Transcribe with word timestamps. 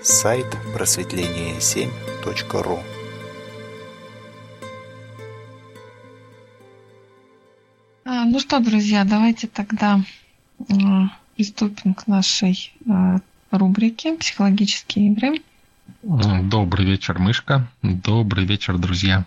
Сайт 0.00 0.46
просветление7.ру 0.76 2.78
А, 8.04 8.24
Ну 8.24 8.38
что, 8.38 8.60
друзья, 8.60 9.02
давайте 9.04 9.48
тогда 9.48 10.00
э, 10.60 10.64
приступим 11.34 11.94
к 11.94 12.06
нашей 12.06 12.72
э, 12.86 13.18
рубрике 13.50 14.14
«Психологические 14.16 15.08
игры». 15.08 15.42
Добрый 16.02 16.86
вечер, 16.86 17.18
Мышка. 17.18 17.66
Добрый 17.82 18.44
вечер, 18.44 18.78
друзья. 18.78 19.26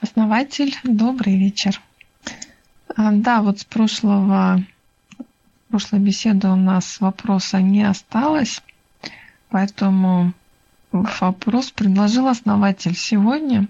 Основатель, 0.00 0.74
добрый 0.82 1.38
вечер. 1.38 1.80
А, 2.96 3.12
Да, 3.12 3.42
вот 3.42 3.60
с 3.60 3.64
прошлого, 3.64 4.60
прошлой 5.68 6.00
беседы 6.00 6.48
у 6.48 6.56
нас 6.56 6.98
вопроса 7.00 7.60
не 7.60 7.84
осталось, 7.84 8.60
поэтому 9.52 10.32
вопрос 10.90 11.70
предложил 11.70 12.26
основатель 12.26 12.96
сегодня, 12.96 13.68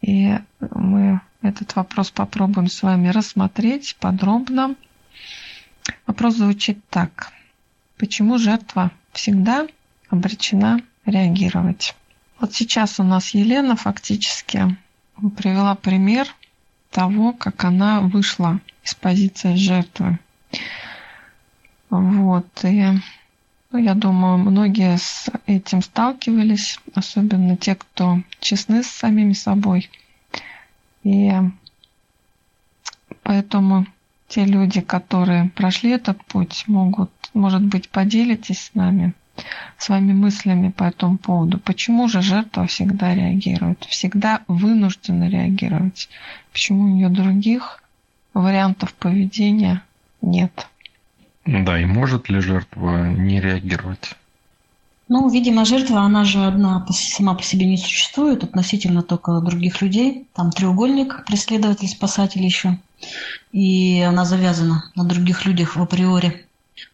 и 0.00 0.38
мы 0.60 1.20
этот 1.42 1.74
вопрос 1.74 2.12
попробуем 2.12 2.68
с 2.68 2.82
вами 2.82 3.08
рассмотреть 3.08 3.96
подробно. 3.98 4.76
Вопрос 6.06 6.36
звучит 6.36 6.78
так. 6.88 7.32
Почему 7.98 8.38
жертва 8.38 8.92
всегда 9.12 9.66
обречена 10.08 10.80
реагировать? 11.04 11.96
Вот 12.38 12.54
сейчас 12.54 13.00
у 13.00 13.02
нас 13.02 13.30
Елена 13.30 13.74
фактически 13.74 14.76
привела 15.36 15.74
пример 15.74 16.28
того, 16.90 17.32
как 17.32 17.64
она 17.64 18.00
вышла 18.00 18.60
из 18.84 18.94
позиции 18.94 19.56
жертвы. 19.56 20.20
Вот. 21.90 22.46
И 22.64 22.84
ну, 23.72 23.78
я 23.78 23.94
думаю, 23.94 24.36
многие 24.36 24.98
с 24.98 25.30
этим 25.46 25.80
сталкивались, 25.80 26.78
особенно 26.94 27.56
те, 27.56 27.74
кто 27.74 28.18
честны 28.38 28.82
с 28.82 28.88
самими 28.88 29.32
собой. 29.32 29.90
И 31.04 31.32
поэтому 33.22 33.86
те 34.28 34.44
люди, 34.44 34.82
которые 34.82 35.48
прошли 35.56 35.90
этот 35.90 36.22
путь, 36.26 36.64
могут, 36.66 37.10
может 37.32 37.62
быть, 37.62 37.88
поделитесь 37.88 38.60
с 38.60 38.74
нами 38.74 39.14
своими 39.78 40.12
мыслями 40.12 40.68
по 40.68 40.84
этому 40.84 41.16
поводу. 41.16 41.58
Почему 41.58 42.08
же 42.08 42.20
жертва 42.20 42.66
всегда 42.66 43.14
реагирует, 43.14 43.84
всегда 43.84 44.42
вынуждена 44.48 45.30
реагировать? 45.30 46.10
Почему 46.52 46.84
у 46.84 46.88
нее 46.88 47.08
других 47.08 47.82
вариантов 48.34 48.92
поведения 48.92 49.82
нет? 50.20 50.68
Да, 51.44 51.80
и 51.80 51.84
может 51.84 52.28
ли 52.28 52.40
жертва 52.40 53.08
не 53.08 53.40
реагировать? 53.40 54.14
Ну, 55.08 55.28
видимо, 55.28 55.64
жертва, 55.64 56.00
она 56.00 56.24
же 56.24 56.44
одна 56.44 56.86
сама 56.90 57.34
по 57.34 57.42
себе 57.42 57.66
не 57.66 57.76
существует, 57.76 58.44
относительно 58.44 59.02
только 59.02 59.40
других 59.40 59.82
людей. 59.82 60.26
Там 60.34 60.50
треугольник, 60.50 61.24
преследователь, 61.26 61.88
спасатель 61.88 62.42
еще. 62.42 62.78
И 63.50 64.00
она 64.00 64.24
завязана 64.24 64.84
на 64.94 65.04
других 65.04 65.44
людях 65.44 65.76
в 65.76 65.82
априори. 65.82 66.46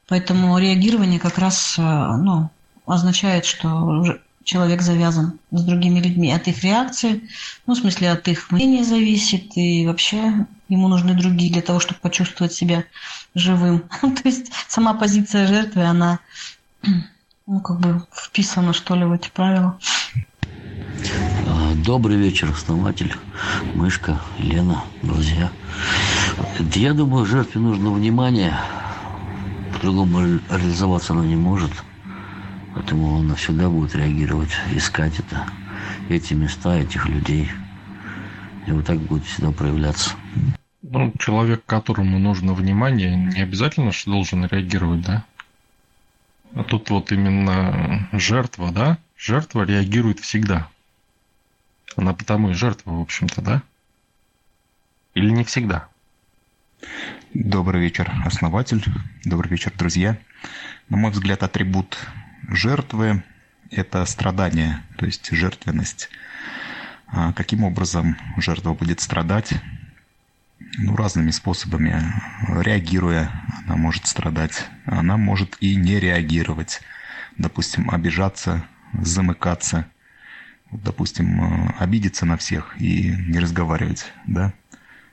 Поэтому 0.09 0.59
реагирование 0.59 1.21
как 1.21 1.39
раз 1.39 1.77
э, 1.79 1.83
ну, 1.83 2.51
означает, 2.87 3.45
что 3.45 4.19
человек 4.43 4.81
завязан 4.81 5.39
с 5.51 5.63
другими 5.63 6.01
людьми. 6.01 6.33
От 6.33 6.49
их 6.49 6.65
реакции, 6.65 7.29
ну, 7.67 7.75
в 7.75 7.79
смысле, 7.79 8.11
от 8.11 8.27
их 8.27 8.51
мнения 8.51 8.83
зависит, 8.83 9.57
и 9.57 9.87
вообще 9.87 10.47
ему 10.69 10.89
нужны 10.89 11.15
другие 11.15 11.53
для 11.53 11.63
того, 11.63 11.81
чтобы 11.81 12.01
почувствовать 12.01 12.53
себя 12.53 12.85
живым. 13.35 13.81
То 14.01 14.23
есть 14.25 14.53
сама 14.69 14.95
позиция 14.95 15.47
жертвы, 15.47 15.83
она 15.83 16.21
ну, 17.47 17.61
как 17.61 17.81
бы 17.81 18.03
вписана, 18.13 18.73
что 18.73 18.95
ли, 18.95 19.05
в 19.05 19.13
эти 19.13 19.31
правила. 19.31 19.79
А, 21.47 21.75
Добрый 21.75 22.17
вечер, 22.17 22.51
основатель, 22.51 23.15
мышка, 23.75 24.21
Лена, 24.39 24.85
друзья. 25.03 25.51
Я 26.75 26.93
думаю, 26.93 27.25
жертве 27.25 27.61
нужно 27.61 27.91
внимание, 27.91 28.55
по-другому 29.73 30.21
ре- 30.21 30.41
реализоваться 30.51 31.15
она 31.15 31.25
не 31.25 31.37
может, 31.37 31.73
поэтому 32.75 33.21
она 33.21 33.35
всегда 33.35 33.69
будет 33.71 33.95
реагировать, 33.95 34.51
искать 34.73 35.19
это, 35.19 35.47
эти 36.09 36.35
места, 36.35 36.77
этих 36.77 37.07
людей. 37.09 37.51
И 38.69 38.71
вот 38.71 38.85
так 38.85 38.99
будет 38.99 39.25
всегда 39.25 39.51
проявляться. 39.51 40.11
Ну, 40.83 41.11
человек, 41.19 41.65
которому 41.65 42.19
нужно 42.19 42.53
внимание, 42.53 43.17
не 43.17 43.41
обязательно, 43.41 43.93
что 43.93 44.11
должен 44.11 44.45
реагировать, 44.45 45.01
да? 45.01 45.25
А 46.55 46.65
тут 46.65 46.91
вот 46.91 47.11
именно 47.11 48.11
жертва, 48.13 48.71
да? 48.71 48.99
Жертва 49.17 49.63
реагирует 49.63 50.21
всегда. 50.21 50.69
Она 51.97 52.13
потому 52.13 52.51
и 52.51 52.53
жертва, 52.53 52.91
в 52.91 53.01
общем-то, 53.01 53.41
да? 53.41 53.63
Или 55.15 55.31
не 55.31 55.45
всегда? 55.45 55.89
Добрый 57.33 57.81
вечер, 57.81 58.13
основатель. 58.27 58.85
Добрый 59.25 59.51
вечер, 59.51 59.73
друзья. 59.79 60.19
На 60.91 60.99
мой 60.99 61.11
взгляд, 61.11 61.43
атрибут 61.43 61.97
жертвы– 62.49 63.25
это 63.71 64.05
страдание, 64.05 64.83
то 64.99 65.07
есть 65.07 65.31
жертвенность. 65.31 66.11
А 67.11 67.33
каким 67.33 67.65
образом 67.65 68.17
жертва 68.37 68.75
будет 68.75 69.01
страдать? 69.01 69.53
Ну, 70.79 70.95
разными 70.97 71.31
способами. 71.31 72.03
Реагируя, 72.49 73.31
она 73.65 73.77
может 73.77 74.07
страдать. 74.07 74.67
Она 74.85 75.17
может 75.17 75.57
и 75.61 75.75
не 75.77 75.99
реагировать. 75.99 76.81
Допустим, 77.37 77.91
обижаться, 77.91 78.65
замыкаться. 78.93 79.87
Допустим, 80.71 81.43
э, 81.43 81.75
обидеться 81.79 82.27
на 82.27 82.37
всех 82.37 82.79
и 82.79 83.11
не 83.11 83.39
разговаривать, 83.39 84.13
да? 84.27 84.53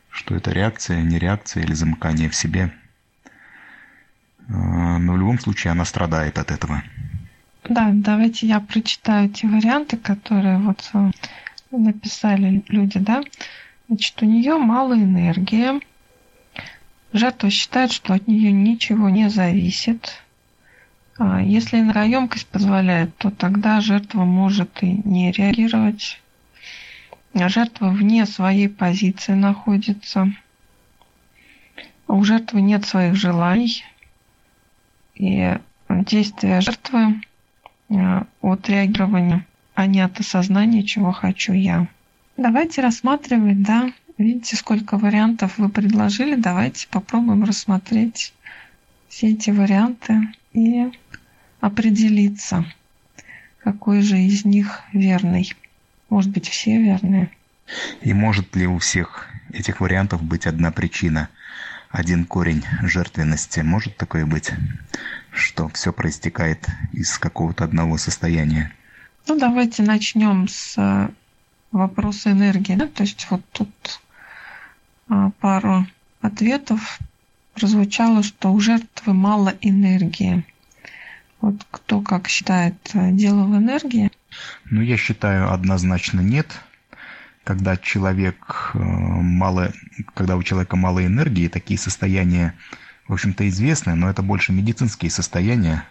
что 0.10 0.36
это 0.36 0.52
реакция, 0.52 1.02
не 1.02 1.20
реакция 1.20 1.64
или 1.64 1.74
замыкание 1.74 2.30
в 2.30 2.36
себе. 2.36 2.74
Э, 4.48 4.98
Но 4.98 5.14
в 5.14 5.18
любом 5.18 5.40
случае 5.40 5.72
она 5.72 5.86
страдает 5.86 6.38
от 6.40 6.52
этого. 6.52 6.84
Да, 7.68 7.90
давайте 7.94 8.48
я 8.48 8.60
прочитаю 8.60 9.30
те 9.30 9.48
варианты, 9.48 9.98
которые 9.98 10.58
вот 10.58 10.90
э, 10.94 11.12
написали 11.78 12.64
люди, 12.68 13.00
да. 13.00 13.24
Значит, 13.88 14.22
у 14.22 14.26
нее 14.26 14.58
мало 14.58 14.94
энергии. 14.94 15.82
Жертва 17.14 17.50
считает, 17.50 17.92
что 17.92 18.14
от 18.14 18.28
нее 18.28 18.52
ничего 18.52 19.10
не 19.10 19.30
зависит. 19.30 20.22
А 21.18 21.42
Если 21.42 21.80
энергоемкость 21.80 22.48
позволяет, 22.48 23.16
то 23.18 23.32
тогда 23.32 23.80
жертва 23.80 24.26
может 24.26 24.84
и 24.84 25.02
не 25.06 25.32
реагировать. 25.32 26.22
А 27.34 27.48
Жертва 27.48 27.90
вне 27.90 28.26
своей 28.26 28.68
позиции 28.68 29.34
находится. 29.34 30.34
У 32.08 32.24
жертвы 32.24 32.62
нет 32.62 32.86
своих 32.86 33.16
желаний. 33.16 33.84
И 35.16 35.58
действия 35.90 36.62
жертвы 36.62 37.22
э, 37.90 38.24
от 38.42 38.70
реагирования, 38.70 39.46
а 39.76 39.86
не 39.86 40.02
от 40.02 40.20
осознания, 40.20 40.84
чего 40.84 41.12
хочу 41.12 41.54
я. 41.54 41.88
Давайте 42.38 42.82
рассматривать, 42.82 43.62
да, 43.62 43.92
видите, 44.18 44.56
сколько 44.56 44.98
вариантов 44.98 45.58
вы 45.58 45.70
предложили. 45.70 46.36
Давайте 46.36 46.88
попробуем 46.88 47.44
рассмотреть 47.44 48.34
все 49.10 49.32
эти 49.32 49.52
варианты 49.52 50.20
и 50.54 50.92
определиться, 51.60 52.66
какой 53.60 54.02
же 54.02 54.18
из 54.18 54.46
них 54.46 54.82
верный. 54.94 55.54
Может 56.10 56.32
быть, 56.32 56.48
все 56.48 56.82
верные. 56.82 57.30
И 58.02 58.14
может 58.14 58.56
ли 58.56 58.68
у 58.68 58.80
всех 58.80 59.28
этих 59.52 59.82
вариантов 59.82 60.24
быть 60.24 60.46
одна 60.46 60.72
причина, 60.72 61.30
один 61.90 62.26
корень 62.26 62.64
жертвенности? 62.82 63.60
Может 63.62 63.98
такое 63.98 64.26
быть, 64.26 64.52
что 65.32 65.68
все 65.70 65.92
проистекает 65.92 66.66
из 66.94 67.18
какого-то 67.18 67.64
одного 67.64 67.98
состояния? 67.98 68.72
Ну, 69.28 69.40
давайте 69.40 69.82
начнем 69.84 70.48
с 70.48 70.76
э, 70.78 71.10
вопроса 71.72 72.32
энергии. 72.32 72.76
Да? 72.76 72.88
То 72.88 73.04
есть 73.04 73.28
вот 73.30 73.42
тут 73.52 73.70
а, 75.08 75.32
пару 75.40 75.88
ответов 76.22 77.00
прозвучало, 77.54 78.24
что 78.24 78.52
у 78.52 78.60
жертвы 78.60 79.14
мало 79.14 79.54
энергии. 79.62 80.46
Вот 81.42 81.56
кто 81.72 82.02
как 82.02 82.28
считает, 82.28 82.76
э, 82.94 83.12
дело 83.12 83.44
в 83.44 83.56
энергии? 83.58 84.12
Ну, 84.66 84.82
я 84.82 84.98
считаю, 84.98 85.52
однозначно 85.52 86.22
нет. 86.22 86.48
Когда 87.44 87.78
человек 87.78 88.72
э, 88.74 88.80
мало, 88.80 89.72
когда 90.14 90.38
у 90.38 90.44
человека 90.44 90.76
мало 90.76 91.06
энергии, 91.06 91.48
такие 91.48 91.80
состояния, 91.80 92.56
в 93.08 93.14
общем-то, 93.14 93.48
известны, 93.50 93.96
но 93.96 94.10
это 94.10 94.22
больше 94.22 94.52
медицинские 94.52 95.12
состояния. 95.12 95.86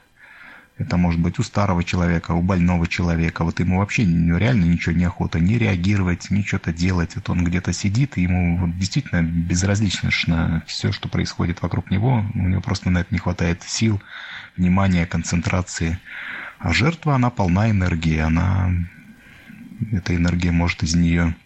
Это 0.76 0.96
может 0.96 1.20
быть 1.20 1.38
у 1.38 1.44
старого 1.44 1.84
человека, 1.84 2.32
у 2.32 2.42
больного 2.42 2.88
человека. 2.88 3.44
Вот 3.44 3.60
ему 3.60 3.78
вообще 3.78 4.04
реально 4.04 4.64
ничего 4.64 4.92
не 4.92 5.04
охота, 5.04 5.38
не 5.38 5.56
реагировать, 5.56 6.30
ни 6.30 6.42
что-то 6.42 6.72
делать. 6.72 7.14
Вот 7.14 7.30
он 7.30 7.44
где-то 7.44 7.72
сидит, 7.72 8.18
и 8.18 8.22
ему 8.22 8.56
вот 8.58 8.76
действительно 8.76 9.22
безразлично 9.22 10.64
все, 10.66 10.90
что 10.90 11.08
происходит 11.08 11.62
вокруг 11.62 11.92
него. 11.92 12.24
У 12.34 12.48
него 12.48 12.60
просто 12.60 12.90
на 12.90 12.98
это 12.98 13.14
не 13.14 13.18
хватает 13.18 13.62
сил, 13.62 14.02
внимания, 14.56 15.06
концентрации. 15.06 16.00
А 16.58 16.72
жертва, 16.72 17.14
она 17.14 17.30
полна 17.30 17.70
энергии, 17.70 18.18
она... 18.18 18.72
Эта 19.92 20.16
энергия 20.16 20.50
может 20.50 20.82
из 20.82 20.94
нее 20.94 21.36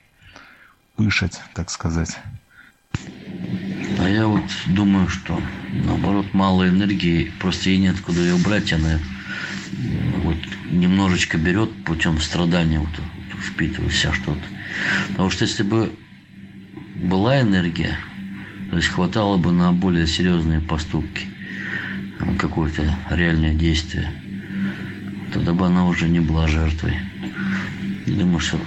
пышать, 0.96 1.40
так 1.54 1.70
сказать. 1.70 2.18
А 3.98 4.08
я 4.08 4.26
вот 4.26 4.44
думаю, 4.66 5.08
что 5.08 5.40
наоборот 5.70 6.32
мало 6.32 6.68
энергии, 6.68 7.30
просто 7.40 7.70
ей 7.70 7.78
нет 7.78 8.00
куда 8.00 8.20
ее 8.20 8.36
брать, 8.36 8.72
она 8.72 8.98
вот 10.22 10.36
немножечко 10.70 11.38
берет 11.38 11.84
путем 11.84 12.20
страдания, 12.20 12.78
вот, 12.78 12.88
впитывает 13.40 13.92
себя 13.92 14.12
что-то. 14.12 14.42
Потому 15.08 15.30
что 15.30 15.44
если 15.44 15.62
бы 15.62 15.92
была 16.96 17.40
энергия, 17.40 17.98
то 18.70 18.76
есть 18.76 18.88
хватало 18.88 19.36
бы 19.36 19.52
на 19.52 19.72
более 19.72 20.06
серьезные 20.06 20.60
поступки, 20.60 21.26
какое-то 22.38 22.96
реальное 23.10 23.54
действие, 23.54 24.10
тогда 25.32 25.52
бы 25.52 25.66
она 25.66 25.86
уже 25.86 26.08
не 26.08 26.20
была 26.20 26.46
жертвой. 26.48 26.98
Думаю, 28.06 28.40
что 28.40 28.58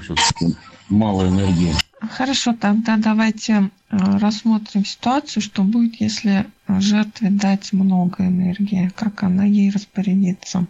все-таки 0.00 0.54
мало 0.88 1.28
энергии. 1.28 1.74
Хорошо, 2.12 2.54
тогда 2.54 2.96
давайте 2.96 3.70
э, 3.90 3.96
рассмотрим 4.18 4.84
ситуацию, 4.84 5.42
что 5.42 5.62
будет, 5.62 6.00
если 6.00 6.46
жертве 6.80 7.30
дать 7.30 7.72
много 7.72 8.26
энергии, 8.26 8.90
как 8.94 9.22
она 9.22 9.44
ей 9.44 9.70
распорядится. 9.70 10.66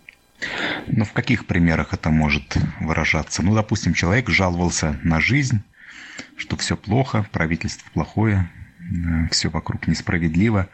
Ну, 0.87 1.05
в 1.05 1.13
каких 1.13 1.47
примерах 1.47 1.93
это 1.93 2.11
может 2.11 2.57
выражаться? 2.81 3.43
Ну, 3.43 3.55
допустим, 3.55 3.95
человек 3.95 4.29
жаловался 4.29 4.99
на 5.03 5.21
жизнь, 5.21 5.63
что 6.37 6.57
все 6.57 6.77
плохо, 6.77 7.27
правительство 7.33 7.89
плохое, 7.93 8.49
э, 8.81 9.29
все 9.31 9.49
вокруг 9.49 9.89
несправедливо, 9.89 10.69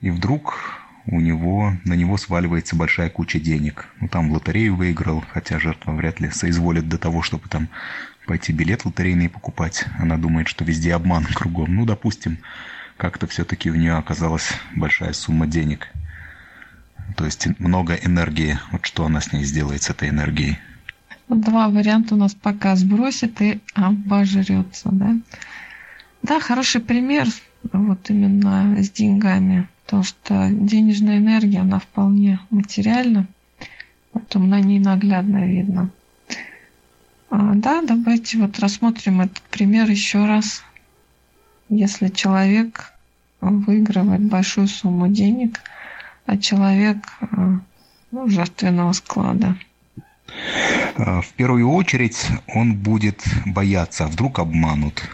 и 0.00 0.10
вдруг 0.10 0.58
у 1.06 1.20
него, 1.20 1.76
на 1.84 1.94
него 1.94 2.16
сваливается 2.16 2.76
большая 2.76 3.10
куча 3.10 3.38
денег. 3.38 3.86
Ну, 4.00 4.08
там 4.08 4.28
в 4.28 4.32
лотерею 4.32 4.74
выиграл, 4.74 5.24
хотя 5.32 5.58
жертва 5.58 5.92
вряд 5.92 6.20
ли 6.20 6.30
соизволит 6.30 6.88
до 6.88 6.98
того, 6.98 7.22
чтобы 7.22 7.48
там 7.48 7.68
пойти 8.26 8.52
билет 8.52 8.84
лотерейный 8.84 9.28
покупать. 9.28 9.84
Она 9.98 10.16
думает, 10.16 10.48
что 10.48 10.64
везде 10.64 10.94
обман 10.94 11.24
кругом. 11.34 11.74
Ну, 11.74 11.86
допустим, 11.86 12.38
как-то 12.96 13.26
все-таки 13.26 13.70
у 13.70 13.74
нее 13.74 13.94
оказалась 13.94 14.52
большая 14.74 15.12
сумма 15.12 15.46
денег. 15.46 15.88
То 17.16 17.24
есть 17.24 17.46
много 17.58 17.94
энергии. 17.94 18.58
Вот 18.72 18.84
что 18.84 19.06
она 19.06 19.20
с 19.20 19.32
ней 19.32 19.44
сделает, 19.44 19.82
с 19.82 19.90
этой 19.90 20.08
энергией? 20.08 20.58
Два 21.28 21.68
варианта 21.68 22.14
у 22.14 22.18
нас 22.18 22.34
пока 22.34 22.76
сбросит 22.76 23.40
и 23.40 23.60
обожрется, 23.74 24.90
да? 24.92 25.16
Да, 26.22 26.40
хороший 26.40 26.80
пример 26.80 27.26
вот 27.72 28.10
именно 28.10 28.76
с 28.82 28.90
деньгами. 28.90 29.68
Потому 29.84 30.02
что 30.02 30.48
денежная 30.50 31.18
энергия, 31.18 31.60
она 31.60 31.78
вполне 31.78 32.40
материальна. 32.50 33.26
Потом 34.12 34.48
на 34.48 34.60
ней 34.60 34.80
наглядно 34.80 35.46
видно. 35.46 35.90
А, 37.30 37.54
да, 37.54 37.82
давайте 37.82 38.38
вот 38.38 38.58
рассмотрим 38.58 39.20
этот 39.20 39.42
пример 39.42 39.88
еще 39.88 40.26
раз. 40.26 40.64
Если 41.68 42.08
человек 42.08 42.92
выигрывает 43.40 44.22
большую 44.22 44.68
сумму 44.68 45.08
денег, 45.08 45.60
а 46.24 46.36
человек 46.36 46.98
а, 47.20 47.60
ну, 48.10 48.28
жертвенного 48.28 48.92
склада. 48.92 49.56
А, 50.96 51.20
в 51.20 51.28
первую 51.34 51.68
очередь 51.70 52.26
он 52.54 52.74
будет 52.74 53.22
бояться, 53.44 54.04
а 54.04 54.08
вдруг 54.08 54.38
обманут. 54.38 55.08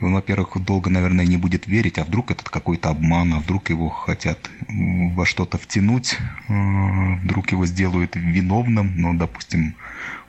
Он, 0.00 0.12
во-первых, 0.12 0.62
долго, 0.62 0.90
наверное, 0.90 1.24
не 1.24 1.38
будет 1.38 1.66
верить, 1.66 1.98
а 1.98 2.04
вдруг 2.04 2.30
этот 2.30 2.50
какой-то 2.50 2.90
обман, 2.90 3.32
а 3.32 3.40
вдруг 3.40 3.70
его 3.70 3.88
хотят 3.88 4.50
во 4.68 5.24
что-то 5.24 5.56
втянуть, 5.56 6.18
вдруг 6.48 7.50
его 7.52 7.64
сделают 7.64 8.14
виновным, 8.14 8.92
но, 9.00 9.14
допустим, 9.14 9.74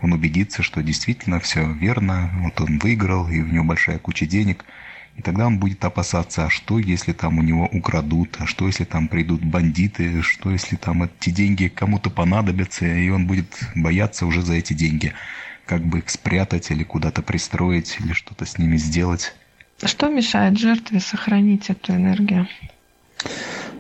он 0.02 0.14
убедится, 0.14 0.64
что 0.64 0.82
действительно 0.82 1.42
все 1.42 1.70
верно, 1.74 2.32
вот 2.44 2.62
он 2.62 2.80
выиграл, 2.80 3.28
и 3.30 3.42
у 3.42 3.46
него 3.46 3.66
большая 3.66 4.00
куча 4.00 4.26
денег, 4.26 4.64
и 5.18 5.22
тогда 5.24 5.48
он 5.48 5.58
будет 5.58 5.84
опасаться, 5.84 6.46
а 6.46 6.50
что, 6.50 6.78
если 6.78 7.12
там 7.12 7.40
у 7.40 7.42
него 7.42 7.68
украдут, 7.74 8.38
а 8.38 8.46
что, 8.46 8.68
если 8.68 8.84
там 8.84 9.08
придут 9.08 9.44
бандиты, 9.44 10.22
что, 10.22 10.52
если 10.52 10.76
там 10.76 11.04
эти 11.04 11.32
деньги 11.32 11.70
кому-то 11.70 12.12
понадобятся, 12.12 12.86
и 12.86 13.10
он 13.10 13.26
будет 13.26 13.48
бояться 13.76 14.28
уже 14.28 14.44
за 14.44 14.54
эти 14.54 14.74
деньги, 14.74 15.14
как 15.66 15.84
бы 15.84 16.00
их 16.00 16.10
спрятать 16.12 16.70
или 16.70 16.84
куда-то 16.84 17.24
пристроить, 17.24 17.98
или 18.00 18.14
что-то 18.14 18.46
с 18.46 18.60
ними 18.60 18.78
сделать. 18.78 19.34
Что 19.84 20.08
мешает 20.08 20.60
жертве 20.60 21.00
сохранить 21.00 21.72
эту 21.72 21.94
энергию? 21.94 22.48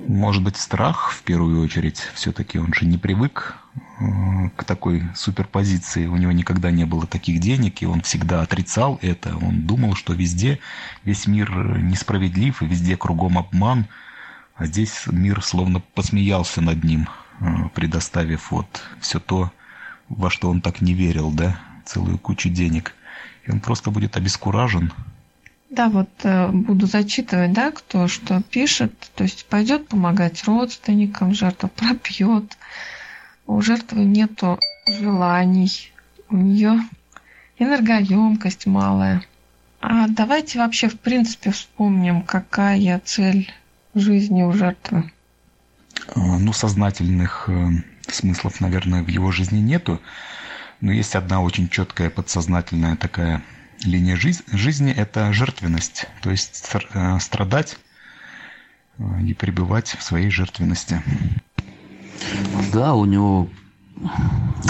Может 0.07 0.43
быть, 0.43 0.57
страх 0.57 1.11
в 1.11 1.21
первую 1.23 1.61
очередь. 1.61 1.99
Все-таки 2.13 2.59
он 2.59 2.73
же 2.73 2.85
не 2.85 2.97
привык 2.97 3.57
к 4.55 4.63
такой 4.63 5.03
суперпозиции. 5.15 6.07
У 6.07 6.15
него 6.17 6.31
никогда 6.31 6.71
не 6.71 6.85
было 6.85 7.07
таких 7.07 7.39
денег, 7.39 7.81
и 7.81 7.85
он 7.85 8.01
всегда 8.01 8.41
отрицал 8.41 8.99
это. 9.01 9.35
Он 9.35 9.63
думал, 9.63 9.95
что 9.95 10.13
везде 10.13 10.59
весь 11.03 11.27
мир 11.27 11.51
несправедлив, 11.79 12.61
и 12.61 12.67
везде 12.67 12.95
кругом 12.95 13.37
обман. 13.37 13.87
А 14.55 14.65
здесь 14.65 15.03
мир 15.07 15.43
словно 15.43 15.79
посмеялся 15.79 16.61
над 16.61 16.83
ним, 16.83 17.09
э, 17.39 17.45
предоставив 17.73 18.51
вот 18.51 18.81
все 18.99 19.19
то, 19.19 19.51
во 20.09 20.29
что 20.29 20.49
он 20.49 20.61
так 20.61 20.81
не 20.81 20.93
верил, 20.93 21.31
да, 21.31 21.59
целую 21.85 22.17
кучу 22.17 22.49
денег. 22.49 22.93
И 23.45 23.51
он 23.51 23.59
просто 23.59 23.91
будет 23.91 24.15
обескуражен, 24.17 24.93
да, 25.69 25.89
вот 25.89 26.09
э, 26.23 26.47
буду 26.49 26.87
зачитывать, 26.87 27.53
да, 27.53 27.71
кто 27.71 28.07
что 28.07 28.41
пишет. 28.41 28.93
То 29.15 29.23
есть 29.23 29.45
пойдет 29.45 29.87
помогать 29.87 30.43
родственникам, 30.45 31.33
жертва 31.33 31.67
пропьет. 31.67 32.57
У 33.45 33.61
жертвы 33.61 34.05
нету 34.05 34.59
желаний, 34.87 35.91
у 36.29 36.37
нее 36.37 36.79
энергоемкость 37.59 38.65
малая. 38.65 39.23
А 39.81 40.07
давайте 40.07 40.59
вообще 40.59 40.89
в 40.89 40.99
принципе 40.99 41.51
вспомним, 41.51 42.23
какая 42.23 42.99
цель 43.03 43.51
жизни 43.93 44.43
у 44.43 44.51
жертвы. 44.51 45.11
А, 46.15 46.39
ну, 46.39 46.53
сознательных 46.53 47.49
э, 47.49 47.67
смыслов, 48.07 48.61
наверное, 48.61 49.03
в 49.03 49.07
его 49.07 49.31
жизни 49.31 49.59
нету. 49.59 50.01
Но 50.79 50.91
есть 50.91 51.15
одна 51.15 51.41
очень 51.41 51.69
четкая 51.69 52.09
подсознательная 52.09 52.95
такая 52.95 53.43
линия 53.83 54.15
жизни– 54.15 54.91
это 54.97 55.31
жертвенность, 55.33 56.07
то 56.21 56.31
есть 56.31 56.69
э, 56.93 57.19
страдать 57.19 57.77
э, 58.97 59.21
и 59.23 59.33
пребывать 59.33 59.89
в 59.89 60.03
своей 60.03 60.29
жертвенности. 60.29 61.01
Да, 62.73 62.95
у 62.95 63.05
него 63.05 63.49
э, 63.95 64.05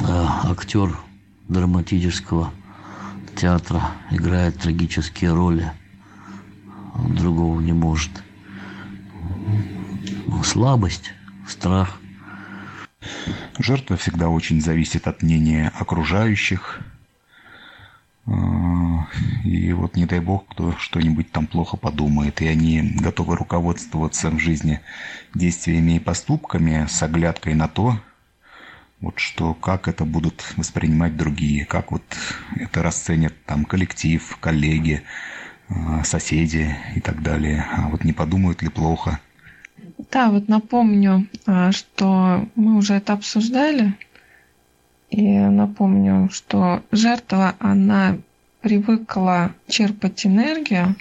актер 0.06 0.98
драматического 1.48 2.52
театра 3.36 3.92
играет 4.12 4.60
трагические 4.60 5.34
роли, 5.34 5.72
он 6.96 7.16
другого 7.16 7.60
не 7.62 7.74
может. 7.74 8.12
Слабость, 10.44 11.14
страх. 11.48 12.00
Жертва 13.58 13.96
всегда 13.98 14.30
очень 14.30 14.62
зависит 14.62 15.08
от 15.08 15.22
мнения 15.22 15.72
окружающих– 15.76 16.82
и 19.46 19.72
вот 19.72 19.96
не 19.96 20.06
дай 20.06 20.20
бог, 20.20 20.48
кто 20.48 20.74
что-нибудь 20.74 21.32
там 21.32 21.48
плохо 21.48 21.78
подумает, 21.78 22.42
и 22.42 22.48
они 22.48 22.82
готовы 23.00 23.38
руководствоваться 23.38 24.30
в 24.30 24.40
жизни 24.40 24.82
действиями 25.34 25.94
и 25.94 26.00
поступками 26.00 26.86
с 26.90 27.02
оглядкой 27.02 27.54
на 27.54 27.68
то, 27.68 27.98
вот 29.00 29.20
что, 29.20 29.54
как 29.54 29.88
это 29.88 30.06
будут 30.06 30.44
воспринимать 30.58 31.16
другие, 31.16 31.66
как 31.66 31.92
вот 31.92 32.04
это 32.56 32.82
расценят 32.82 33.34
там 33.46 33.64
коллектив, 33.64 34.38
коллеги, 34.42 35.04
а, 35.70 36.04
соседи 36.04 36.76
и 36.96 37.00
так 37.00 37.22
далее. 37.22 37.66
А 37.72 37.90
вот 37.90 38.04
не 38.04 38.14
подумают 38.14 38.62
ли 38.62 38.70
плохо. 38.70 39.20
Да, 40.12 40.30
вот 40.30 40.48
напомню, 40.48 41.28
а, 41.46 41.72
что 41.72 42.48
мы 42.56 42.78
уже 42.78 42.96
это 42.96 43.14
обсуждали 43.14 43.96
и 45.10 45.40
напомню, 45.40 46.30
что 46.32 46.84
жертва, 46.92 47.56
она 47.60 48.18
привыкла 48.62 49.54
черпать 49.68 50.26
энергию 50.26 50.96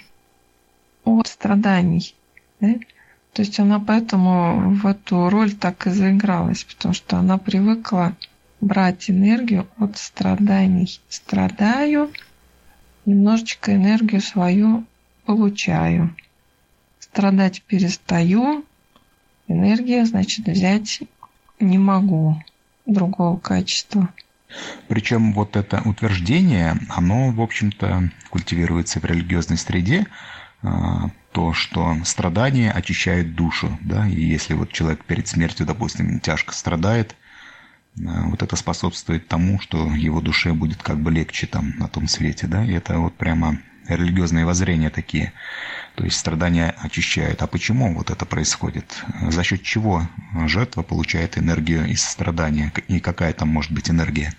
от 1.03 1.27
страданий. 1.27 2.15
Да? 2.59 2.75
То 3.33 3.41
есть 3.41 3.59
она 3.59 3.79
поэтому 3.79 4.71
в 4.75 4.87
эту 4.87 5.29
роль 5.29 5.53
так 5.53 5.85
и 5.87 5.89
заигралась, 5.89 6.63
потому 6.63 6.93
что 6.93 7.17
она 7.17 7.37
привыкла 7.37 8.15
брать 8.61 9.09
энергию 9.09 9.67
от 9.77 9.97
страданий. 9.97 10.99
Страдаю, 11.09 12.11
немножечко 13.05 13.75
энергию 13.75 14.21
свою 14.21 14.85
получаю. 15.25 16.15
Страдать 16.99 17.61
перестаю, 17.63 18.65
энергия, 19.47 20.05
значит, 20.05 20.47
взять 20.47 21.01
не 21.59 21.77
могу 21.77 22.41
другого 22.87 23.37
качества. 23.37 24.09
Причем 24.87 25.33
вот 25.33 25.55
это 25.55 25.81
утверждение, 25.85 26.77
оно, 26.89 27.31
в 27.31 27.41
общем-то, 27.41 28.09
культивируется 28.29 28.99
в 28.99 29.05
религиозной 29.05 29.57
среде, 29.57 30.07
а, 30.63 31.09
то, 31.33 31.53
что 31.53 31.97
страдание 32.03 32.71
очищает 32.71 33.35
душу, 33.35 33.77
да, 33.81 34.07
и 34.07 34.19
если 34.19 34.53
вот 34.53 34.71
человек 34.71 35.03
перед 35.05 35.27
смертью, 35.27 35.65
допустим, 35.65 36.19
тяжко 36.19 36.53
страдает, 36.53 37.15
вот 37.95 38.43
это 38.43 38.55
способствует 38.55 39.27
тому, 39.27 39.59
что 39.59 39.91
его 39.93 40.21
душе 40.21 40.53
будет 40.53 40.81
как 40.81 40.99
бы 40.99 41.11
легче 41.11 41.47
там 41.47 41.73
на 41.77 41.87
том 41.87 42.07
свете, 42.07 42.47
да, 42.47 42.63
и 42.63 42.71
это 42.71 42.99
вот 42.99 43.15
прямо 43.15 43.59
религиозные 43.87 44.45
воззрения 44.45 44.89
такие. 44.89 45.33
То 45.95 46.03
есть 46.03 46.17
страдания 46.17 46.75
очищают. 46.79 47.41
А 47.41 47.47
почему 47.47 47.93
вот 47.93 48.11
это 48.11 48.25
происходит? 48.25 49.03
За 49.29 49.43
счет 49.43 49.63
чего 49.63 50.07
жертва 50.45 50.83
получает 50.83 51.37
энергию 51.37 51.87
из 51.87 52.03
страдания? 52.03 52.71
И 52.87 52.99
какая 52.99 53.33
там 53.33 53.49
может 53.49 53.71
быть 53.71 53.89
энергия? 53.89 54.33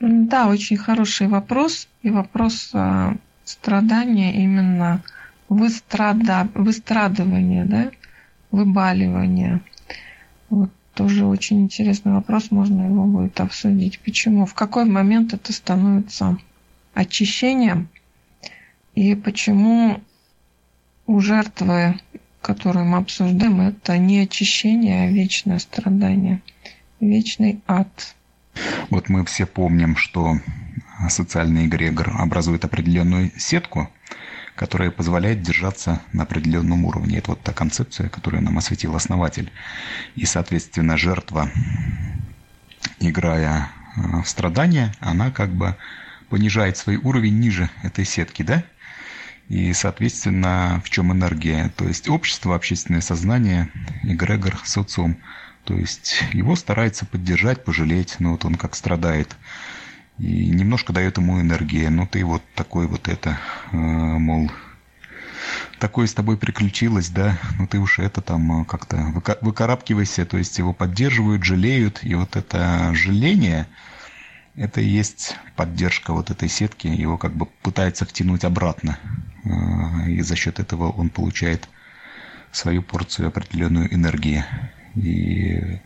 Да, 0.00 0.48
очень 0.48 0.76
хороший 0.76 1.28
вопрос. 1.28 1.88
И 2.02 2.10
вопрос 2.10 2.70
а, 2.72 3.16
страдания 3.44 4.42
именно 4.42 5.02
выстрада, 5.48 6.48
выстрадывания, 6.54 7.64
да, 7.64 7.90
выбаливания. 8.50 9.60
Вот 10.50 10.70
тоже 10.94 11.26
очень 11.26 11.62
интересный 11.62 12.12
вопрос, 12.12 12.50
можно 12.50 12.82
его 12.82 13.04
будет 13.04 13.38
обсудить. 13.40 14.00
Почему? 14.00 14.46
В 14.46 14.54
какой 14.54 14.84
момент 14.84 15.32
это 15.32 15.52
становится 15.52 16.38
очищением? 16.94 17.88
И 18.98 19.14
почему 19.14 20.02
у 21.06 21.20
жертвы, 21.20 22.00
которую 22.42 22.84
мы 22.86 22.98
обсуждаем, 22.98 23.60
это 23.60 23.96
не 23.96 24.18
очищение, 24.18 25.04
а 25.04 25.12
вечное 25.12 25.60
страдание, 25.60 26.42
вечный 26.98 27.62
ад. 27.68 28.16
Вот 28.90 29.08
мы 29.08 29.24
все 29.24 29.46
помним, 29.46 29.94
что 29.94 30.40
социальный 31.08 31.66
эгрегор 31.66 32.10
образует 32.18 32.64
определенную 32.64 33.30
сетку, 33.38 33.88
которая 34.56 34.90
позволяет 34.90 35.42
держаться 35.42 36.02
на 36.12 36.24
определенном 36.24 36.84
уровне. 36.84 37.18
Это 37.18 37.30
вот 37.30 37.40
та 37.40 37.52
концепция, 37.52 38.08
которую 38.08 38.42
нам 38.42 38.58
осветил 38.58 38.96
основатель. 38.96 39.52
И, 40.16 40.24
соответственно, 40.24 40.96
жертва, 40.96 41.48
играя 42.98 43.70
э, 43.94 44.22
в 44.24 44.28
страдания, 44.28 44.92
она 44.98 45.30
как 45.30 45.50
бы 45.50 45.76
понижает 46.30 46.76
свой 46.76 46.96
уровень 46.96 47.38
ниже 47.38 47.70
этой 47.84 48.04
сетки, 48.04 48.42
да? 48.42 48.64
И, 49.48 49.72
соответственно, 49.72 50.82
в 50.84 50.90
чем 50.90 51.12
энергия? 51.12 51.72
То 51.76 51.88
есть 51.88 52.08
общество, 52.08 52.54
общественное 52.54 53.00
сознание, 53.00 53.70
эгрегор, 54.02 54.58
социум. 54.64 55.16
То 55.64 55.74
есть 55.74 56.22
его 56.32 56.54
старается 56.54 57.06
поддержать, 57.06 57.64
пожалеть, 57.64 58.16
но 58.18 58.32
вот 58.32 58.44
он 58.44 58.56
как 58.56 58.74
страдает. 58.74 59.36
И 60.18 60.48
немножко 60.48 60.92
дает 60.92 61.16
ему 61.16 61.40
энергии. 61.40 61.86
Ну 61.86 62.06
ты 62.06 62.24
вот 62.24 62.42
такой 62.54 62.86
вот 62.86 63.08
это, 63.08 63.38
э, 63.72 63.76
мол, 63.76 64.50
такое 65.78 66.06
с 66.06 66.14
тобой 66.14 66.36
приключилось, 66.36 67.08
да, 67.08 67.38
ну 67.58 67.66
ты 67.66 67.78
уж 67.78 68.00
это 68.00 68.20
там 68.20 68.64
как-то 68.66 68.96
выкарабкивайся, 69.40 70.26
то 70.26 70.36
есть 70.36 70.58
его 70.58 70.74
поддерживают, 70.74 71.44
жалеют, 71.44 72.00
и 72.02 72.14
вот 72.14 72.36
это 72.36 72.92
жаление– 72.94 73.66
это 74.58 74.80
и 74.80 74.88
есть 74.88 75.36
поддержка 75.56 76.12
вот 76.12 76.30
этой 76.30 76.48
сетки, 76.48 76.88
его 76.88 77.16
как 77.16 77.32
бы 77.32 77.46
пытается 77.62 78.04
втянуть 78.04 78.44
обратно. 78.44 78.98
А, 79.44 80.08
и 80.08 80.20
за 80.20 80.36
счет 80.36 80.58
этого 80.58 80.90
он 80.90 81.10
получает 81.10 81.68
свою 82.50 82.82
порцию 82.82 83.28
определенную 83.28 83.92
энергии. 83.94 84.44
И 84.96 85.80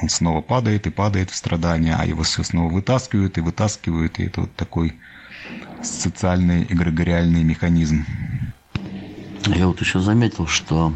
он 0.00 0.08
снова 0.08 0.42
падает 0.42 0.86
и 0.86 0.90
падает 0.90 1.30
в 1.30 1.34
страдания, 1.34 1.96
а 1.98 2.06
его 2.06 2.22
все 2.22 2.44
снова 2.44 2.72
вытаскивают 2.72 3.36
и 3.38 3.40
вытаскивают. 3.40 4.20
И 4.20 4.24
это 4.24 4.42
вот 4.42 4.54
такой 4.54 4.94
социальный 5.82 6.62
эгрегориальный 6.62 7.42
механизм. 7.42 8.06
Я 9.46 9.66
вот 9.66 9.80
еще 9.80 9.98
заметил, 9.98 10.46
что 10.46 10.94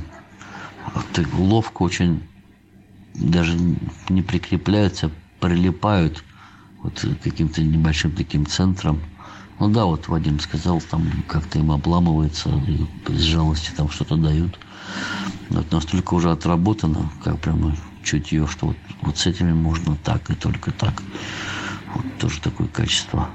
ты 1.12 1.26
ловко 1.34 1.82
очень 1.82 2.22
даже 3.14 3.58
не 4.08 4.22
прикрепляются, 4.22 5.10
прилипают 5.40 6.22
вот 6.86 7.04
каким-то 7.22 7.62
небольшим 7.62 8.12
таким 8.12 8.46
центром. 8.46 9.00
Ну 9.58 9.68
да, 9.68 9.86
вот 9.86 10.06
Вадим 10.08 10.38
сказал, 10.38 10.80
там 10.80 11.02
как-то 11.26 11.58
им 11.58 11.72
обламывается, 11.72 12.50
и 12.68 12.86
из 13.12 13.22
жалости 13.22 13.72
там 13.76 13.90
что-то 13.90 14.16
дают. 14.16 14.58
Вот 15.48 15.72
настолько 15.72 16.14
уже 16.14 16.30
отработано, 16.30 17.10
как 17.24 17.40
прямо 17.40 17.76
чутье, 18.04 18.46
что 18.46 18.68
вот, 18.68 18.76
вот 19.02 19.18
с 19.18 19.26
этими 19.26 19.52
можно 19.52 19.96
так 19.96 20.30
и 20.30 20.34
только 20.34 20.70
так. 20.70 21.02
Вот 21.94 22.18
тоже 22.18 22.40
такое 22.40 22.68
качество. 22.68 23.28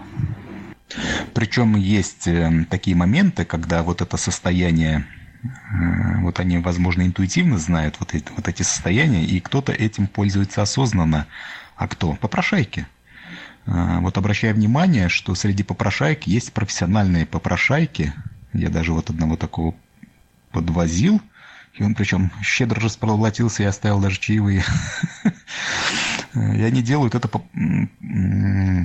Причем 1.33 1.75
есть 1.75 2.27
э, 2.27 2.65
такие 2.69 2.95
моменты, 2.95 3.43
когда 3.43 3.81
вот 3.83 4.01
это 4.01 4.17
состояние, 4.17 5.07
э, 5.43 6.21
вот 6.21 6.39
они, 6.39 6.59
возможно, 6.59 7.01
интуитивно 7.01 7.57
знают 7.57 7.95
вот 7.99 8.13
эти, 8.13 8.25
вот 8.35 8.47
эти 8.47 8.63
состояния, 8.63 9.25
и 9.25 9.39
кто-то 9.39 9.71
этим 9.71 10.07
пользуется 10.07 10.61
осознанно. 10.61 11.27
А 11.75 11.87
кто? 11.87 12.13
Попрошайки. 12.13 12.85
А, 13.65 13.99
вот 13.99 14.17
обращаю 14.17 14.55
внимание, 14.55 15.09
что 15.09 15.35
среди 15.35 15.63
попрошайк 15.63 16.27
есть 16.27 16.53
профессиональные 16.53 17.25
попрошайки. 17.25 18.13
Я 18.53 18.69
даже 18.69 18.93
вот 18.93 19.09
одного 19.09 19.37
такого 19.37 19.75
подвозил. 20.51 21.21
И 21.75 21.83
он 21.83 21.95
причем 21.95 22.31
щедро 22.43 22.81
расплатился 22.81 23.63
и 23.63 23.65
оставил 23.65 23.99
даже 24.01 24.19
чаевые. 24.19 24.63
И 26.33 26.61
они 26.61 26.81
делают 26.81 27.13
это 27.15 27.27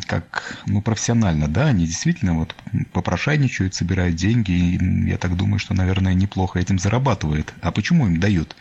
как 0.06 0.58
ну, 0.66 0.82
профессионально, 0.82 1.46
да, 1.48 1.66
они 1.66 1.86
действительно 1.86 2.34
вот 2.34 2.54
попрошайничают, 2.92 3.74
собирают 3.74 4.16
деньги, 4.16 4.50
и 4.50 5.08
я 5.08 5.16
так 5.16 5.36
думаю, 5.36 5.58
что, 5.58 5.74
наверное, 5.74 6.14
неплохо 6.14 6.58
этим 6.58 6.78
зарабатывает. 6.78 7.54
А 7.62 7.70
почему 7.70 8.06
им 8.06 8.18
дают? 8.18 8.56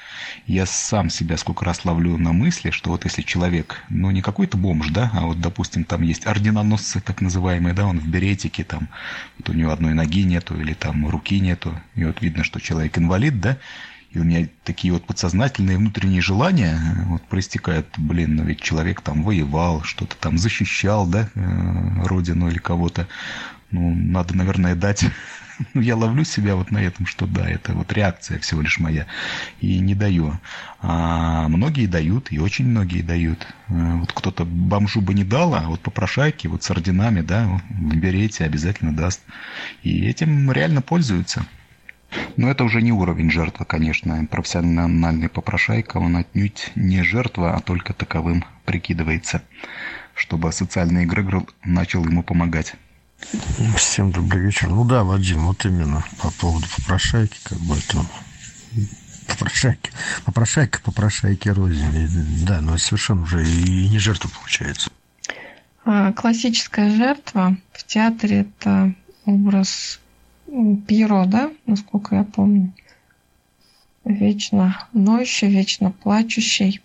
Я 0.45 0.65
сам 0.65 1.09
себя 1.09 1.37
сколько 1.37 1.65
раз 1.65 1.83
ловлю 1.83 2.17
на 2.17 2.31
мысли, 2.31 2.69
что 2.69 2.91
вот 2.91 3.05
если 3.05 3.23
человек, 3.23 3.83
ну 3.89 4.11
не 4.11 4.21
какой-то 4.21 4.57
бомж, 4.57 4.89
да, 4.89 5.09
а 5.13 5.21
вот, 5.21 5.41
допустим, 5.41 5.83
там 5.83 6.03
есть 6.03 6.27
орденоносцы 6.27 6.99
так 6.99 7.21
называемые, 7.21 7.73
да, 7.73 7.87
он 7.87 7.99
в 7.99 8.07
беретике, 8.07 8.63
там, 8.63 8.89
вот 9.37 9.49
у 9.49 9.53
него 9.53 9.71
одной 9.71 9.93
ноги 9.93 10.23
нету 10.23 10.59
или 10.59 10.73
там 10.73 11.07
руки 11.07 11.39
нету, 11.39 11.79
и 11.95 12.05
вот 12.05 12.21
видно, 12.21 12.43
что 12.43 12.59
человек 12.61 12.97
инвалид, 12.97 13.39
да, 13.39 13.57
и 14.15 14.19
у 14.19 14.23
меня 14.23 14.47
такие 14.63 14.93
вот 14.93 15.05
подсознательные 15.05 15.77
внутренние 15.77 16.21
желания 16.21 16.79
э, 16.79 17.03
вот 17.07 17.21
проистекают, 17.23 17.87
блин, 17.97 18.37
ну 18.37 18.43
ведь 18.45 18.61
человек 18.61 19.01
там 19.01 19.23
воевал, 19.23 19.83
что-то 19.83 20.15
там 20.15 20.37
защищал, 20.37 21.05
да, 21.05 21.29
э, 21.35 22.05
родину 22.05 22.47
или 22.47 22.57
кого-то. 22.57 23.07
Ну, 23.71 23.93
надо, 23.93 24.35
наверное, 24.35 24.75
дать... 24.75 25.05
Ну, 25.73 25.79
я 25.79 25.95
ловлю 25.95 26.25
себя 26.25 26.57
вот 26.57 26.69
на 26.69 26.79
этом, 26.79 27.05
что 27.05 27.25
да, 27.25 27.49
это 27.49 27.71
вот 27.71 27.93
реакция 27.93 28.39
всего 28.39 28.59
лишь 28.59 28.77
моя. 28.77 29.05
И 29.61 29.79
не 29.79 29.95
даю. 29.95 30.37
А 30.81 31.47
многие 31.47 31.85
дают, 31.85 32.29
и 32.29 32.39
очень 32.39 32.65
многие 32.65 33.01
дают. 33.01 33.47
Э, 33.69 33.95
вот 33.99 34.11
кто-то 34.11 34.43
бомжу 34.43 34.99
бы 34.99 35.13
не 35.13 35.23
дал, 35.23 35.55
а 35.55 35.61
вот 35.61 35.79
попрошайки, 35.79 36.47
вот 36.47 36.63
с 36.63 36.71
орденами, 36.71 37.21
да, 37.21 37.61
берете, 37.69 38.43
обязательно 38.43 38.93
даст. 38.93 39.21
И 39.83 40.05
этим 40.05 40.51
реально 40.51 40.81
пользуются. 40.81 41.45
Но 42.37 42.49
это 42.49 42.63
уже 42.63 42.81
не 42.81 42.91
уровень 42.91 43.31
жертвы, 43.31 43.65
конечно. 43.65 44.25
Профессиональный 44.29 45.29
попрошайка, 45.29 45.97
он 45.97 46.17
отнюдь 46.17 46.71
не 46.75 47.03
жертва, 47.03 47.55
а 47.55 47.61
только 47.61 47.93
таковым 47.93 48.43
прикидывается, 48.65 49.41
чтобы 50.13 50.51
социальный 50.51 51.05
эгрегор 51.05 51.45
начал 51.63 52.03
ему 52.05 52.23
помогать. 52.23 52.75
Всем 53.77 54.11
добрый 54.11 54.41
вечер. 54.41 54.69
Ну 54.69 54.85
да, 54.85 55.03
Вадим, 55.03 55.45
вот 55.45 55.65
именно 55.65 56.03
по 56.21 56.31
поводу 56.31 56.67
попрошайки, 56.77 57.37
как 57.43 57.57
бы 57.59 57.77
это 57.77 58.05
попрошайки, 59.27 59.91
попрошайка, 60.25 60.81
попрошайки 60.81 61.49
рознь. 61.49 62.45
Да, 62.45 62.61
но 62.61 62.77
совершенно 62.77 63.23
уже 63.23 63.47
и 63.47 63.89
не 63.89 63.99
жертва 63.99 64.29
получается. 64.29 64.91
А, 65.85 66.11
классическая 66.13 66.95
жертва 66.95 67.57
в 67.71 67.85
театре– 67.85 68.47
это 68.59 68.93
образ 69.25 69.99
Пьеро, 70.87 71.25
да, 71.25 71.51
насколько 71.65 72.15
я 72.15 72.23
помню. 72.23 72.73
Вечно 74.05 74.87
ноющий, 74.93 75.49
вечно 75.49 75.91
плачущий. 75.91 76.81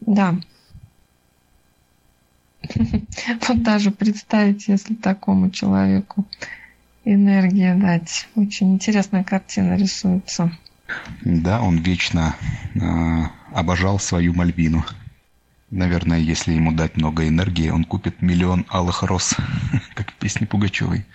Да. 0.00 0.36
Вот 3.48 3.62
даже 3.62 3.90
представить, 3.90 4.68
если 4.68 4.94
такому 4.94 5.50
человеку 5.50 6.26
энергия 7.04 7.74
дать. 7.74 8.28
Очень 8.34 8.74
интересная 8.74 9.24
картина 9.24 9.74
рисуется. 9.76 10.52
Да, 11.22 11.62
он 11.62 11.78
вечно 11.78 12.36
э, 12.74 12.78
обожал 13.54 13.98
свою 13.98 14.34
Мальвину. 14.34 14.84
Наверное, 15.70 16.18
если 16.18 16.52
ему 16.52 16.72
дать 16.72 16.96
много 16.96 17.26
энергии, 17.26 17.70
он 17.70 17.84
купит 17.84 18.20
миллион 18.20 18.66
алых 18.68 19.02
роз, 19.02 19.36
как 19.94 20.10
в 20.10 20.14
песне 20.14 20.46
Пугачевой. 20.46 21.06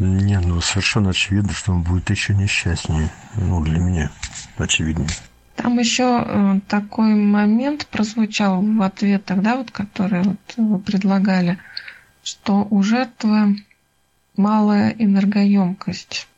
Не, 0.00 0.40
ну 0.40 0.62
совершенно 0.62 1.10
очевидно, 1.10 1.52
что 1.52 1.72
он 1.72 1.82
будет 1.82 2.08
еще 2.08 2.34
несчастнее. 2.34 3.10
Ну, 3.36 3.62
для 3.62 3.78
меня 3.78 4.10
очевиднее. 4.56 5.10
Там 5.56 5.78
еще 5.78 6.24
э, 6.26 6.60
такой 6.68 7.14
момент 7.14 7.86
прозвучал 7.86 8.62
в 8.62 8.80
ответах, 8.80 9.42
да, 9.42 9.56
вот, 9.56 9.70
которые 9.70 10.22
вот 10.22 10.38
вы 10.56 10.78
предлагали, 10.78 11.58
что 12.22 12.66
у 12.70 12.82
жертвы 12.82 13.62
малая 14.38 14.96
энергоемкость. 14.98 16.28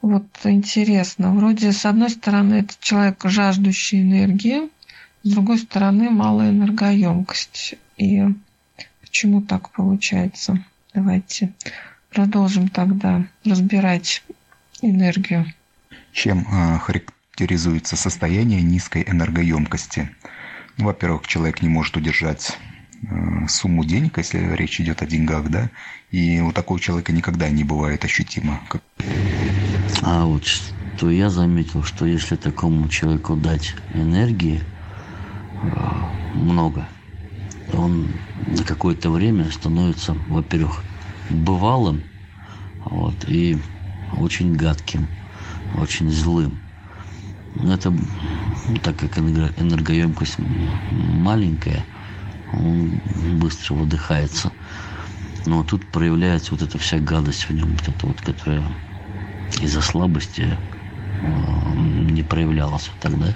Вот 0.00 0.24
интересно, 0.44 1.34
вроде 1.34 1.72
с 1.72 1.84
одной 1.84 2.08
стороны 2.08 2.54
это 2.54 2.72
человек, 2.80 3.20
жаждущий 3.22 4.00
энергии, 4.00 4.70
с 5.24 5.28
другой 5.30 5.58
стороны, 5.58 6.08
малая 6.08 6.52
энергоемкость. 6.52 7.74
И 7.98 8.24
почему 9.02 9.42
так 9.42 9.68
получается? 9.72 10.64
Давайте 10.94 11.52
продолжим 12.10 12.68
тогда 12.68 13.26
разбирать 13.44 14.22
энергию. 14.82 15.46
Чем 16.12 16.46
э, 16.50 16.78
характеризуется 16.78 17.96
состояние 17.96 18.62
низкой 18.62 19.04
энергоемкости? 19.06 20.10
Ну, 20.78 20.86
во-первых, 20.86 21.26
человек 21.26 21.62
не 21.62 21.68
может 21.68 21.96
удержать 21.96 22.58
э, 23.02 23.48
сумму 23.48 23.84
денег, 23.84 24.18
если 24.18 24.38
речь 24.54 24.80
идет 24.80 25.02
о 25.02 25.06
деньгах, 25.06 25.48
да, 25.48 25.70
и 26.10 26.40
у 26.40 26.52
такого 26.52 26.80
человека 26.80 27.12
никогда 27.12 27.48
не 27.48 27.64
бывает 27.64 28.04
ощутимо. 28.04 28.60
А 30.02 30.24
вот 30.24 30.44
что 30.44 31.10
я 31.10 31.28
заметил, 31.28 31.82
что 31.82 32.06
если 32.06 32.36
такому 32.36 32.88
человеку 32.88 33.36
дать 33.36 33.74
энергии 33.92 34.62
э, 35.62 35.66
много, 36.32 36.88
то 37.70 37.78
он 37.78 38.20
на 38.46 38.64
какое-то 38.64 39.10
время 39.10 39.50
становится, 39.50 40.14
во-первых, 40.28 40.84
бывалым, 41.28 42.04
вот, 42.84 43.24
и 43.28 43.58
очень 44.12 44.54
гадким, 44.54 45.08
очень 45.74 46.10
злым. 46.10 46.58
Это 47.54 47.92
так 48.82 48.96
как 48.96 49.18
энергоемкость 49.18 50.38
маленькая, 50.90 51.84
он 52.52 53.00
быстро 53.38 53.74
выдыхается. 53.74 54.52
Но 55.44 55.62
тут 55.62 55.86
проявляется 55.90 56.52
вот 56.52 56.62
эта 56.62 56.78
вся 56.78 56.98
гадость 56.98 57.48
в 57.48 57.52
нем, 57.52 57.70
вот 57.72 57.88
это 57.88 58.06
вот, 58.06 58.20
которая 58.20 58.64
из-за 59.60 59.80
слабости 59.80 60.58
э, 61.20 61.26
не 61.76 62.22
проявлялась 62.22 62.90
тогда. 63.00 63.34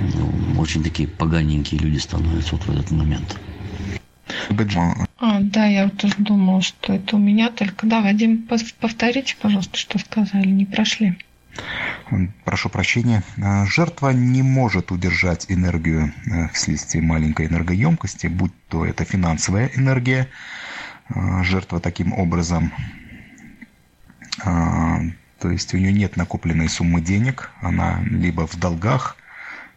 Ну, 0.00 0.60
очень 0.60 0.82
такие 0.82 1.08
поганенькие 1.08 1.80
люди 1.80 1.98
становятся 1.98 2.56
вот 2.56 2.66
в 2.66 2.70
этот 2.70 2.90
момент. 2.90 3.36
А, 5.18 5.40
да, 5.40 5.66
я 5.66 5.84
вот 5.84 5.98
тоже 5.98 6.14
думала, 6.18 6.62
что 6.62 6.94
это 6.94 7.16
у 7.16 7.18
меня 7.18 7.50
только. 7.50 7.86
Да, 7.86 8.00
Вадим, 8.00 8.48
повторите, 8.80 9.36
пожалуйста, 9.40 9.78
что 9.78 9.98
сказали, 9.98 10.48
не 10.48 10.64
прошли. 10.64 11.18
Прошу 12.44 12.68
прощения. 12.68 13.22
А, 13.42 13.64
жертва 13.66 14.10
не 14.10 14.42
может 14.42 14.90
удержать 14.90 15.46
энергию 15.48 16.12
э, 16.26 16.48
вследствие 16.48 17.02
маленькой 17.02 17.46
энергоемкости, 17.46 18.26
будь 18.26 18.52
то 18.68 18.84
это 18.84 19.04
финансовая 19.04 19.70
энергия. 19.74 20.28
А, 21.08 21.42
жертва 21.42 21.80
таким 21.80 22.12
образом, 22.12 22.72
а, 24.44 25.00
то 25.38 25.50
есть 25.50 25.72
у 25.74 25.78
нее 25.78 25.92
нет 25.92 26.16
накопленной 26.16 26.68
суммы 26.68 27.00
денег, 27.00 27.50
она 27.60 28.00
либо 28.02 28.46
в 28.46 28.56
долгах, 28.56 29.16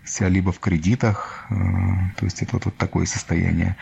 вся 0.03 0.29
либо 0.29 0.51
в 0.51 0.59
кредитах, 0.59 1.45
то 1.49 2.25
есть 2.25 2.41
это 2.41 2.59
вот 2.63 2.77
такое 2.77 3.05
состояние 3.05 3.75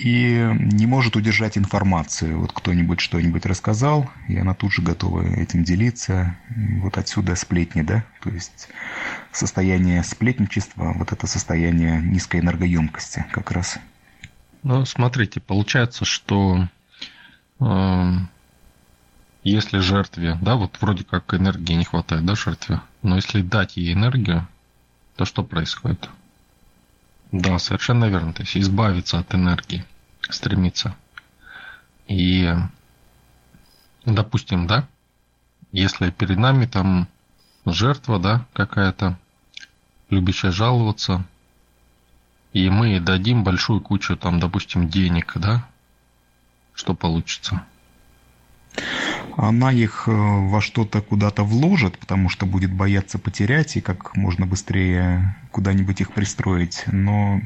и 0.00 0.50
не 0.54 0.86
может 0.86 1.14
удержать 1.14 1.58
информацию. 1.58 2.40
Вот 2.40 2.52
кто-нибудь 2.52 3.00
что-нибудь 3.00 3.44
рассказал, 3.44 4.10
и 4.28 4.38
она 4.38 4.54
тут 4.54 4.72
же 4.72 4.80
готова 4.80 5.22
этим 5.22 5.62
делиться. 5.62 6.36
Вот 6.80 6.96
отсюда 6.96 7.36
сплетни, 7.36 7.82
да? 7.82 8.04
То 8.22 8.30
есть 8.30 8.68
состояние 9.30 10.02
сплетничества, 10.02 10.94
вот 10.96 11.12
это 11.12 11.26
состояние 11.26 12.00
низкой 12.00 12.40
энергоемкости 12.40 13.26
как 13.30 13.50
раз. 13.50 13.78
Ну, 14.62 14.86
смотрите, 14.86 15.40
получается, 15.40 16.06
что 16.06 16.66
э, 17.60 18.12
если 19.42 19.80
жертве, 19.80 20.38
да, 20.40 20.56
вот 20.56 20.78
вроде 20.80 21.04
как 21.04 21.34
энергии 21.34 21.74
не 21.74 21.84
хватает, 21.84 22.24
да, 22.24 22.34
жертве, 22.34 22.80
но 23.02 23.16
если 23.16 23.42
дать 23.42 23.76
ей 23.76 23.92
энергию, 23.92 24.48
то 25.16 25.26
что 25.26 25.44
происходит? 25.44 26.08
Да, 27.32 27.58
совершенно 27.58 28.06
верно. 28.06 28.32
То 28.32 28.42
есть 28.42 28.56
избавиться 28.56 29.18
от 29.18 29.34
энергии, 29.34 29.84
стремиться. 30.28 30.96
И, 32.08 32.52
допустим, 34.04 34.66
да, 34.66 34.88
если 35.70 36.10
перед 36.10 36.38
нами 36.38 36.66
там 36.66 37.06
жертва, 37.64 38.18
да, 38.18 38.46
какая-то, 38.52 39.18
любящая 40.08 40.50
жаловаться, 40.50 41.24
и 42.52 42.68
мы 42.68 42.98
дадим 42.98 43.44
большую 43.44 43.80
кучу, 43.80 44.16
там, 44.16 44.40
допустим, 44.40 44.88
денег, 44.88 45.32
да, 45.36 45.68
что 46.74 46.94
получится? 46.94 47.64
Она 49.36 49.72
их 49.72 50.04
э, 50.06 50.10
во 50.12 50.60
что-то 50.60 51.00
куда-то 51.00 51.44
вложит, 51.44 51.98
потому 51.98 52.28
что 52.28 52.46
будет 52.46 52.72
бояться 52.72 53.18
потерять 53.18 53.76
и 53.76 53.80
как 53.80 54.16
можно 54.16 54.46
быстрее 54.46 55.36
куда-нибудь 55.50 56.00
их 56.00 56.12
пристроить. 56.12 56.84
Но 56.86 57.40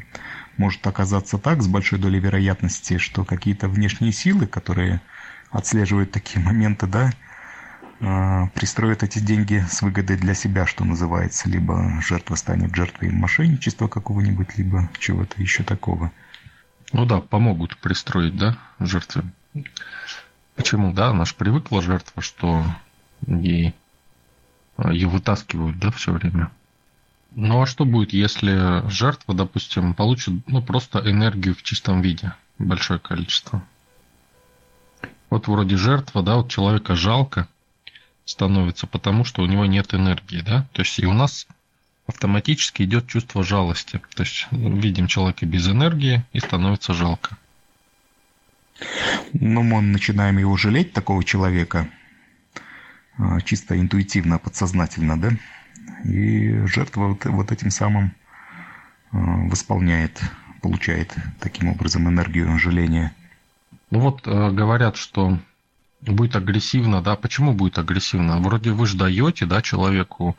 может 0.57 0.87
оказаться 0.87 1.39
так, 1.39 1.63
с 1.63 1.69
большой 1.69 1.99
долей 1.99 2.21
вероятности, 2.21 2.99
что 2.99 3.25
какие-то 3.25 3.69
внешние 3.69 4.13
силы, 4.13 4.47
которые 4.47 5.01
отслеживают 5.51 6.11
такие 6.11 6.45
моменты, 6.45 6.87
да, 6.87 7.13
э, 8.01 8.49
пристроят 8.55 9.03
эти 9.03 9.19
деньги 9.19 9.65
с 9.69 9.83
выгодой 9.83 10.17
для 10.17 10.35
себя, 10.35 10.67
что 10.67 10.85
называется. 10.85 11.49
Либо 11.49 12.01
жертва 12.01 12.35
станет 12.35 12.75
жертвой 12.75 13.11
мошенничества 13.11 13.89
какого-нибудь, 13.89 14.59
либо 14.59 14.89
чего-то 14.99 15.41
еще 15.41 15.63
такого. 15.63 16.11
Ну 16.93 17.07
да, 17.07 17.21
помогут 17.21 17.77
пристроить, 17.79 18.37
да, 18.37 18.57
жертве. 18.79 19.23
Почему, 20.57 20.93
да, 20.93 21.09
она 21.09 21.25
же 21.25 21.35
привыкла 21.35 21.83
жертва, 21.83 22.23
что 22.23 22.65
ей 23.27 23.75
а, 24.77 24.93
ее 24.93 25.09
вытаскивают, 25.09 25.79
да, 25.79 25.91
все 25.91 26.13
время. 26.13 26.51
Ну 27.33 27.63
а 27.63 27.67
что 27.67 27.85
будет, 27.85 28.13
если 28.13 28.89
жертва, 28.89 29.35
допустим, 29.35 29.95
получит 29.95 30.47
ну, 30.47 30.63
просто 30.63 31.01
энергию 31.01 31.55
в 31.55 31.63
чистом 31.63 32.01
виде, 32.01 32.33
большое 32.59 33.01
количество? 33.01 33.65
Вот 35.31 35.49
вроде 35.49 35.77
жертва, 35.77 36.23
да, 36.23 36.37
вот 36.37 36.51
человека 36.51 36.95
жалко 36.95 37.49
становится, 38.25 38.87
потому 38.87 39.25
что 39.25 39.43
у 39.43 39.47
него 39.47 39.67
нет 39.67 39.93
энергии, 39.93 40.41
да? 40.41 40.67
То 40.73 40.83
есть 40.83 40.99
и 41.01 41.07
у 41.07 41.13
нас 41.13 41.49
автоматически 42.07 42.83
идет 42.83 43.09
чувство 43.09 43.43
жалости. 43.43 44.01
То 44.15 44.23
есть 44.23 44.47
видим 44.53 45.09
человека 45.09 45.45
без 45.47 45.69
энергии 45.69 46.25
и 46.33 46.39
становится 46.39 46.95
жалко. 46.95 47.37
Но 49.33 49.63
мы 49.63 49.81
начинаем 49.81 50.39
его 50.39 50.57
жалеть, 50.57 50.93
такого 50.93 51.23
человека, 51.25 51.89
а, 53.19 53.41
чисто 53.41 53.79
интуитивно, 53.79 54.39
подсознательно, 54.39 55.21
да? 55.21 55.31
И 56.05 56.67
жертва 56.67 57.09
вот, 57.09 57.25
вот 57.25 57.53
этим 57.53 57.71
самым 57.71 58.15
а, 59.13 59.17
восполняет, 59.17 60.21
получает 60.61 61.15
таким 61.41 61.69
образом 61.69 62.09
энергию 62.09 62.59
жаления. 62.59 63.15
Ну 63.91 64.01
вот 64.01 64.27
э, 64.27 64.51
говорят, 64.51 64.97
что 64.97 65.39
будет 66.01 66.37
агрессивно, 66.37 67.01
да? 67.01 67.17
Почему 67.17 67.53
будет 67.53 67.79
агрессивно? 67.79 68.39
Вроде 68.39 68.73
вы 68.73 68.87
же 68.87 68.97
даете, 68.97 69.47
да, 69.47 69.63
человеку 69.63 70.37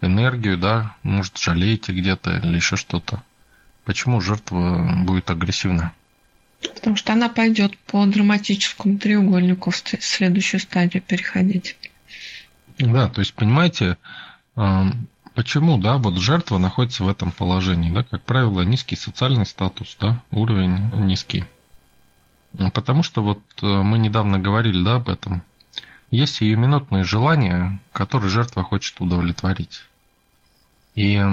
энергию, 0.00 0.58
да, 0.58 0.94
может, 1.02 1.38
жалеете 1.38 1.92
где-то 1.92 2.38
или 2.38 2.56
еще 2.56 2.76
что-то. 2.76 3.22
Почему 3.84 4.20
жертва 4.20 5.02
будет 5.04 5.30
агрессивна? 5.30 5.92
Потому 6.74 6.96
что 6.96 7.12
она 7.12 7.28
пойдет 7.28 7.76
по 7.78 8.04
драматическому 8.06 8.98
треугольнику 8.98 9.70
в 9.70 9.76
следующую 9.76 10.60
стадию 10.60 11.02
переходить. 11.02 11.76
Да, 12.78 13.08
то 13.08 13.20
есть, 13.20 13.34
понимаете, 13.34 13.96
почему, 15.34 15.78
да, 15.78 15.98
вот 15.98 16.18
жертва 16.18 16.58
находится 16.58 17.04
в 17.04 17.08
этом 17.08 17.32
положении, 17.32 17.92
да, 17.92 18.02
как 18.02 18.22
правило, 18.22 18.62
низкий 18.62 18.96
социальный 18.96 19.46
статус, 19.46 19.96
да, 20.00 20.22
уровень 20.30 20.90
низкий. 21.04 21.44
Потому 22.74 23.02
что 23.02 23.22
вот 23.22 23.40
э, 23.62 23.66
мы 23.66 23.96
недавно 23.98 24.38
говорили, 24.38 24.84
да, 24.84 24.96
об 24.96 25.08
этом. 25.08 25.42
Есть 26.10 26.34
сиюминутные 26.36 27.02
желания, 27.02 27.80
которые 27.92 28.28
жертва 28.28 28.62
хочет 28.62 29.00
удовлетворить. 29.00 29.84
И 30.94 31.24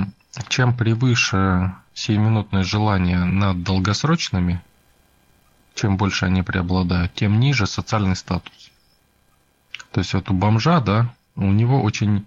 чем 0.48 0.76
превыше 0.76 1.74
сиюминутные 1.94 2.64
желания 2.64 3.26
над 3.26 3.64
долгосрочными, 3.64 4.62
чем 5.80 5.96
больше 5.96 6.26
они 6.26 6.42
преобладают, 6.42 7.14
тем 7.14 7.40
ниже 7.40 7.66
социальный 7.66 8.18
статус. 8.18 8.70
То 9.92 10.02
есть 10.02 10.14
вот 10.14 10.30
у 10.30 10.34
бомжа, 10.34 10.82
да, 10.82 11.14
у 11.38 11.46
него 11.46 11.82
очень 11.82 12.26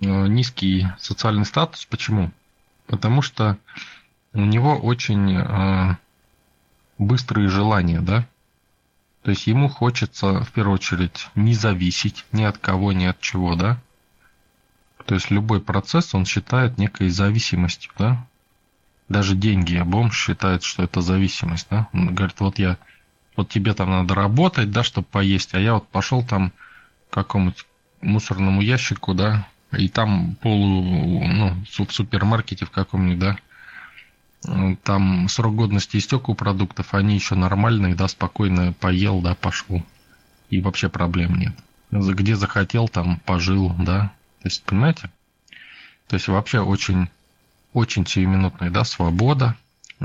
э, 0.00 0.26
низкий 0.26 0.88
социальный 0.98 1.44
статус. 1.44 1.86
Почему? 1.86 2.32
Потому 2.88 3.22
что 3.22 3.56
у 4.32 4.40
него 4.40 4.76
очень 4.76 5.36
э, 5.36 5.96
быстрые 6.98 7.48
желания, 7.48 8.00
да. 8.00 8.26
То 9.22 9.30
есть 9.30 9.46
ему 9.46 9.68
хочется 9.68 10.42
в 10.42 10.50
первую 10.50 10.74
очередь 10.74 11.28
не 11.36 11.54
зависеть 11.54 12.24
ни 12.32 12.42
от 12.42 12.58
кого, 12.58 12.92
ни 12.92 13.04
от 13.04 13.20
чего, 13.20 13.54
да. 13.54 13.78
То 15.06 15.14
есть 15.14 15.30
любой 15.30 15.60
процесс 15.60 16.16
он 16.16 16.26
считает 16.26 16.78
некой 16.78 17.10
зависимостью, 17.10 17.92
да 17.96 18.26
даже 19.12 19.36
деньги, 19.36 19.76
а 19.76 19.84
бомж 19.84 20.16
считает, 20.16 20.62
что 20.62 20.82
это 20.82 21.00
зависимость, 21.00 21.68
да? 21.70 21.88
Он 21.92 22.14
говорит, 22.14 22.40
вот 22.40 22.58
я, 22.58 22.78
вот 23.36 23.48
тебе 23.48 23.74
там 23.74 23.90
надо 23.90 24.14
работать, 24.14 24.70
да, 24.70 24.82
чтобы 24.82 25.06
поесть, 25.06 25.54
а 25.54 25.60
я 25.60 25.74
вот 25.74 25.88
пошел 25.88 26.24
там 26.24 26.50
к 27.10 27.14
какому-нибудь 27.14 27.66
мусорному 28.00 28.60
ящику, 28.60 29.14
да, 29.14 29.46
и 29.72 29.88
там 29.88 30.34
полу, 30.36 31.24
ну, 31.24 31.54
в 31.64 31.92
супермаркете 31.92 32.66
в 32.66 32.70
каком-нибудь, 32.70 33.18
да, 33.18 33.36
там 34.82 35.28
срок 35.28 35.54
годности 35.54 35.96
истек 35.98 36.28
у 36.28 36.34
продуктов, 36.34 36.94
они 36.94 37.14
еще 37.14 37.34
нормальные, 37.34 37.94
да, 37.94 38.08
спокойно 38.08 38.72
поел, 38.72 39.20
да, 39.20 39.34
пошел. 39.34 39.82
И 40.50 40.60
вообще 40.60 40.88
проблем 40.88 41.38
нет. 41.38 41.54
Где 41.90 42.36
захотел, 42.36 42.88
там 42.88 43.20
пожил, 43.20 43.74
да. 43.78 44.12
То 44.42 44.48
есть, 44.48 44.64
понимаете? 44.64 45.10
То 46.08 46.16
есть 46.16 46.28
вообще 46.28 46.60
очень, 46.60 47.08
очень 47.72 48.06
сиюминутная, 48.06 48.70
да, 48.70 48.84
свобода, 48.84 49.56
э, 50.00 50.04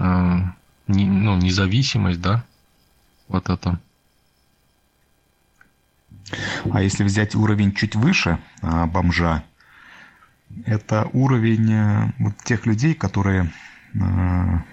не, 0.88 1.06
ну, 1.06 1.36
независимость, 1.38 2.22
да, 2.22 2.44
вот 3.28 3.50
это. 3.50 3.80
А 6.72 6.82
если 6.82 7.04
взять 7.04 7.36
уровень 7.36 7.74
чуть 7.74 7.96
выше 7.96 8.38
а, 8.62 8.86
бомжа, 8.86 9.44
это 10.66 11.10
уровень 11.14 11.74
а, 11.74 12.14
вот 12.20 12.34
тех 12.44 12.66
людей, 12.66 12.94
которые 12.94 13.52
а, 14.00 14.64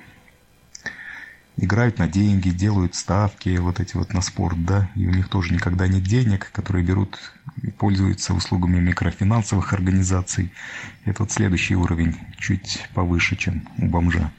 играют 1.57 1.99
на 1.99 2.09
деньги, 2.09 2.51
делают 2.51 2.95
ставки 2.95 3.57
вот 3.59 3.81
эти 3.81 3.97
вот 3.97 4.13
на 4.13 4.21
спорт, 4.21 4.65
да, 4.65 4.91
и 4.95 5.07
у 5.07 5.11
них 5.11 5.29
тоже 5.29 5.53
никогда 5.55 5.87
нет 5.87 6.03
денег, 6.03 6.51
которые 6.53 6.85
берут 6.85 7.19
и 7.63 7.71
пользуются 7.71 8.35
услугами 8.35 8.81
микрофинансовых 8.81 9.73
организаций. 9.73 10.53
Это 11.05 11.23
вот 11.23 11.33
следующий 11.33 11.77
уровень, 11.77 12.17
чуть 12.39 12.89
повыше, 12.95 13.37
чем 13.37 13.69
у 13.79 13.87
бомжа. 13.87 14.31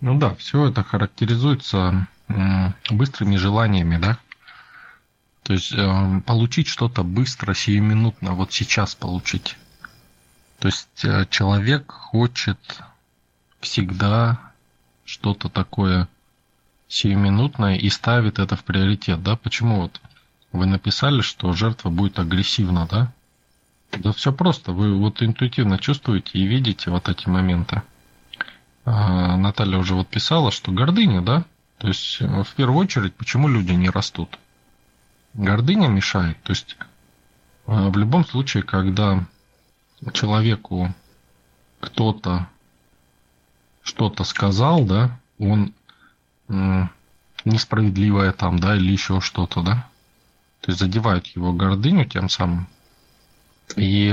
Ну 0.00 0.18
да, 0.18 0.34
все 0.36 0.68
это 0.68 0.82
характеризуется 0.82 2.06
быстрыми 2.90 3.36
желаниями, 3.36 3.98
да. 3.98 4.18
То 5.42 5.54
есть 5.54 5.72
э, 5.72 6.20
получить 6.26 6.66
что-то 6.66 7.02
быстро, 7.02 7.54
сиюминутно, 7.54 8.32
вот 8.32 8.52
сейчас 8.52 8.94
получить. 8.94 9.56
То 10.58 10.68
есть 10.68 11.04
э, 11.04 11.24
человек 11.30 11.90
хочет 11.90 12.82
всегда 13.60 14.52
что-то 15.06 15.48
такое 15.48 16.06
сиюминутное 16.88 17.76
и 17.76 17.88
ставит 17.90 18.38
это 18.38 18.56
в 18.56 18.64
приоритет, 18.64 19.22
да? 19.22 19.36
Почему 19.36 19.82
вот 19.82 20.00
вы 20.52 20.66
написали, 20.66 21.20
что 21.20 21.52
жертва 21.52 21.90
будет 21.90 22.18
агрессивна, 22.18 22.86
да? 22.90 23.12
Да 23.92 24.12
все 24.12 24.32
просто, 24.32 24.72
вы 24.72 24.94
вот 24.94 25.22
интуитивно 25.22 25.78
чувствуете 25.78 26.38
и 26.38 26.46
видите 26.46 26.90
вот 26.90 27.08
эти 27.08 27.28
моменты. 27.28 27.82
А, 28.84 29.36
Наталья 29.36 29.78
уже 29.78 29.94
вот 29.94 30.08
писала, 30.08 30.50
что 30.50 30.72
гордыня, 30.72 31.22
да? 31.22 31.44
То 31.78 31.88
есть 31.88 32.20
э, 32.20 32.42
в 32.42 32.54
первую 32.54 32.80
очередь, 32.80 33.14
почему 33.14 33.48
люди 33.48 33.72
не 33.72 33.88
растут? 33.90 34.38
Гордыня 35.34 35.88
мешает. 35.88 36.42
То 36.42 36.52
есть 36.52 36.76
э, 36.78 36.86
в 37.66 37.96
любом 37.96 38.26
случае, 38.26 38.62
когда 38.62 39.24
человеку 40.12 40.94
кто-то 41.80 42.48
что-то 43.82 44.24
сказал, 44.24 44.84
да, 44.84 45.18
он 45.38 45.72
несправедливое 46.48 48.32
там, 48.32 48.58
да, 48.58 48.76
или 48.76 48.92
еще 48.92 49.20
что-то, 49.20 49.62
да. 49.62 49.88
То 50.60 50.70
есть 50.70 50.80
задевает 50.80 51.26
его 51.28 51.52
гордыню 51.52 52.04
тем 52.04 52.28
самым. 52.28 52.66
И 53.76 54.12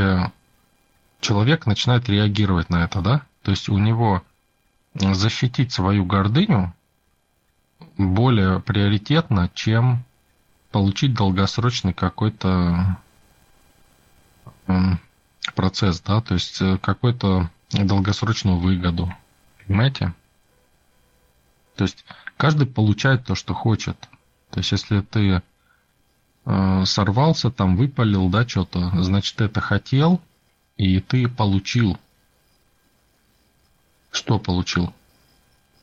человек 1.22 1.66
начинает 1.66 2.08
реагировать 2.10 2.70
на 2.70 2.84
это, 2.84 3.02
да. 3.02 3.22
То 3.42 3.52
есть 3.52 3.70
у 3.70 3.78
него 3.78 4.24
защитить 4.94 5.72
свою 5.72 6.06
гордыню 6.06 6.74
более 7.98 8.60
приоритетно, 8.60 9.50
чем 9.54 10.04
получить 10.72 11.14
долгосрочный 11.14 11.94
какой-то 11.94 12.98
процесс, 15.54 16.02
да, 16.02 16.22
то 16.22 16.34
есть 16.34 16.62
э, 16.62 16.78
какую-то 16.80 17.50
долгосрочную 17.72 18.58
выгоду. 18.58 19.14
Понимаете? 19.66 20.14
То 21.76 21.84
есть 21.84 22.04
каждый 22.38 22.68
получает 22.68 23.26
то, 23.26 23.36
что 23.36 23.54
хочет. 23.54 23.98
То 24.52 24.60
есть 24.60 24.72
если 24.72 25.02
ты 25.02 25.42
э, 26.46 26.86
сорвался, 26.86 27.52
там 27.52 27.76
выпалил, 27.76 28.30
да, 28.30 28.48
что-то, 28.48 28.92
значит, 29.04 29.36
ты 29.36 29.46
это 29.46 29.62
хотел, 29.62 30.22
и 30.78 31.00
ты 31.00 31.28
получил. 31.28 31.98
Что 34.12 34.40
получил? 34.40 34.94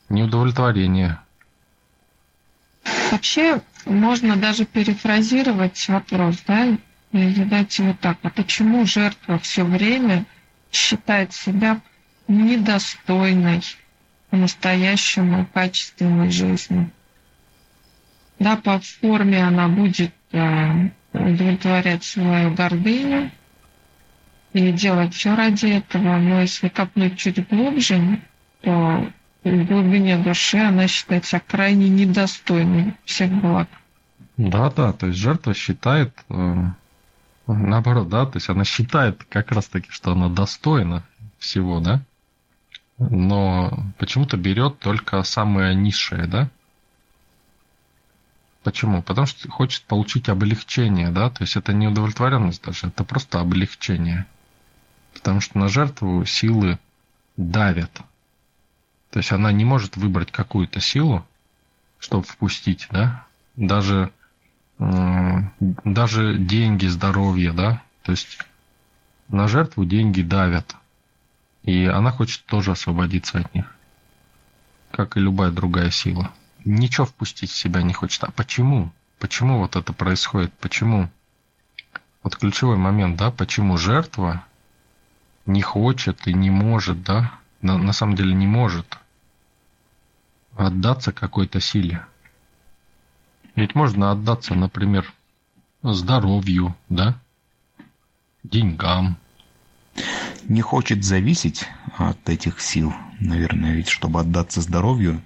Неудовлетворение. 0.09 1.19
Вообще, 3.11 3.61
можно 3.85 4.37
даже 4.37 4.65
перефразировать 4.65 5.87
вопрос, 5.89 6.37
да, 6.47 6.79
и 7.13 7.35
задать 7.35 7.79
его 7.79 7.95
так. 8.01 8.19
А 8.23 8.31
почему 8.31 8.87
жертва 8.87 9.39
все 9.39 9.65
время 9.65 10.25
считает 10.71 11.33
себя 11.35 11.81
недостойной 12.29 13.63
по-настоящему 14.33 15.47
качественной 15.53 16.31
жизни? 16.31 16.91
Да, 18.39 18.57
по 18.57 18.81
форме 18.81 19.45
она 19.45 19.69
будет 19.69 20.15
э, 20.33 20.89
удовлетворять 21.13 22.03
свою 22.03 22.55
гордыню 22.55 23.31
и 24.55 24.73
делать 24.73 25.13
все 25.13 25.37
ради 25.37 25.67
этого, 25.67 26.17
но 26.17 26.41
если 26.41 26.69
копнуть 26.69 27.19
чуть 27.19 27.47
глубже, 27.47 28.23
то 28.63 29.07
в 29.45 29.65
глубине 29.67 30.17
души 30.17 30.57
она 30.57 30.89
считает 30.89 31.27
себя 31.27 31.43
крайне 31.47 31.91
недостойной 31.91 32.95
всех 33.05 33.31
благ. 33.33 33.69
Да, 34.39 34.71
да, 34.71 34.95
то 34.95 35.09
есть 35.09 35.19
жертва 35.19 35.53
считает, 35.53 36.15
э, 36.31 36.65
наоборот, 37.47 38.09
да, 38.09 38.25
то 38.25 38.39
есть 38.39 38.49
она 38.49 38.65
считает 38.65 39.25
как 39.25 39.53
раз-таки, 39.53 39.91
что 39.91 40.13
она 40.13 40.31
достойна 40.31 41.05
всего, 41.39 41.81
да, 41.81 42.01
но 43.11 43.87
почему-то 43.99 44.37
берет 44.37 44.79
только 44.79 45.23
самое 45.23 45.75
низшее, 45.75 46.27
да. 46.27 46.51
Почему? 48.63 49.03
Потому 49.03 49.27
что 49.27 49.51
хочет 49.51 49.83
получить 49.85 50.29
облегчение, 50.29 51.11
да, 51.11 51.31
то 51.31 51.43
есть 51.43 51.57
это 51.57 51.73
не 51.73 51.89
удовлетворенность 51.89 52.63
даже, 52.63 52.89
это 52.89 53.03
просто 53.03 53.41
облегчение. 53.41 54.27
Потому 55.15 55.41
что 55.41 55.59
на 55.59 55.69
жертву 55.69 56.25
силы 56.25 56.79
давят, 57.37 57.91
то 59.11 59.19
есть 59.19 59.33
она 59.33 59.51
не 59.53 59.65
может 59.65 59.97
выбрать 59.97 60.31
какую-то 60.31 60.81
силу, 60.81 61.27
чтобы 61.99 62.25
впустить, 62.25 62.87
да, 62.91 63.27
даже, 63.57 64.13
даже 64.79 66.39
деньги, 66.39 66.87
здоровье, 66.87 67.53
да, 67.53 67.83
то 68.03 68.13
есть 68.13 68.39
на 69.29 69.49
жертву 69.49 69.85
деньги 69.85 70.23
давят, 70.23 70.77
и 71.63 71.87
она 71.87 72.11
хочет 72.11 72.45
тоже 72.47 72.73
освободиться 72.73 73.39
от 73.39 73.55
них, 73.55 73.67
как 74.91 75.17
и 75.17 75.21
любая 75.21 75.51
другая 75.51 75.91
сила. 75.91 76.33
Ничего 76.65 77.07
впустить 77.07 77.51
в 77.51 77.57
себя 77.57 77.83
не 77.83 77.93
хочет. 77.93 78.25
А 78.25 78.31
почему? 78.31 78.93
Почему 79.19 79.59
вот 79.59 79.77
это 79.77 79.93
происходит? 79.93 80.53
Почему? 80.55 81.09
Вот 82.23 82.37
ключевой 82.37 82.77
момент, 82.77 83.17
да, 83.17 83.31
почему 83.31 83.77
жертва 83.77 84.45
не 85.47 85.63
хочет 85.63 86.27
и 86.27 86.35
не 86.35 86.51
может, 86.51 87.03
да, 87.03 87.33
на, 87.61 87.79
на 87.79 87.93
самом 87.93 88.15
деле 88.15 88.35
не 88.35 88.47
может 88.47 88.99
отдаться 90.57 91.13
какой-то 91.13 91.61
силе. 91.61 92.05
Ведь 93.55 93.75
можно 93.75 94.11
отдаться, 94.11 94.55
например, 94.55 95.13
здоровью, 95.83 96.77
да, 96.89 97.17
деньгам. 98.43 99.17
Не 100.49 100.61
хочет 100.61 101.05
зависеть 101.05 101.69
от 101.97 102.29
этих 102.29 102.61
сил, 102.61 102.93
наверное, 103.21 103.75
ведь 103.75 103.89
чтобы 103.89 104.21
отдаться 104.21 104.61
здоровью, 104.61 105.23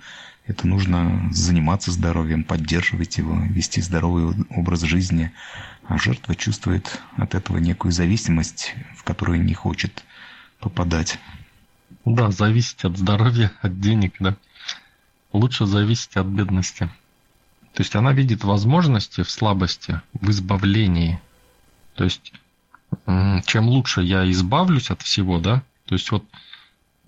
это 0.46 0.66
нужно 0.66 1.28
заниматься 1.32 1.90
здоровьем, 1.90 2.44
поддерживать 2.44 3.18
его, 3.18 3.36
вести 3.50 3.80
здоровый 3.80 4.34
образ 4.50 4.82
жизни. 4.82 5.32
А 5.88 5.98
жертва 5.98 6.34
чувствует 6.34 7.00
от 7.16 7.34
этого 7.34 7.58
некую 7.58 7.92
зависимость, 7.92 8.74
в 8.96 9.02
которую 9.04 9.42
не 9.42 9.54
хочет 9.54 10.04
попадать. 10.60 11.18
Да, 12.04 12.30
зависеть 12.30 12.84
от 12.84 12.96
здоровья, 12.96 13.52
от 13.62 13.80
денег, 13.80 14.14
да 14.18 14.36
лучше 15.36 15.66
зависеть 15.66 16.16
от 16.16 16.26
бедности. 16.26 16.90
То 17.72 17.82
есть 17.82 17.94
она 17.94 18.12
видит 18.12 18.42
возможности 18.42 19.22
в 19.22 19.30
слабости, 19.30 20.00
в 20.14 20.30
избавлении. 20.30 21.20
То 21.94 22.04
есть 22.04 22.32
чем 23.46 23.68
лучше 23.68 24.02
я 24.02 24.28
избавлюсь 24.30 24.90
от 24.90 25.02
всего, 25.02 25.38
да, 25.38 25.62
то 25.86 25.94
есть 25.94 26.10
вот, 26.10 26.24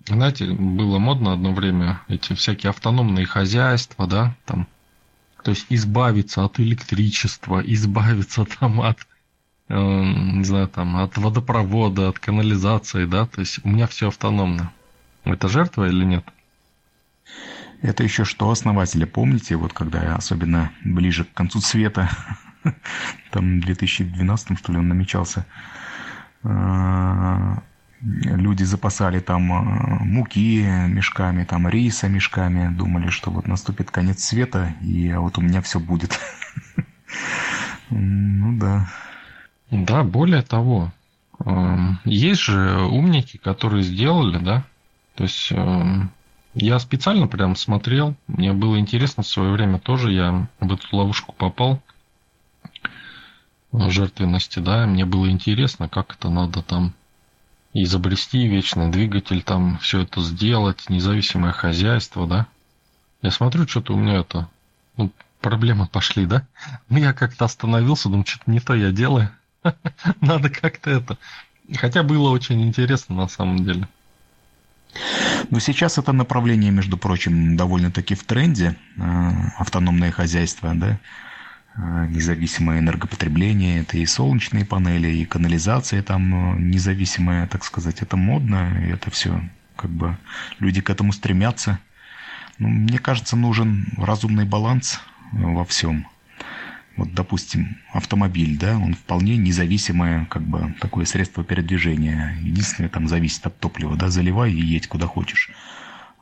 знаете, 0.07 0.51
было 0.51 0.99
модно 0.99 1.33
одно 1.33 1.53
время 1.53 2.01
эти 2.07 2.33
всякие 2.33 2.69
автономные 2.69 3.25
хозяйства, 3.25 4.07
да, 4.07 4.35
там, 4.45 4.67
то 5.43 5.51
есть 5.51 5.65
избавиться 5.69 6.43
от 6.43 6.59
электричества, 6.59 7.61
избавиться 7.65 8.45
там 8.45 8.81
от, 8.81 8.99
э, 9.67 9.75
не 9.75 10.43
знаю, 10.43 10.67
там, 10.67 10.97
от 10.97 11.17
водопровода, 11.17 12.09
от 12.09 12.19
канализации, 12.19 13.05
да, 13.05 13.25
то 13.25 13.41
есть 13.41 13.59
у 13.63 13.69
меня 13.69 13.87
все 13.87 14.07
автономно. 14.07 14.71
Это 15.25 15.49
жертва 15.49 15.87
или 15.89 16.05
нет? 16.05 16.25
Это 17.81 18.03
еще 18.03 18.25
что 18.25 18.49
основателя, 18.49 19.05
помните, 19.05 19.55
вот 19.55 19.73
когда 19.73 20.15
особенно 20.15 20.71
ближе 20.83 21.23
к 21.23 21.33
концу 21.33 21.61
света, 21.61 22.09
там 23.31 23.59
в 23.59 23.65
2012 23.65 24.57
что 24.57 24.71
ли 24.71 24.77
он 24.79 24.87
намечался, 24.87 25.45
а, 26.43 27.61
люди 28.01 28.63
запасали 28.63 29.19
там 29.19 29.51
э, 29.51 30.03
муки 30.03 30.63
мешками, 30.87 31.43
там 31.43 31.67
риса 31.67 32.07
мешками, 32.07 32.73
думали, 32.73 33.09
что 33.09 33.31
вот 33.31 33.47
наступит 33.47 33.91
конец 33.91 34.23
света, 34.23 34.73
и 34.81 35.13
вот 35.13 35.37
у 35.37 35.41
меня 35.41 35.61
все 35.61 35.79
будет. 35.79 36.19
Ну 37.91 38.55
да. 38.59 38.87
Да, 39.71 40.03
более 40.03 40.43
того, 40.43 40.91
есть 42.05 42.41
же 42.41 42.81
умники, 42.83 43.37
которые 43.37 43.81
сделали, 43.81 44.37
да, 44.37 44.63
то 45.15 45.23
есть 45.23 45.51
я 46.53 46.79
специально 46.79 47.27
прям 47.27 47.55
смотрел, 47.55 48.15
мне 48.27 48.53
было 48.53 48.79
интересно 48.79 49.23
в 49.23 49.27
свое 49.27 49.51
время 49.51 49.79
тоже, 49.79 50.11
я 50.11 50.47
в 50.59 50.71
эту 50.71 50.95
ловушку 50.95 51.33
попал, 51.33 51.81
жертвенности, 53.73 54.59
да, 54.59 54.85
мне 54.85 55.05
было 55.05 55.29
интересно, 55.29 55.87
как 55.89 56.15
это 56.15 56.29
надо 56.29 56.61
там 56.61 56.93
изобрести 57.73 58.47
вечный 58.47 58.89
двигатель, 58.89 59.41
там 59.43 59.77
все 59.79 60.01
это 60.01 60.21
сделать, 60.21 60.89
независимое 60.89 61.51
хозяйство, 61.51 62.27
да. 62.27 62.47
Я 63.21 63.31
смотрю, 63.31 63.67
что-то 63.67 63.93
у 63.93 63.97
меня 63.97 64.19
это, 64.21 64.49
ну, 64.97 65.11
проблемы 65.41 65.87
пошли, 65.87 66.25
да. 66.25 66.47
Ну, 66.89 66.97
я 66.97 67.13
как-то 67.13 67.45
остановился, 67.45 68.09
думаю, 68.09 68.25
что-то 68.25 68.49
не 68.49 68.59
то 68.59 68.73
я 68.73 68.91
делаю. 68.91 69.29
Надо 70.21 70.49
как-то 70.49 70.89
это. 70.89 71.17
Хотя 71.75 72.03
было 72.03 72.29
очень 72.29 72.61
интересно 72.63 73.15
на 73.15 73.27
самом 73.27 73.63
деле. 73.63 73.87
Но 75.51 75.59
сейчас 75.59 75.97
это 75.97 76.11
направление, 76.13 76.71
между 76.71 76.97
прочим, 76.97 77.55
довольно-таки 77.55 78.15
в 78.15 78.23
тренде. 78.23 78.75
Э, 78.97 79.31
автономное 79.57 80.11
хозяйство, 80.11 80.73
да. 80.73 80.99
Э, 81.81 82.07
независимое 82.09 82.79
энергопотребление, 82.79 83.81
это 83.81 83.97
и 83.97 84.05
солнечные 84.05 84.65
панели, 84.65 85.07
и 85.07 85.25
канализация 85.25 86.03
там 86.03 86.55
э, 86.55 86.59
независимая, 86.59 87.47
так 87.47 87.63
сказать, 87.63 88.01
это 88.01 88.17
модно, 88.17 88.83
и 88.85 88.89
это 88.89 89.09
все 89.11 89.41
как 89.75 89.89
бы 89.89 90.17
люди 90.59 90.81
к 90.81 90.89
этому 90.89 91.13
стремятся. 91.13 91.79
Ну, 92.57 92.67
мне 92.67 92.99
кажется, 92.99 93.37
нужен 93.37 93.87
разумный 93.95 94.43
баланс 94.43 94.99
во 95.31 95.63
всем. 95.63 96.05
Вот, 96.97 97.13
допустим, 97.13 97.77
автомобиль, 97.93 98.57
да, 98.57 98.77
он 98.77 98.93
вполне 98.93 99.37
независимое, 99.37 100.25
как 100.25 100.41
бы, 100.41 100.75
такое 100.81 101.05
средство 101.05 101.45
передвижения. 101.45 102.37
Единственное, 102.41 102.89
там, 102.89 103.07
зависит 103.07 103.45
от 103.47 103.57
топлива, 103.57 103.95
да, 103.95 104.09
заливай 104.09 104.51
и 104.51 104.61
едь 104.61 104.87
куда 104.87 105.07
хочешь. 105.07 105.49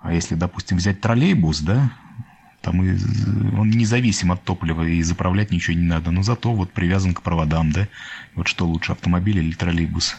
А 0.03 0.13
если, 0.13 0.35
допустим, 0.35 0.77
взять 0.77 1.01
троллейбус, 1.01 1.61
да, 1.61 1.91
там 2.61 2.83
и, 2.83 2.97
он 3.57 3.69
независим 3.69 4.31
от 4.31 4.43
топлива 4.43 4.83
и 4.83 5.01
заправлять 5.01 5.51
ничего 5.51 5.77
не 5.77 5.85
надо, 5.85 6.11
но 6.11 6.23
зато 6.23 6.53
вот 6.53 6.71
привязан 6.71 7.13
к 7.13 7.21
проводам, 7.21 7.71
да. 7.71 7.87
Вот 8.35 8.47
что 8.47 8.67
лучше, 8.67 8.91
автомобиль 8.91 9.39
или 9.39 9.53
троллейбус? 9.53 10.17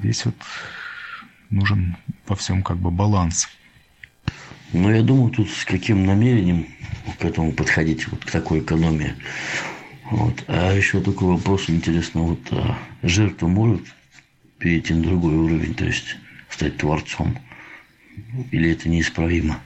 Здесь 0.00 0.24
вот 0.24 0.36
нужен 1.50 1.96
во 2.26 2.36
всем 2.36 2.62
как 2.62 2.78
бы 2.78 2.90
баланс. 2.90 3.48
Ну, 4.72 4.90
я 4.90 5.02
думаю, 5.02 5.30
тут 5.30 5.48
с 5.50 5.64
каким 5.64 6.04
намерением 6.04 6.66
к 7.18 7.24
этому 7.24 7.52
подходить, 7.52 8.08
вот 8.08 8.24
к 8.24 8.30
такой 8.30 8.60
экономии. 8.60 9.14
Вот. 10.10 10.44
А 10.48 10.72
еще 10.72 11.00
такой 11.00 11.28
вопрос 11.36 11.70
интересно, 11.70 12.22
вот 12.22 12.40
а 12.50 12.76
жертва 13.02 13.48
может 13.48 13.82
перейти 14.58 14.94
на 14.94 15.02
другой 15.02 15.34
уровень, 15.34 15.74
то 15.74 15.84
есть 15.84 16.16
стать 16.50 16.78
творцом? 16.78 17.38
Или 18.50 18.72
это 18.72 18.88
неисправимо? 18.88 19.60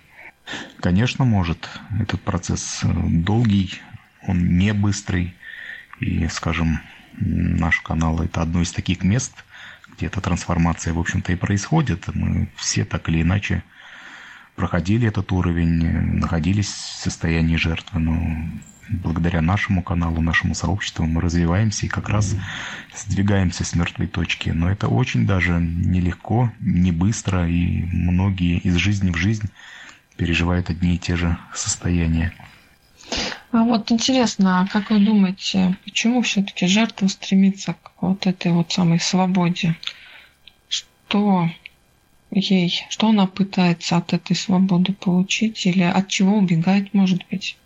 Конечно, 0.80 1.24
может. 1.24 1.68
Этот 1.98 2.20
процесс 2.22 2.80
э, 2.82 2.88
долгий, 2.92 3.80
он 4.26 4.58
не 4.58 4.72
быстрый. 4.72 5.34
И, 6.00 6.26
скажем, 6.28 6.80
наш 7.16 7.80
канал– 7.80 8.20
это 8.22 8.42
одно 8.42 8.62
из 8.62 8.72
таких 8.72 9.02
мест, 9.02 9.32
где 9.92 10.06
эта 10.06 10.20
трансформация, 10.20 10.94
в 10.94 10.98
общем-то, 10.98 11.32
и 11.32 11.36
происходит. 11.36 12.08
Мы 12.14 12.48
все 12.56 12.84
так 12.84 13.08
или 13.08 13.22
иначе 13.22 13.62
проходили 14.56 15.08
этот 15.08 15.32
уровень, 15.32 16.18
находились 16.18 16.68
в 16.68 17.02
состоянии 17.02 17.56
жертвы, 17.56 18.00
но 18.00 18.36
благодаря 18.90 19.40
нашему 19.40 19.82
каналу, 19.82 20.20
нашему 20.20 20.54
сообществу 20.54 21.06
мы 21.06 21.20
развиваемся 21.20 21.86
и 21.86 21.88
как 21.88 22.08
раз 22.08 22.36
сдвигаемся 22.94 23.64
с 23.64 23.74
мертвой 23.74 24.06
точки. 24.06 24.50
Но 24.50 24.70
это 24.70 24.88
очень 24.88 25.26
даже 25.26 25.52
нелегко, 25.60 26.52
не 26.60 26.92
быстро, 26.92 27.48
и 27.48 27.84
многие 27.84 28.58
из 28.58 28.74
жизни 28.76 29.10
в 29.10 29.16
жизнь 29.16 29.48
переживают 30.20 30.68
одни 30.68 30.96
и 30.96 30.98
те 30.98 31.16
же 31.16 31.38
состояния. 31.54 32.30
А 33.52 33.64
вот 33.64 33.90
интересно, 33.90 34.60
а 34.60 34.66
как 34.66 34.90
вы 34.90 34.98
думаете, 34.98 35.78
почему 35.82 36.20
все-таки 36.20 36.66
жертва 36.66 37.06
стремится 37.08 37.72
к 37.72 37.92
вот 38.02 38.26
этой 38.26 38.52
вот 38.52 38.70
самой 38.70 39.00
свободе? 39.00 39.76
Что 40.68 41.48
ей, 42.30 42.84
что 42.90 43.08
она 43.08 43.26
пытается 43.26 43.96
от 43.96 44.12
этой 44.12 44.36
свободы 44.36 44.92
получить 44.92 45.64
или 45.64 45.84
от 45.84 46.08
чего 46.08 46.36
убегает, 46.36 46.92
может 46.92 47.22
быть? 47.30 47.56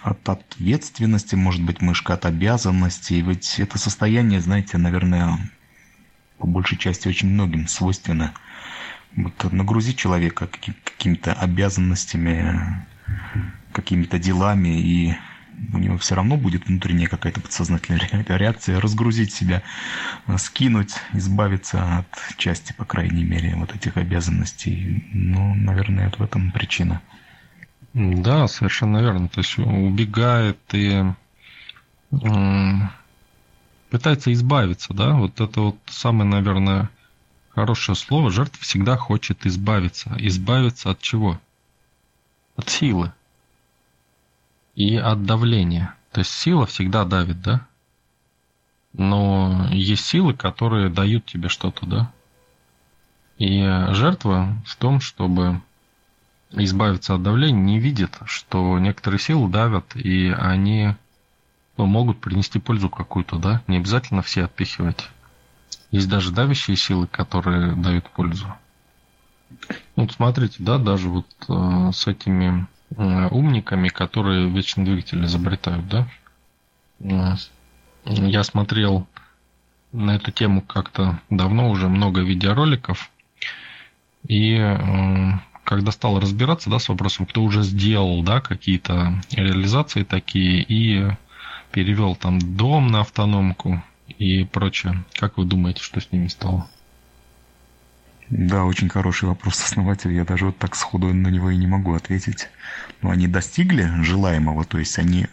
От 0.00 0.28
ответственности, 0.28 1.34
может 1.34 1.62
быть, 1.62 1.80
мышка, 1.80 2.14
от 2.14 2.24
обязанностей. 2.24 3.20
Ведь 3.20 3.58
это 3.58 3.78
состояние, 3.78 4.40
знаете, 4.40 4.78
наверное, 4.78 5.38
по 6.38 6.46
большей 6.46 6.78
части 6.78 7.08
очень 7.08 7.30
многим 7.30 7.66
свойственно– 7.66 8.32
вот 9.16 9.52
нагрузить 9.52 9.96
человека 9.96 10.48
какими-то 10.84 11.32
обязанностями, 11.32 12.84
какими-то 13.72 14.18
делами, 14.18 14.80
и 14.80 15.14
у 15.72 15.78
него 15.78 15.98
все 15.98 16.14
равно 16.14 16.36
будет 16.36 16.66
внутренняя 16.66 17.08
какая-то 17.08 17.40
подсознательная 17.40 18.24
реакция, 18.28 18.80
разгрузить 18.80 19.32
себя, 19.32 19.62
скинуть, 20.36 20.94
избавиться 21.12 21.98
от 21.98 22.36
части, 22.36 22.72
по 22.72 22.84
крайней 22.84 23.24
мере, 23.24 23.54
вот 23.56 23.74
этих 23.74 23.96
обязанностей. 23.96 25.08
Ну, 25.12 25.54
наверное, 25.54 26.08
это 26.08 26.18
в 26.18 26.22
этом 26.22 26.50
причина. 26.50 27.00
Да, 27.92 28.48
совершенно 28.48 28.98
верно. 28.98 29.28
То 29.28 29.40
есть 29.40 29.56
убегает 29.58 30.58
и 30.72 31.04
пытается 33.90 34.32
избавиться, 34.32 34.92
да, 34.92 35.14
вот 35.14 35.40
это 35.40 35.60
вот 35.60 35.78
самое, 35.86 36.28
наверное, 36.28 36.90
Хорошее 37.54 37.94
слово. 37.94 38.30
Жертва 38.30 38.60
всегда 38.62 38.96
хочет 38.96 39.46
избавиться. 39.46 40.14
Избавиться 40.18 40.90
от 40.90 41.00
чего? 41.00 41.40
От 42.56 42.68
силы. 42.68 43.12
И 44.74 44.96
от 44.96 45.24
давления. 45.24 45.94
То 46.10 46.20
есть 46.20 46.32
сила 46.32 46.66
всегда 46.66 47.04
давит, 47.04 47.40
да? 47.42 47.66
Но 48.92 49.68
есть 49.70 50.04
силы, 50.04 50.34
которые 50.34 50.88
дают 50.88 51.26
тебе 51.26 51.48
что-то, 51.48 51.86
да? 51.86 52.12
И 53.38 53.62
жертва 53.90 54.56
в 54.66 54.76
том, 54.76 55.00
чтобы 55.00 55.60
избавиться 56.50 57.14
от 57.14 57.22
давления, 57.22 57.60
не 57.60 57.78
видит, 57.80 58.18
что 58.26 58.78
некоторые 58.78 59.20
силы 59.20 59.48
давят, 59.48 59.96
и 59.96 60.28
они 60.28 60.94
ну, 61.76 61.86
могут 61.86 62.20
принести 62.20 62.58
пользу 62.60 62.88
какую-то, 62.88 63.38
да? 63.38 63.62
Не 63.66 63.78
обязательно 63.78 64.22
все 64.22 64.44
отпихивать. 64.44 65.08
Есть 65.94 66.08
даже 66.08 66.32
давящие 66.32 66.76
силы, 66.76 67.06
которые 67.06 67.76
дают 67.76 68.10
пользу. 68.10 68.52
Вот 69.94 70.10
смотрите, 70.10 70.56
да, 70.58 70.76
даже 70.78 71.08
вот 71.08 71.26
э, 71.48 71.90
с 71.92 72.08
этими 72.08 72.66
э, 72.96 73.28
умниками, 73.28 73.86
которые 73.90 74.50
вечный 74.50 74.84
двигатель 74.84 75.24
изобретают, 75.24 75.88
да. 75.88 76.08
Э, 76.98 77.36
я 78.06 78.42
смотрел 78.42 79.06
на 79.92 80.16
эту 80.16 80.32
тему 80.32 80.62
как-то 80.62 81.20
давно, 81.30 81.70
уже 81.70 81.88
много 81.88 82.22
видеороликов. 82.22 83.08
И 84.26 84.54
э, 84.54 84.76
когда 85.62 85.92
стал 85.92 86.18
разбираться 86.18 86.70
да, 86.70 86.80
с 86.80 86.88
вопросом, 86.88 87.24
кто 87.24 87.40
уже 87.40 87.62
сделал 87.62 88.20
да, 88.24 88.40
какие-то 88.40 89.22
реализации 89.30 90.02
такие 90.02 90.60
и 90.60 91.08
перевел 91.70 92.16
там 92.16 92.40
дом 92.56 92.88
на 92.88 93.02
автономку, 93.02 93.80
и 94.08 94.44
прочее. 94.44 95.04
Как 95.14 95.38
вы 95.38 95.44
думаете, 95.44 95.82
что 95.82 96.00
с 96.00 96.12
ними 96.12 96.28
стало? 96.28 96.68
Да, 98.30 98.64
очень 98.64 98.88
хороший 98.88 99.28
вопрос, 99.28 99.62
основатель. 99.62 100.12
Я 100.12 100.24
даже 100.24 100.46
вот 100.46 100.58
так 100.58 100.74
сходу 100.74 101.12
на 101.12 101.28
него 101.28 101.50
и 101.50 101.56
не 101.56 101.66
могу 101.66 101.94
ответить. 101.94 102.48
Но 103.02 103.10
они 103.10 103.28
достигли 103.28 103.90
желаемого, 104.02 104.64
то 104.64 104.78
есть 104.78 104.98
они 104.98 105.26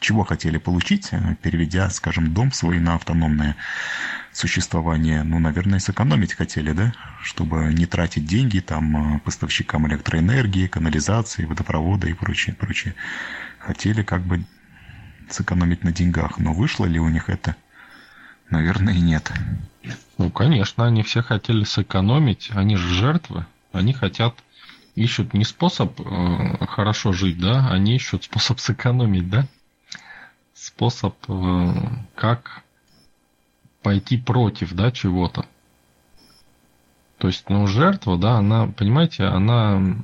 чего 0.00 0.22
хотели 0.22 0.58
получить, 0.58 1.10
переведя, 1.42 1.90
скажем, 1.90 2.32
дом 2.32 2.52
свой 2.52 2.78
на 2.78 2.94
автономное 2.94 3.56
существование, 4.32 5.24
ну, 5.24 5.38
наверное, 5.40 5.80
сэкономить 5.80 6.34
хотели, 6.34 6.72
да, 6.72 6.92
чтобы 7.22 7.72
не 7.72 7.86
тратить 7.86 8.26
деньги 8.26 8.60
там 8.60 9.20
поставщикам 9.20 9.88
электроэнергии, 9.88 10.68
канализации, 10.68 11.46
водопровода 11.46 12.06
и 12.06 12.12
прочее, 12.12 12.54
прочее. 12.54 12.94
Хотели 13.58 14.02
как 14.02 14.22
бы 14.22 14.44
сэкономить 15.28 15.82
на 15.82 15.90
деньгах, 15.90 16.38
но 16.38 16.52
вышло 16.52 16.84
ли 16.84 17.00
у 17.00 17.08
них 17.08 17.28
это– 17.28 17.56
Наверное, 18.50 18.94
нет. 18.94 19.30
Ну, 20.16 20.30
конечно, 20.30 20.86
они 20.86 21.02
все 21.02 21.22
хотели 21.22 21.64
сэкономить, 21.64 22.50
они 22.52 22.76
же 22.76 22.88
жертвы, 22.94 23.46
они 23.72 23.92
хотят, 23.92 24.34
ищут 24.94 25.34
не 25.34 25.44
способ 25.44 26.00
э, 26.00 26.66
хорошо 26.66 27.12
жить, 27.12 27.38
да, 27.38 27.68
они 27.70 27.96
ищут 27.96 28.24
способ 28.24 28.58
сэкономить, 28.58 29.28
да, 29.28 29.46
способ, 30.54 31.14
э, 31.28 31.72
как 32.14 32.62
пойти 33.82 34.16
против, 34.16 34.72
да, 34.72 34.90
чего-то. 34.90 35.46
То 37.18 37.28
есть, 37.28 37.48
ну, 37.48 37.66
жертва, 37.66 38.16
да, 38.16 38.36
она, 38.36 38.66
понимаете, 38.66 39.24
она... 39.24 39.96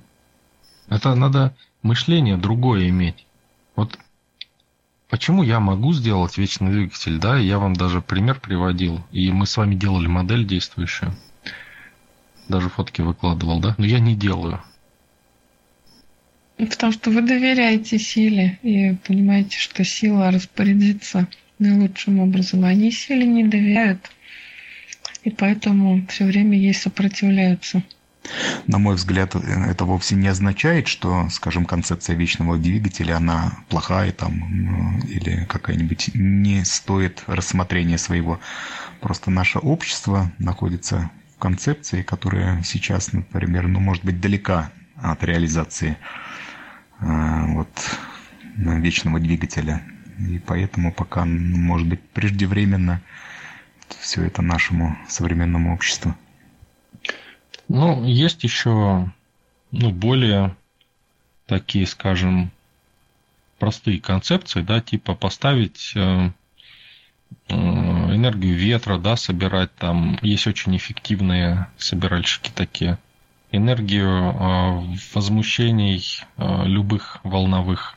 Это 0.88 1.14
надо 1.14 1.56
мышление 1.82 2.36
другое 2.36 2.88
иметь. 2.88 3.26
Вот 3.74 3.98
почему 5.14 5.44
я 5.44 5.60
могу 5.60 5.92
сделать 5.92 6.38
вечный 6.38 6.72
двигатель, 6.72 7.20
да, 7.20 7.38
я 7.38 7.60
вам 7.60 7.74
даже 7.74 8.02
пример 8.02 8.40
приводил, 8.40 9.00
и 9.12 9.30
мы 9.30 9.46
с 9.46 9.56
вами 9.56 9.76
делали 9.76 10.08
модель 10.08 10.44
действующую. 10.44 11.14
Даже 12.48 12.68
фотки 12.68 13.00
выкладывал, 13.00 13.60
да, 13.60 13.76
но 13.78 13.86
я 13.86 14.00
не 14.00 14.16
делаю. 14.16 14.60
Потому 16.56 16.92
что 16.92 17.12
вы 17.12 17.22
доверяете 17.22 17.96
силе 17.96 18.58
и 18.64 18.96
понимаете, 19.06 19.56
что 19.56 19.84
сила 19.84 20.32
распорядится 20.32 21.28
наилучшим 21.60 22.18
образом. 22.18 22.64
Они 22.64 22.90
силе 22.90 23.24
не 23.24 23.44
доверяют, 23.44 24.10
и 25.22 25.30
поэтому 25.30 26.04
все 26.08 26.24
время 26.24 26.58
ей 26.58 26.74
сопротивляются. 26.74 27.84
На 28.66 28.78
мой 28.78 28.94
взгляд, 28.94 29.34
это 29.34 29.84
вовсе 29.84 30.14
не 30.14 30.28
означает, 30.28 30.88
что, 30.88 31.28
скажем, 31.30 31.66
концепция 31.66 32.16
вечного 32.16 32.56
двигателя, 32.56 33.16
она 33.16 33.58
плохая 33.68 34.12
там 34.12 34.42
ну, 34.50 34.98
или 35.06 35.44
какая-нибудь 35.44 36.10
не 36.14 36.64
стоит 36.64 37.22
рассмотрения 37.26 37.98
своего. 37.98 38.40
Просто 39.00 39.30
наше 39.30 39.58
общество 39.58 40.32
находится 40.38 41.10
в 41.36 41.38
концепции, 41.38 42.02
которая 42.02 42.62
сейчас, 42.62 43.12
например, 43.12 43.66
ну, 43.68 43.80
может 43.80 44.04
быть, 44.04 44.20
далека 44.20 44.70
от 44.96 45.22
реализации 45.22 45.98
э, 47.00 47.44
вот, 47.48 47.68
вечного 48.56 49.20
двигателя. 49.20 49.82
И 50.18 50.38
поэтому 50.38 50.92
пока, 50.92 51.24
может 51.26 51.88
быть, 51.88 52.00
преждевременно 52.00 53.02
все 54.00 54.22
это 54.22 54.40
нашему 54.40 54.96
современному 55.08 55.74
обществу. 55.74 56.14
Ну, 57.68 58.04
есть 58.04 58.44
еще 58.44 59.10
ну, 59.70 59.90
более 59.90 60.56
такие, 61.46 61.86
скажем, 61.86 62.50
простые 63.58 64.00
концепции, 64.00 64.62
да, 64.62 64.80
типа 64.80 65.14
поставить 65.14 65.92
э, 65.96 66.30
э, 67.48 67.54
энергию 67.54 68.56
ветра, 68.56 68.98
да, 68.98 69.16
собирать 69.16 69.74
там. 69.76 70.18
Есть 70.22 70.46
очень 70.46 70.76
эффективные 70.76 71.68
собиральщики 71.76 72.50
такие. 72.54 72.98
Энергию 73.52 74.08
э, 74.08 74.96
возмущений 75.14 76.20
любых 76.36 77.20
волновых 77.22 77.96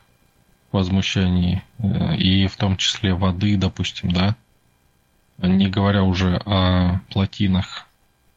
возмущений, 0.70 1.62
и 2.18 2.46
в 2.46 2.56
том 2.56 2.76
числе 2.76 3.14
воды, 3.14 3.56
допустим, 3.56 4.12
да, 4.12 4.36
не 5.38 5.66
говоря 5.68 6.02
уже 6.02 6.36
о 6.44 7.00
плотинах 7.10 7.86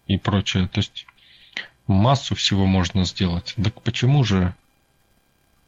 и 0.08 0.18
прочее. 0.18 0.70
То 0.70 0.80
есть 0.80 1.06
массу 1.92 2.36
всего 2.36 2.66
можно 2.66 3.06
сделать. 3.06 3.54
Так 3.62 3.82
почему 3.82 4.24
же? 4.24 4.56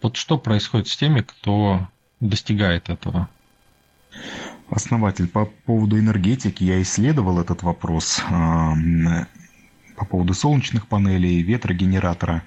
Вот 0.02 0.18
что 0.18 0.38
происходит 0.38 0.88
с 0.88 0.98
теми, 0.98 1.22
кто 1.22 1.88
достигает 2.20 2.90
этого? 2.90 3.30
Основатель, 4.70 5.28
по 5.28 5.46
поводу 5.46 6.00
энергетики 6.00 6.64
я 6.64 6.82
исследовал 6.82 7.40
этот 7.40 7.64
вопрос. 7.64 8.22
А, 8.30 8.74
по 9.96 10.06
поводу 10.06 10.34
солнечных 10.34 10.88
панелей, 10.88 11.42
ветрогенератора, 11.42 12.44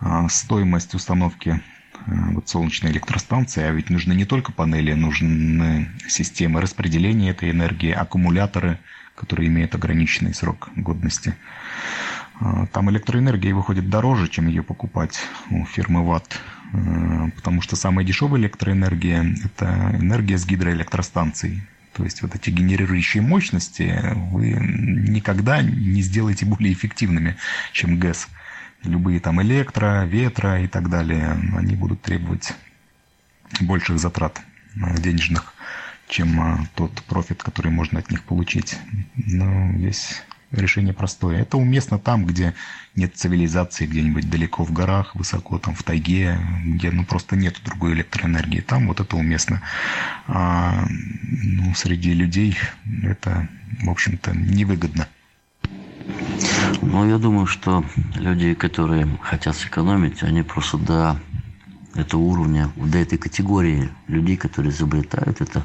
а, 0.00 0.28
стоимость 0.28 0.94
установки 0.94 1.62
а, 1.94 2.30
вот 2.32 2.48
солнечной 2.48 2.92
электростанции, 2.92 3.62
а 3.62 3.70
ведь 3.70 3.90
нужны 3.90 4.12
не 4.12 4.24
только 4.24 4.52
панели, 4.52 4.92
нужны 4.94 5.90
системы 6.08 6.60
распределения 6.60 7.30
этой 7.30 7.50
энергии, 7.50 7.92
аккумуляторы, 7.92 8.78
которые 9.14 9.48
имеют 9.48 9.74
ограниченный 9.74 10.34
срок 10.34 10.70
годности. 10.74 11.36
А, 12.40 12.66
там 12.66 12.90
электроэнергия 12.90 13.54
выходит 13.54 13.90
дороже, 13.90 14.28
чем 14.28 14.48
ее 14.48 14.62
покупать 14.62 15.20
у 15.50 15.64
фирмы 15.66 16.06
ВАТ, 16.06 16.40
а, 16.72 17.28
потому 17.36 17.60
что 17.60 17.76
самая 17.76 18.04
дешевая 18.04 18.40
электроэнергия– 18.40 19.34
это 19.44 19.96
энергия 20.00 20.38
с 20.38 20.46
гидроэлектростанций. 20.46 21.62
То 21.92 22.04
есть 22.04 22.22
вот 22.22 22.34
эти 22.34 22.50
генерирующие 22.50 23.22
мощности 23.22 24.00
вы 24.30 24.52
никогда 24.52 25.60
не 25.60 26.00
сделаете 26.02 26.46
более 26.46 26.72
эффективными, 26.72 27.36
чем 27.72 27.98
ГЭС. 27.98 28.28
Любые 28.84 29.20
там 29.20 29.42
электро, 29.42 30.06
ветра 30.06 30.62
и 30.62 30.66
так 30.66 30.88
далее, 30.88 31.36
они 31.54 31.76
будут 31.76 32.00
требовать 32.00 32.54
больших 33.60 33.98
затрат 33.98 34.40
а, 34.80 34.96
денежных, 34.96 35.52
чем 36.08 36.66
тот 36.74 37.02
профит, 37.02 37.42
который 37.42 37.70
можно 37.70 37.98
от 37.98 38.10
них 38.10 38.22
получить. 38.22 38.78
Но 39.16 39.72
здесь 39.76 40.22
решение 40.52 40.92
простое. 40.92 41.42
Это 41.42 41.56
уместно 41.56 41.98
там, 41.98 42.24
где 42.26 42.54
нет 42.96 43.16
цивилизации, 43.16 43.86
где-нибудь 43.86 44.28
далеко 44.28 44.64
в 44.64 44.72
горах, 44.72 45.14
высоко 45.14 45.58
там 45.58 45.74
в 45.74 45.82
тайге, 45.82 46.38
где 46.64 46.90
ну 46.90 47.04
просто 47.04 47.36
нет 47.36 47.60
другой 47.64 47.92
электроэнергии. 47.92 48.60
Там 48.60 48.88
вот 48.88 49.00
это 49.00 49.16
уместно. 49.16 49.62
А 50.26 50.84
ну, 50.88 51.74
среди 51.74 52.12
людей 52.12 52.56
это, 53.02 53.48
в 53.82 53.90
общем-то, 53.90 54.32
невыгодно. 54.34 55.08
Ну, 56.82 57.08
я 57.08 57.18
думаю, 57.18 57.46
что 57.46 57.84
люди, 58.14 58.54
которые 58.54 59.06
хотят 59.22 59.56
сэкономить, 59.56 60.22
они 60.22 60.42
просто 60.42 60.78
до 60.78 61.20
этого 61.94 62.20
уровня, 62.20 62.70
до 62.76 62.98
этой 62.98 63.18
категории 63.18 63.90
людей, 64.08 64.36
которые 64.36 64.72
изобретают 64.72 65.40
это, 65.40 65.64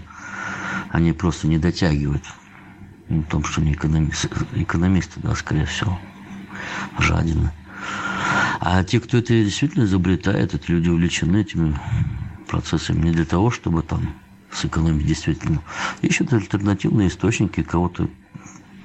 они 0.90 1.14
просто 1.14 1.48
не 1.48 1.58
дотягивают 1.58 2.24
в 3.10 3.24
том, 3.24 3.44
что 3.44 3.62
не 3.62 3.74
экономист, 3.74 4.28
экономисты, 4.56 5.20
да, 5.22 5.36
скорее 5.36 5.66
всего, 5.66 6.00
жадины. 7.00 7.52
А 8.60 8.84
те, 8.84 9.00
кто 9.00 9.18
это 9.18 9.34
действительно 9.34 9.84
изобретает, 9.84 10.54
это 10.54 10.72
люди 10.72 10.90
увлечены 10.90 11.38
этими 11.38 11.78
процессами 12.48 13.08
не 13.08 13.12
для 13.12 13.26
того, 13.26 13.52
чтобы 13.52 13.84
там 13.84 14.16
сэкономить 14.52 15.06
действительно. 15.06 15.62
Ищут 16.02 16.34
альтернативные 16.34 17.10
источники, 17.10 17.62
кого-то 17.62 18.10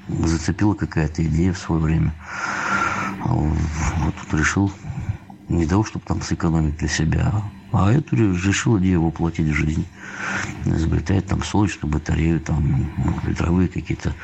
зацепила 0.09 0.75
какая-то 0.75 1.25
идея 1.25 1.53
в 1.53 1.59
свое 1.59 1.81
время. 1.81 2.15
А 3.25 3.33
вот 3.33 4.15
решил 4.33 4.73
не 5.49 5.67
того, 5.67 5.85
чтобы 5.85 6.05
там 6.05 6.21
сэкономить 6.21 6.77
для 6.79 6.89
себя, 6.89 7.31
а 7.33 7.43
эту 7.73 8.17
решил 8.17 8.79
идею 8.79 9.03
воплотить 9.03 9.49
в 9.49 9.55
жизнь. 9.55 9.87
Изобретает 10.65 11.27
там 11.27 11.43
солнечную 11.43 11.93
батарею, 11.93 12.41
там 12.41 12.91
ветровые 13.25 13.69
какие-то 13.69 14.15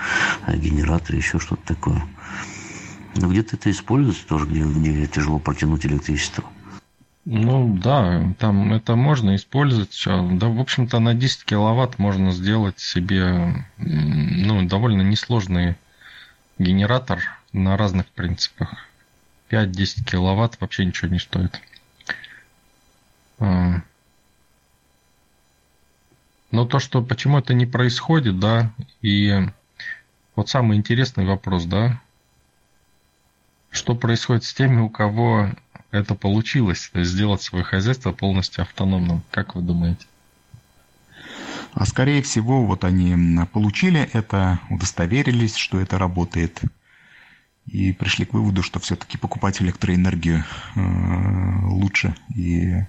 э, 0.47 0.57
генераторы, 0.57 1.19
еще 1.19 1.39
что-то 1.39 1.75
такое. 1.75 2.03
Но 3.15 3.29
где-то 3.29 3.57
это 3.57 3.71
используется 3.71 4.27
тоже, 4.27 4.47
где, 4.47 4.63
где 4.63 5.07
тяжело 5.07 5.39
протянуть 5.39 5.87
электричество. 5.87 6.45
Ну 7.25 7.77
да, 7.77 8.33
там 8.39 8.73
это 8.73 8.95
можно 8.95 9.35
использовать. 9.35 10.01
Да, 10.07 10.47
в 10.47 10.61
общем-то, 10.61 11.01
на 11.01 11.13
10 11.13 11.45
киловатт 11.45 11.99
можно 11.99 12.31
сделать 12.31 12.79
себе 12.79 13.67
ну, 13.79 14.65
довольно 14.67 15.03
несложный 15.03 15.75
генератор 16.59 17.21
на 17.53 17.77
разных 17.77 18.07
принципах. 18.07 18.77
5-10 19.51 20.05
киловатт 20.05 20.61
вообще 20.61 20.85
ничего 20.85 21.11
не 21.11 21.19
стоит. 21.19 21.61
А. 23.38 23.83
Но 26.51 26.64
то, 26.64 26.79
что 26.79 27.03
почему 27.03 27.38
это 27.38 27.55
не 27.55 27.66
происходит, 27.66 28.38
да, 28.38 28.72
и 29.03 29.46
вот 30.37 30.49
самый 30.49 30.77
интересный 30.77 31.27
вопрос, 31.27 31.64
да, 31.64 32.01
что 33.70 33.94
происходит 33.94 34.44
с 34.44 34.55
теми, 34.55 34.81
у 34.81 34.88
кого 34.88 35.51
это 35.90 36.14
получилось, 36.14 36.90
то 36.92 37.01
есть 37.01 37.11
сделать 37.11 37.42
свое 37.42 37.64
хозяйство 37.64 38.12
полностью 38.12 38.62
автономным, 38.62 39.22
как 39.31 39.55
вы 39.55 39.62
думаете? 39.62 40.07
А 41.72 41.85
скорее 41.85 42.22
всего, 42.22 42.64
вот 42.64 42.85
они 42.85 43.44
получили 43.53 44.09
это, 44.12 44.61
удостоверились, 44.70 45.57
что 45.57 45.79
это 45.79 45.99
работает, 45.99 46.63
и 47.67 47.92
пришли 47.92 48.25
к 48.25 48.33
выводу, 48.33 48.63
что 48.63 48.81
все-таки 48.81 49.19
покупать 49.19 49.61
электроэнергию 49.61 50.44
э, 50.75 50.81
лучше 51.67 52.15
и 52.35 52.85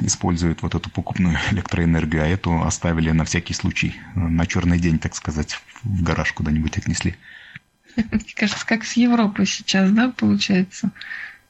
используют 0.00 0.62
вот 0.62 0.74
эту 0.74 0.90
покупную 0.90 1.38
электроэнергию, 1.52 2.22
а 2.22 2.26
эту 2.26 2.62
оставили 2.62 3.10
на 3.10 3.24
всякий 3.24 3.54
случай, 3.54 3.94
на 4.14 4.46
черный 4.46 4.78
день, 4.78 4.98
так 4.98 5.14
сказать, 5.14 5.58
в 5.82 6.02
гараж 6.02 6.32
куда-нибудь 6.32 6.76
отнесли. 6.76 7.16
Кажется, 8.34 8.66
как 8.66 8.84
с 8.84 8.94
Европой 8.94 9.46
сейчас, 9.46 9.90
да, 9.90 10.10
получается? 10.10 10.90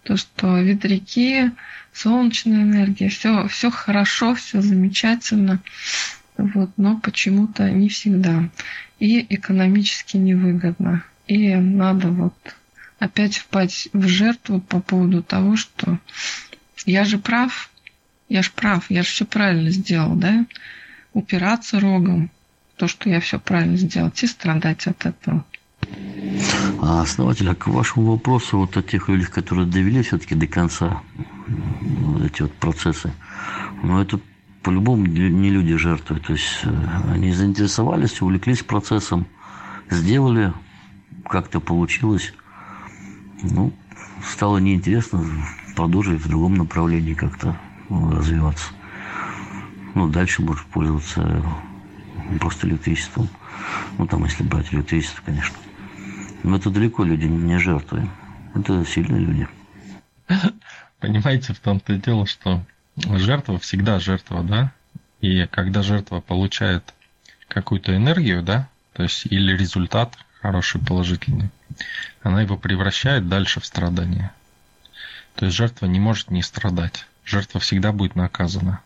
То, 0.05 0.17
что 0.17 0.59
ветряки, 0.59 1.51
солнечная 1.93 2.63
энергия, 2.63 3.09
все, 3.09 3.49
все 3.49 3.71
хорошо, 3.71 4.37
все 4.37 4.61
замечательно, 4.61 5.61
вот, 6.37 6.71
но 6.77 6.99
почему-то 6.99 7.69
не 7.71 7.89
всегда. 7.89 8.49
И 9.01 9.27
экономически 9.35 10.17
невыгодно. 10.17 11.03
И 11.27 11.55
надо 11.57 12.09
вот 12.09 12.35
опять 12.99 13.39
впасть 13.39 13.89
в 13.93 14.07
жертву 14.07 14.61
по 14.61 14.81
поводу 14.81 15.23
того, 15.23 15.57
что 15.57 15.99
я 16.85 17.05
же 17.05 17.19
прав, 17.19 17.71
я 18.29 18.43
же 18.43 18.51
прав, 18.51 18.87
я 18.91 19.03
же 19.03 19.09
все 19.09 19.25
правильно 19.25 19.71
сделал, 19.71 20.15
да? 20.15 20.47
Упираться 21.13 21.81
рогом, 21.81 22.31
то, 22.77 22.89
что 22.89 23.09
я 23.09 23.21
все 23.21 23.39
правильно 23.39 23.77
сделал, 23.77 24.13
и 24.15 24.27
страдать 24.27 24.87
от 24.87 25.07
этого. 25.07 25.45
А 26.83 27.03
основатель, 27.03 27.49
а 27.49 27.55
к 27.55 27.69
вашему 27.69 28.13
вопросу 28.13 28.59
вот 28.59 28.77
о 28.77 28.83
тех 28.83 29.09
людях, 29.09 29.31
которые 29.31 29.67
довели 29.67 30.03
все-таки 30.03 30.35
до 30.35 30.47
конца 30.47 31.03
вот 31.47 32.25
эти 32.25 32.43
вот 32.43 32.53
процессы, 32.55 33.13
ну 33.83 34.01
это 34.01 34.21
по-любому 34.63 35.07
не 35.07 35.51
люди 35.51 35.77
жертвы. 35.77 36.19
То 36.19 36.33
есть 36.33 36.61
э, 36.65 36.89
они 37.13 37.33
заинтересовались, 37.33 38.21
увлеклись 38.21 38.63
процессом, 38.63 39.27
сделали, 39.89 40.53
как-то 41.25 41.61
получилось. 41.61 42.35
Ну, 43.43 43.73
стало 44.25 44.59
неинтересно, 44.59 45.25
продолжить 45.77 46.21
в 46.21 46.29
другом 46.29 46.55
направлении 46.55 47.15
как-то 47.15 47.57
ну, 47.89 48.11
развиваться. 48.11 48.73
Ну, 49.95 50.09
дальше 50.09 50.43
может 50.43 50.67
пользоваться 50.67 51.45
просто 52.41 52.67
электричеством. 52.67 53.29
Ну, 53.99 54.07
там, 54.07 54.25
если 54.25 54.43
брать 54.43 54.73
электричество, 54.73 55.23
конечно. 55.25 55.57
Но 56.43 56.57
это 56.57 56.71
далеко 56.71 57.05
люди 57.05 57.27
не 57.27 57.59
жертвы. 57.59 58.09
Это 58.55 58.85
сильные 58.85 59.21
люди. 59.21 59.49
Понимаете, 61.01 61.53
в 61.53 61.61
том-то 61.61 61.93
и 61.93 61.99
дело, 61.99 62.27
что 62.27 62.65
жертва 62.97 63.59
всегда 63.59 64.01
жертва, 64.01 64.43
да? 64.43 64.73
И 65.21 65.47
когда 65.47 65.83
жертва 65.83 66.21
получает 66.21 66.95
какую-то 67.49 67.95
энергию, 67.95 68.43
да, 68.43 68.69
то 68.93 69.03
есть 69.03 69.27
или 69.27 69.57
результат 69.57 70.17
хороший, 70.41 70.81
положительный, 70.81 71.51
она 72.23 72.43
его 72.43 72.57
превращает 72.57 73.29
дальше 73.29 73.61
в 73.61 73.67
страдание. 73.67 74.33
То 75.37 75.45
есть 75.45 75.57
жертва 75.57 75.87
не 75.87 76.01
может 76.01 76.31
не 76.31 76.43
страдать. 76.43 77.07
Жертва 77.25 77.61
всегда 77.61 77.93
будет 77.93 78.17
наказана. 78.17 78.81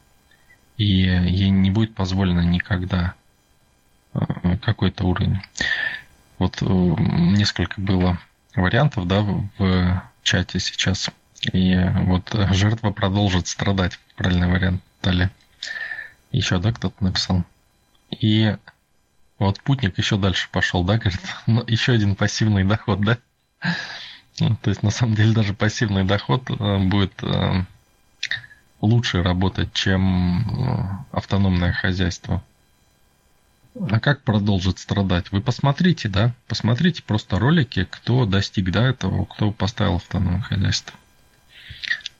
И 0.76 0.84
ей 0.84 1.50
не 1.50 1.70
будет 1.70 1.94
позволено 1.94 2.40
никогда 2.40 3.14
э, 4.14 4.56
какой-то 4.62 5.04
уровень. 5.04 5.40
Вот 6.38 6.60
э, 6.62 6.64
несколько 6.66 7.80
было 7.80 8.18
вариантов, 8.54 9.06
да, 9.06 9.20
в 9.58 10.02
чате 10.22 10.58
сейчас. 10.58 11.10
И 11.52 11.76
вот 12.04 12.34
жертва 12.50 12.90
продолжит 12.90 13.46
страдать. 13.46 13.98
Правильный 14.16 14.48
вариант 14.48 14.82
дали. 15.02 15.30
Еще, 16.32 16.58
да, 16.58 16.72
кто-то 16.72 17.02
написал. 17.02 17.44
И 18.10 18.56
вот 19.38 19.60
путник 19.62 19.96
еще 19.98 20.16
дальше 20.16 20.48
пошел, 20.50 20.84
да, 20.84 20.98
говорит, 20.98 21.20
ну, 21.46 21.64
еще 21.66 21.92
один 21.92 22.16
пассивный 22.16 22.64
доход, 22.64 23.00
да? 23.00 23.18
Ну, 24.40 24.56
то 24.60 24.70
есть, 24.70 24.82
на 24.82 24.90
самом 24.90 25.14
деле, 25.14 25.34
даже 25.34 25.54
пассивный 25.54 26.04
доход 26.04 26.50
э, 26.50 26.78
будет 26.78 27.12
э, 27.22 27.64
лучше 28.80 29.22
работать, 29.22 29.72
чем 29.72 30.40
э, 30.40 31.16
автономное 31.16 31.72
хозяйство. 31.72 32.42
А 33.74 34.00
как 34.00 34.22
продолжит 34.22 34.78
страдать? 34.78 35.30
Вы 35.30 35.40
посмотрите, 35.40 36.08
да? 36.08 36.34
Посмотрите 36.48 37.02
просто 37.02 37.38
ролики, 37.38 37.86
кто 37.88 38.26
достиг 38.26 38.70
до 38.70 38.80
этого, 38.80 39.26
кто 39.26 39.52
поставил 39.52 39.96
автономное 39.96 40.40
хозяйство. 40.40 40.94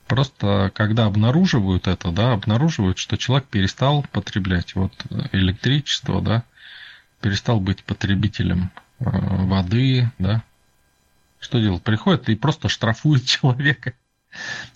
Просто 0.07 0.71
когда 0.75 1.07
обнаруживают 1.07 1.87
это, 1.89 2.11
да, 2.13 2.33
обнаруживают, 2.33 2.99
что 2.99 3.17
человек 3.17 3.47
перестал 3.49 4.05
потреблять 4.13 4.75
вот 4.75 4.93
электричество, 5.33 6.21
да, 6.21 6.45
перестал 7.21 7.61
быть 7.61 7.83
потребителем 7.85 8.71
воды, 8.99 10.11
да. 10.19 10.43
Что 11.41 11.59
делать? 11.59 11.83
Приходит 11.83 12.29
и 12.29 12.37
просто 12.37 12.69
штрафует 12.69 13.25
человека. 13.27 13.95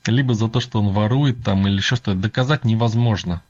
Либо 0.07 0.35
за 0.35 0.49
то, 0.49 0.61
что 0.61 0.81
он 0.81 0.93
ворует 0.93 1.45
там, 1.45 1.67
или 1.69 1.77
еще 1.77 1.97
что-то. 1.97 2.19
Доказать 2.19 2.65
невозможно. 2.65 3.43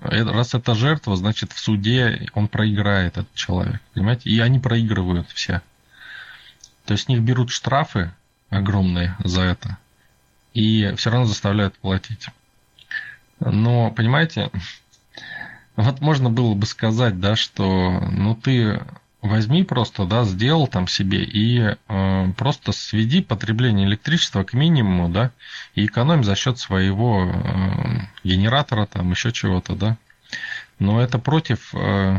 Э, 0.00 0.22
раз 0.22 0.54
это 0.54 0.74
жертва, 0.74 1.16
значит 1.16 1.52
в 1.52 1.58
суде 1.58 2.28
он 2.34 2.46
проиграет, 2.46 3.18
этот 3.18 3.34
человек. 3.34 3.80
Понимаете? 3.94 4.30
И 4.30 4.38
они 4.38 4.60
проигрывают 4.60 5.28
все. 5.30 5.62
То 6.84 6.92
есть 6.92 7.04
с 7.04 7.08
них 7.08 7.20
берут 7.20 7.50
штрафы 7.50 8.12
огромные 8.50 9.16
за 9.24 9.42
это 9.42 9.78
и 10.54 10.92
все 10.96 11.10
равно 11.10 11.26
заставляют 11.26 11.76
платить. 11.78 12.26
Но, 13.40 13.90
понимаете, 13.90 14.50
вот 15.76 16.00
можно 16.00 16.30
было 16.30 16.54
бы 16.54 16.66
сказать, 16.66 17.20
да, 17.20 17.36
что 17.36 18.00
ну 18.10 18.34
ты 18.34 18.82
возьми 19.22 19.62
просто, 19.62 20.04
да, 20.04 20.24
сделал 20.24 20.66
там 20.66 20.88
себе 20.88 21.22
и 21.22 21.76
э, 21.88 22.32
просто 22.36 22.72
сведи 22.72 23.22
потребление 23.22 23.86
электричества 23.86 24.42
к 24.42 24.52
минимуму, 24.52 25.08
да, 25.08 25.30
и 25.74 25.86
экономь 25.86 26.24
за 26.24 26.34
счет 26.34 26.58
своего 26.58 27.24
э, 27.24 28.00
генератора, 28.24 28.86
там 28.86 29.10
еще 29.10 29.32
чего-то, 29.32 29.74
да. 29.76 29.96
Но 30.78 31.00
это 31.00 31.18
против 31.18 31.72
э, 31.74 32.18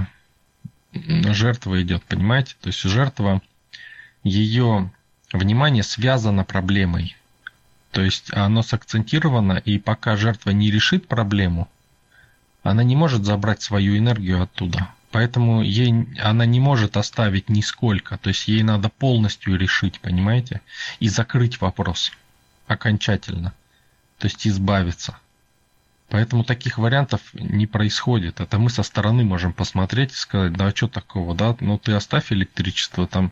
жертвы 0.94 1.82
идет, 1.82 2.04
понимаете? 2.04 2.56
То 2.62 2.68
есть 2.68 2.82
жертва, 2.82 3.42
ее 4.24 4.92
внимание 5.34 5.84
связано 5.84 6.46
проблемой. 6.46 7.18
То 7.92 8.02
есть 8.02 8.34
оно 8.34 8.64
сакцентировано, 8.64 9.54
и 9.54 9.78
пока 9.78 10.16
жертва 10.16 10.52
не 10.52 10.72
решит 10.72 11.08
проблему, 11.08 11.70
она 12.64 12.84
не 12.84 12.96
может 12.96 13.26
забрать 13.26 13.62
свою 13.62 13.98
энергию 13.98 14.42
оттуда. 14.42 14.90
Поэтому 15.14 15.62
ей, 15.62 15.94
она 16.20 16.48
не 16.48 16.60
может 16.60 16.98
оставить 16.98 17.48
нисколько. 17.48 18.18
То 18.18 18.30
есть 18.30 18.48
ей 18.48 18.64
надо 18.64 18.90
полностью 18.90 19.56
решить, 19.56 20.00
понимаете? 20.00 20.62
И 21.00 21.08
закрыть 21.08 21.62
вопрос 21.62 22.12
окончательно. 22.66 23.54
То 24.18 24.26
есть 24.26 24.48
избавиться. 24.48 25.16
Поэтому 26.10 26.44
таких 26.44 26.80
вариантов 26.80 27.22
не 27.34 27.68
происходит. 27.68 28.42
Это 28.42 28.58
мы 28.58 28.72
со 28.72 28.82
стороны 28.82 29.24
можем 29.24 29.54
посмотреть 29.54 30.14
и 30.14 30.16
сказать, 30.16 30.54
да 30.54 30.66
а 30.66 30.76
что 30.76 30.88
такого, 30.88 31.36
да, 31.36 31.56
ну 31.60 31.78
ты 31.78 31.92
оставь 31.92 32.32
электричество, 32.32 33.06
там 33.06 33.32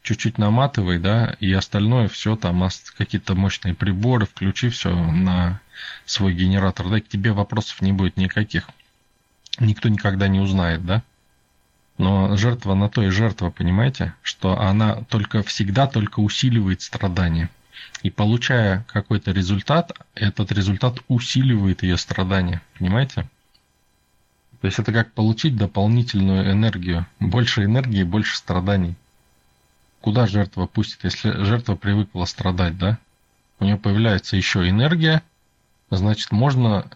чуть-чуть 0.00 0.38
наматывай, 0.38 0.98
да, 0.98 1.36
и 1.40 1.52
остальное 1.52 2.08
все 2.08 2.36
там, 2.36 2.66
какие-то 2.96 3.34
мощные 3.34 3.74
приборы, 3.74 4.24
включи 4.24 4.70
все 4.70 4.94
на 4.94 5.60
свой 6.06 6.32
генератор, 6.32 6.88
да, 6.88 6.96
и 6.96 7.02
к 7.02 7.08
тебе 7.08 7.32
вопросов 7.32 7.82
не 7.82 7.92
будет 7.92 8.16
никаких. 8.16 8.70
Никто 9.60 9.90
никогда 9.90 10.26
не 10.28 10.40
узнает, 10.40 10.86
да. 10.86 11.02
Но 11.98 12.36
жертва 12.36 12.74
на 12.74 12.88
то 12.88 13.02
и 13.02 13.10
жертва, 13.10 13.50
понимаете, 13.50 14.14
что 14.22 14.58
она 14.58 15.04
только 15.08 15.42
всегда 15.42 15.86
только 15.86 16.20
усиливает 16.20 16.80
страдания. 16.80 17.50
И 18.02 18.10
получая 18.10 18.86
какой-то 18.88 19.32
результат, 19.32 19.92
этот 20.14 20.52
результат 20.52 21.00
усиливает 21.08 21.82
ее 21.82 21.96
страдания, 21.96 22.62
понимаете? 22.78 23.28
То 24.60 24.66
есть 24.66 24.78
это 24.78 24.92
как 24.92 25.12
получить 25.12 25.56
дополнительную 25.56 26.52
энергию. 26.52 27.06
Больше 27.20 27.64
энергии, 27.64 28.02
больше 28.04 28.36
страданий 28.36 28.96
куда 30.00 30.26
жертва 30.26 30.66
пустит, 30.66 31.04
если 31.04 31.30
жертва 31.44 31.76
привыкла 31.76 32.24
страдать, 32.24 32.78
да? 32.78 32.98
У 33.60 33.64
нее 33.64 33.76
появляется 33.76 34.36
еще 34.36 34.68
энергия, 34.68 35.22
значит, 35.90 36.30
можно 36.30 36.88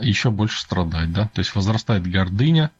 еще 0.00 0.30
больше 0.30 0.60
страдать, 0.60 1.12
да? 1.12 1.28
То 1.28 1.40
есть 1.40 1.54
возрастает 1.54 2.06
гордыня, 2.06 2.70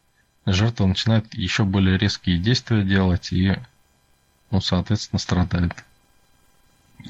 жертва 0.46 0.86
начинает 0.86 1.32
еще 1.34 1.64
более 1.64 1.98
резкие 1.98 2.38
действия 2.38 2.82
делать 2.82 3.32
и, 3.32 3.56
ну, 4.50 4.60
соответственно, 4.60 5.18
страдает. 5.18 5.84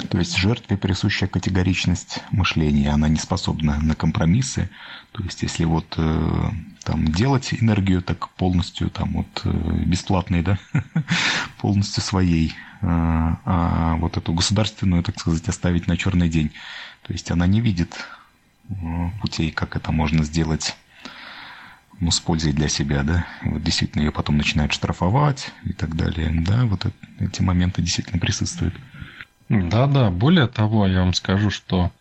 То 0.08 0.18
есть 0.18 0.36
жертве 0.36 0.76
присуща 0.76 1.26
категоричность 1.26 2.20
мышления, 2.30 2.90
она 2.90 3.08
не 3.08 3.18
способна 3.18 3.78
на 3.80 3.94
компромиссы. 3.94 4.70
То 5.12 5.22
есть 5.22 5.42
если 5.42 5.64
вот 5.64 5.94
э, 5.98 6.48
там 6.82 7.08
делать 7.08 7.52
энергию 7.52 8.02
так 8.02 8.30
полностью 8.30 8.88
там 8.88 9.12
вот 9.12 9.42
э, 9.44 9.50
бесплатной, 9.84 10.42
да, 10.42 10.58
полностью 11.58 12.02
своей, 12.02 12.54
а, 12.80 13.38
а 13.44 13.96
вот 13.96 14.16
эту 14.16 14.32
государственную, 14.32 15.02
так 15.02 15.18
сказать, 15.20 15.46
оставить 15.48 15.86
на 15.86 15.96
черный 15.96 16.28
день. 16.28 16.52
То 17.02 17.12
есть 17.12 17.30
она 17.30 17.46
не 17.46 17.60
видит 17.60 17.94
э, 18.70 18.74
путей, 19.20 19.50
как 19.50 19.76
это 19.76 19.92
можно 19.92 20.24
сделать 20.24 20.74
ну, 22.02 22.10
с 22.10 22.18
пользой 22.18 22.52
для 22.52 22.68
себя, 22.68 23.04
да, 23.04 23.26
вот 23.44 23.62
действительно 23.62 24.02
ее 24.02 24.10
потом 24.10 24.36
начинают 24.36 24.72
штрафовать 24.72 25.52
и 25.64 25.72
так 25.72 25.94
далее, 25.94 26.32
да, 26.32 26.64
вот 26.64 26.84
эти 27.20 27.42
моменты 27.42 27.80
действительно 27.80 28.18
присутствуют. 28.18 28.74
Да-да, 29.48 30.10
более 30.10 30.48
того, 30.48 30.88
я 30.88 30.98
вам 31.00 31.14
скажу, 31.14 31.50
что 31.50 31.92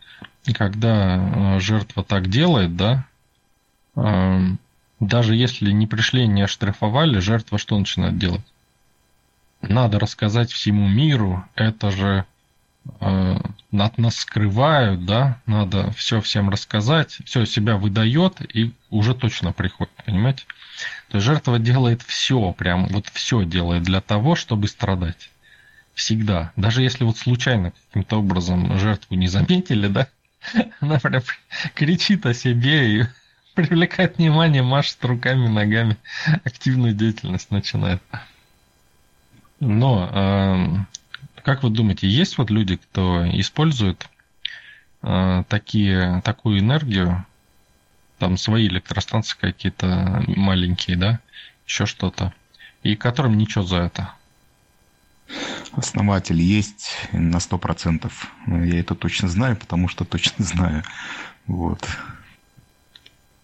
когда 0.54 1.54
э, 1.56 1.60
жертва 1.60 2.02
так 2.02 2.28
делает, 2.28 2.76
да, 2.76 3.06
эм, 3.94 4.58
даже 4.98 5.36
если 5.36 5.70
не 5.70 5.86
пришли, 5.86 6.26
не 6.26 6.42
оштрафовали, 6.42 7.20
жертва 7.20 7.58
что 7.58 7.78
начинает 7.78 8.18
делать? 8.18 8.42
Надо 9.60 10.00
рассказать 10.00 10.50
всему 10.50 10.88
миру, 10.88 11.44
это 11.54 11.92
же 11.92 12.24
от 13.00 13.98
нас 13.98 14.16
скрывают, 14.16 15.04
да, 15.04 15.40
надо 15.46 15.90
все 15.92 16.20
всем 16.20 16.50
рассказать, 16.50 17.18
все 17.24 17.44
себя 17.44 17.76
выдает 17.76 18.40
и 18.54 18.72
уже 18.90 19.14
точно 19.14 19.52
приходит, 19.52 19.92
понимаете? 20.04 20.44
То 21.08 21.18
есть 21.18 21.26
жертва 21.26 21.58
делает 21.58 22.02
все, 22.02 22.52
прям 22.52 22.86
вот 22.88 23.08
все 23.12 23.44
делает 23.44 23.82
для 23.82 24.00
того, 24.00 24.34
чтобы 24.34 24.68
страдать. 24.68 25.30
Всегда. 25.94 26.52
Даже 26.56 26.82
если 26.82 27.04
вот 27.04 27.18
случайно 27.18 27.72
каким-то 27.88 28.18
образом 28.18 28.78
жертву 28.78 29.14
не 29.14 29.28
заметили, 29.28 29.88
да, 29.88 30.08
она 30.80 30.98
прям 30.98 31.22
кричит 31.74 32.24
о 32.24 32.34
себе 32.34 33.00
и 33.00 33.04
привлекает 33.54 34.16
внимание, 34.18 34.62
машет 34.62 35.04
руками, 35.04 35.48
ногами, 35.48 35.96
активную 36.44 36.94
деятельность 36.94 37.50
начинает. 37.50 38.02
Но 39.60 40.10
э, 40.12 40.66
как 41.42 41.62
вы 41.62 41.70
думаете, 41.70 42.08
есть 42.08 42.38
вот 42.38 42.50
люди, 42.50 42.76
кто 42.76 43.26
использует 43.38 44.08
э, 45.02 45.44
такие, 45.48 46.22
такую 46.24 46.60
энергию, 46.60 47.24
там 48.18 48.36
свои 48.36 48.68
электростанции 48.68 49.36
какие-то 49.38 50.22
маленькие, 50.28 50.96
да, 50.96 51.20
еще 51.66 51.86
что-то, 51.86 52.32
и 52.82 52.96
которым 52.96 53.36
ничего 53.36 53.64
за 53.64 53.78
это? 53.78 54.14
Основатель 55.72 56.40
есть 56.40 56.90
на 57.12 57.40
сто 57.40 57.58
процентов. 57.58 58.30
Я 58.46 58.80
это 58.80 58.94
точно 58.94 59.28
знаю, 59.28 59.56
потому 59.56 59.88
что 59.88 60.04
точно 60.04 60.44
знаю. 60.44 60.84
Вот. 61.46 61.88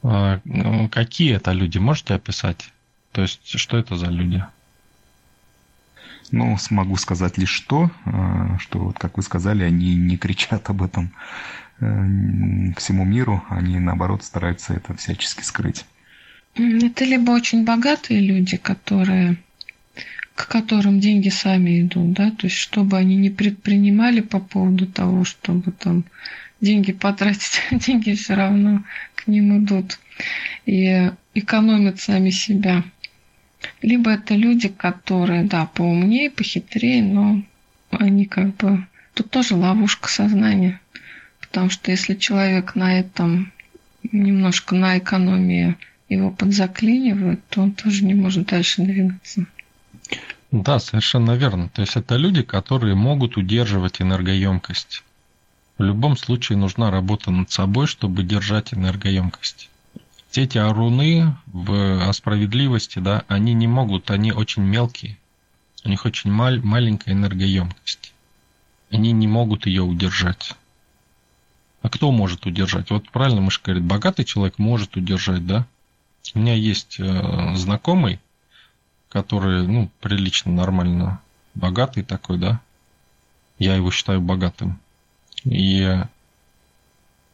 А, 0.03 0.41
ну, 0.45 0.89
какие 0.89 1.35
это 1.35 1.53
люди? 1.53 1.79
Можете 1.79 2.15
описать? 2.15 2.71
То 3.13 3.23
есть, 3.23 3.59
что 3.59 3.79
это 3.79 3.97
за 3.97 4.07
люди? 4.07 4.45
Ну, 6.31 6.57
смогу 6.59 6.97
сказать 6.97 7.39
лишь 7.39 7.61
то, 7.61 7.91
а, 8.05 8.59
что, 8.59 8.79
вот, 8.79 8.99
как 8.99 9.17
вы 9.17 9.23
сказали, 9.23 9.65
они 9.65 9.95
не 9.95 10.17
кричат 10.17 10.69
об 10.71 10.83
этом 10.83 11.13
э, 11.81 11.85
всему 12.77 13.05
миру, 13.05 13.43
они, 13.49 13.79
наоборот, 13.79 14.25
стараются 14.25 14.75
это 14.75 14.95
всячески 14.95 15.43
скрыть. 15.43 15.85
Это 16.55 17.05
либо 17.05 17.31
очень 17.31 17.65
богатые 17.65 18.21
люди, 18.21 18.57
которые 18.57 19.37
к 20.35 20.47
которым 20.47 21.01
деньги 21.01 21.31
сами 21.31 21.83
идут, 21.83 22.13
да, 22.13 22.31
то 22.31 22.47
есть 22.47 22.57
чтобы 22.57 22.97
они 22.97 23.17
не 23.17 23.29
предпринимали 23.29 24.21
по 24.21 24.39
поводу 24.39 24.87
того, 24.87 25.25
чтобы 25.25 25.73
там 25.73 26.05
деньги 26.61 26.93
потратить, 26.93 27.61
деньги 27.73 28.15
все 28.15 28.35
равно 28.35 28.85
к 29.17 29.27
ним 29.27 29.65
идут 29.65 29.99
и 30.65 31.11
экономят 31.35 32.01
сами 32.01 32.31
себя. 32.31 32.85
Либо 33.83 34.11
это 34.11 34.35
люди, 34.35 34.69
которые, 34.69 35.45
да, 35.45 35.67
поумнее, 35.67 36.31
похитрее, 36.31 37.03
но 37.03 37.43
они 37.91 38.27
как 38.27 38.57
бы... 38.57 38.87
Тут 39.15 39.31
тоже 39.31 39.57
ловушка 39.57 40.09
сознания. 40.09 40.81
Потому 41.41 41.71
что 41.71 41.91
если 41.91 42.15
человек 42.15 42.75
на 42.75 42.99
этом 42.99 43.53
немножко 44.13 44.75
на 44.75 44.99
экономии 44.99 45.77
его 46.09 46.31
подзаклинивает, 46.31 47.41
то 47.49 47.63
он 47.63 47.73
тоже 47.73 48.05
не 48.05 48.15
может 48.15 48.47
дальше 48.47 48.83
двигаться. 48.83 49.47
Да, 50.51 50.79
совершенно 50.79 51.33
верно. 51.33 51.69
То 51.69 51.83
есть 51.83 51.97
это 51.97 52.17
люди, 52.17 52.43
которые 52.43 52.95
могут 52.95 53.37
удерживать 53.37 54.01
энергоемкость. 54.01 55.03
В 55.77 55.83
любом 55.83 56.17
случае 56.17 56.59
нужна 56.59 56.91
работа 56.91 57.31
над 57.31 57.51
собой, 57.51 57.87
чтобы 57.87 58.23
держать 58.23 58.73
энергоемкость. 58.73 59.69
Все 60.31 60.43
эти 60.43 60.59
оруны 60.59 61.37
в, 61.47 62.09
о 62.09 62.13
справедливости, 62.13 62.99
да, 62.99 63.25
они 63.29 63.55
не 63.55 63.67
могут, 63.67 64.11
они 64.11 64.33
очень 64.33 64.63
мелкие. 64.63 65.19
У 65.85 65.89
них 65.89 66.05
очень 66.05 66.31
мал, 66.31 66.57
маленькая 66.63 67.13
энергоемкость. 67.13 68.13
Они 68.91 69.13
не 69.13 69.27
могут 69.27 69.67
ее 69.67 69.83
удержать. 69.83 70.55
А 71.81 71.89
кто 71.89 72.11
может 72.11 72.47
удержать? 72.47 72.91
Вот 72.91 73.09
правильно 73.11 73.41
Мышка 73.41 73.67
говорит, 73.67 73.85
богатый 73.85 74.25
человек 74.25 74.59
может 74.59 74.97
удержать, 74.97 75.47
да? 75.47 75.67
У 76.35 76.41
меня 76.41 76.55
есть 76.55 76.99
э, 76.99 77.55
знакомый, 77.55 78.21
который, 79.09 79.67
ну, 79.67 79.91
прилично, 80.01 80.53
нормально 80.53 81.21
богатый 81.55 82.03
такой, 82.03 82.39
да. 82.39 82.61
Я 83.59 83.77
его 83.77 83.91
считаю 83.91 84.21
богатым. 84.21 84.79
И 85.45 86.03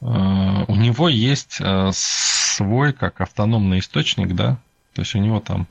у 0.05 0.77
него 0.77 1.09
есть 1.09 1.57
э, 1.61 1.91
свой 1.95 2.93
как 2.93 3.21
автономный 3.21 3.79
источник, 3.79 4.35
да. 4.35 4.59
То 4.93 5.01
есть 5.01 5.15
у 5.15 5.19
него 5.19 5.41
там 5.41 5.67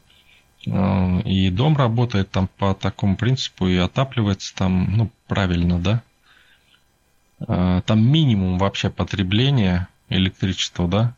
э, 0.66 1.22
и 1.22 1.50
дом 1.52 1.78
работает 1.78 2.32
там 2.32 2.50
по 2.58 2.74
такому 2.74 3.16
принципу, 3.16 3.68
и 3.68 3.78
отапливается 3.78 4.56
там, 4.56 4.98
ну, 4.98 5.12
правильно, 5.28 5.80
да. 5.80 6.02
Э, 7.48 7.82
там 7.86 8.04
минимум 8.04 8.58
вообще 8.58 8.90
потребления 8.90 9.88
электричества, 10.10 10.88
да. 10.88 11.16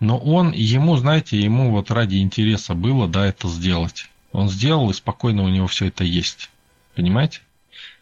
Но 0.00 0.18
он, 0.18 0.52
ему, 0.52 0.96
знаете, 0.96 1.40
ему 1.40 1.70
вот 1.70 1.90
ради 1.90 2.16
интереса 2.16 2.74
было, 2.74 3.08
да, 3.08 3.26
это 3.26 3.48
сделать. 3.48 4.08
Он 4.32 4.48
сделал, 4.48 4.90
и 4.90 4.94
спокойно 4.94 5.42
у 5.42 5.48
него 5.48 5.66
все 5.66 5.86
это 5.86 6.04
есть. 6.04 6.50
Понимаете? 6.94 7.40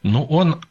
Но 0.03 0.25
он, 0.25 0.63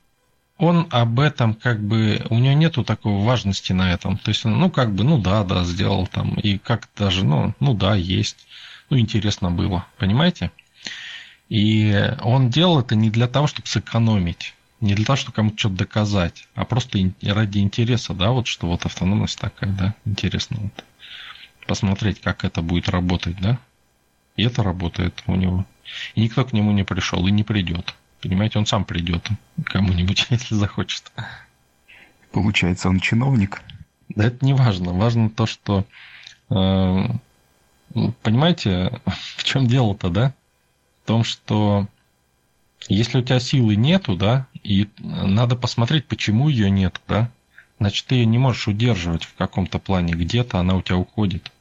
он 0.58 0.88
об 0.92 1.20
этом 1.20 1.54
как 1.54 1.82
бы, 1.82 2.26
у 2.30 2.40
него 2.40 2.54
нету 2.54 2.84
такой 2.84 3.24
важности 3.24 3.74
на 3.74 3.92
этом. 3.92 4.18
То 4.18 4.30
есть, 4.30 4.46
ну, 4.46 4.70
как 4.70 4.94
бы, 4.94 5.04
ну 5.04 5.18
да, 5.18 5.44
да, 5.44 5.64
сделал 5.64 6.08
там. 6.08 6.36
И 6.36 6.58
как 6.58 6.88
даже, 6.96 7.26
ну, 7.26 7.54
ну 7.60 7.74
да, 7.74 7.96
есть. 7.96 8.48
Ну, 8.90 8.98
интересно 8.98 9.52
было. 9.52 9.86
Понимаете? 9.98 10.52
И 11.50 12.14
он 12.22 12.50
делал 12.50 12.80
это 12.80 12.96
не 12.96 13.10
для 13.10 13.28
того, 13.28 13.48
чтобы 13.48 13.68
сэкономить. 13.68 14.56
Не 14.82 14.94
для 14.94 15.06
того, 15.06 15.18
чтобы 15.18 15.36
кому-то 15.36 15.58
что-то 15.58 15.76
доказать, 15.76 16.48
а 16.54 16.66
просто 16.66 17.00
ради 17.24 17.60
интереса, 17.60 18.14
да, 18.14 18.32
вот 18.32 18.46
что 18.46 18.68
вот 18.68 18.86
автономность 18.86 19.40
такая, 19.40 19.72
да, 19.72 19.96
интересно 20.06 20.58
вот 20.62 20.84
посмотреть, 21.66 22.22
как 22.22 22.44
это 22.44 22.62
будет 22.62 22.90
работать, 22.90 23.38
да? 23.40 23.58
И 24.36 24.44
это 24.44 24.64
работает 24.64 25.24
у 25.28 25.36
него. 25.36 25.66
И 26.14 26.22
никто 26.22 26.44
к 26.44 26.54
нему 26.54 26.72
не 26.72 26.84
пришел 26.84 27.26
и 27.26 27.32
не 27.32 27.44
придет. 27.44 27.96
Понимаете, 28.26 28.58
он 28.58 28.66
сам 28.66 28.86
придет 28.86 29.30
кому-нибудь, 29.66 30.26
если 30.32 30.56
захочет. 30.56 31.12
Получается, 32.32 32.90
он 32.90 33.00
чиновник? 33.00 33.62
Да 34.10 34.26
это 34.26 34.44
не 34.44 34.56
важно. 34.56 34.94
Важно 34.94 35.30
то, 35.30 35.46
что... 35.46 35.86
Э, 36.50 37.06
понимаете, 38.24 39.00
в 39.38 39.44
чем 39.44 39.68
дело-то, 39.68 40.10
да? 40.10 40.34
В 41.04 41.08
том, 41.08 41.24
что 41.24 41.88
если 42.88 43.20
у 43.20 43.22
тебя 43.22 43.40
силы 43.40 43.76
нету, 43.76 44.16
да, 44.16 44.48
и 44.64 44.90
надо 44.98 45.56
посмотреть, 45.56 46.08
почему 46.08 46.50
ее 46.50 46.72
нет, 46.72 47.00
да, 47.08 47.30
значит, 47.78 48.08
ты 48.08 48.16
ее 48.16 48.26
не 48.26 48.40
можешь 48.40 48.68
удерживать 48.68 49.24
в 49.24 49.36
каком-то 49.36 49.78
плане. 49.78 50.14
Где-то 50.14 50.58
она 50.58 50.74
у 50.74 50.82
тебя 50.82 50.98
уходит. 50.98 51.52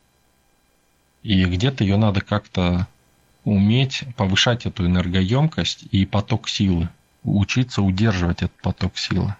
И 1.23 1.45
где-то 1.45 1.85
ее 1.85 1.99
надо 1.99 2.23
как-то 2.23 2.89
уметь 3.45 4.05
повышать 4.17 4.67
эту 4.67 4.87
энергоемкость 4.87 5.85
и 5.91 6.07
поток 6.07 6.49
силы, 6.49 6.89
учиться 7.23 7.83
удерживать 7.83 8.43
этот 8.43 8.57
поток 8.63 8.99
силы. 8.99 9.35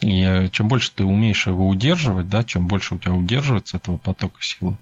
И 0.00 0.48
чем 0.52 0.66
больше 0.66 0.90
ты 0.92 1.04
умеешь 1.04 1.46
его 1.46 1.68
удерживать, 1.68 2.28
да, 2.28 2.42
чем 2.42 2.66
больше 2.66 2.96
у 2.96 2.98
тебя 2.98 3.12
удерживается 3.12 3.76
этого 3.76 3.98
потока 3.98 4.42
силы, 4.42 4.76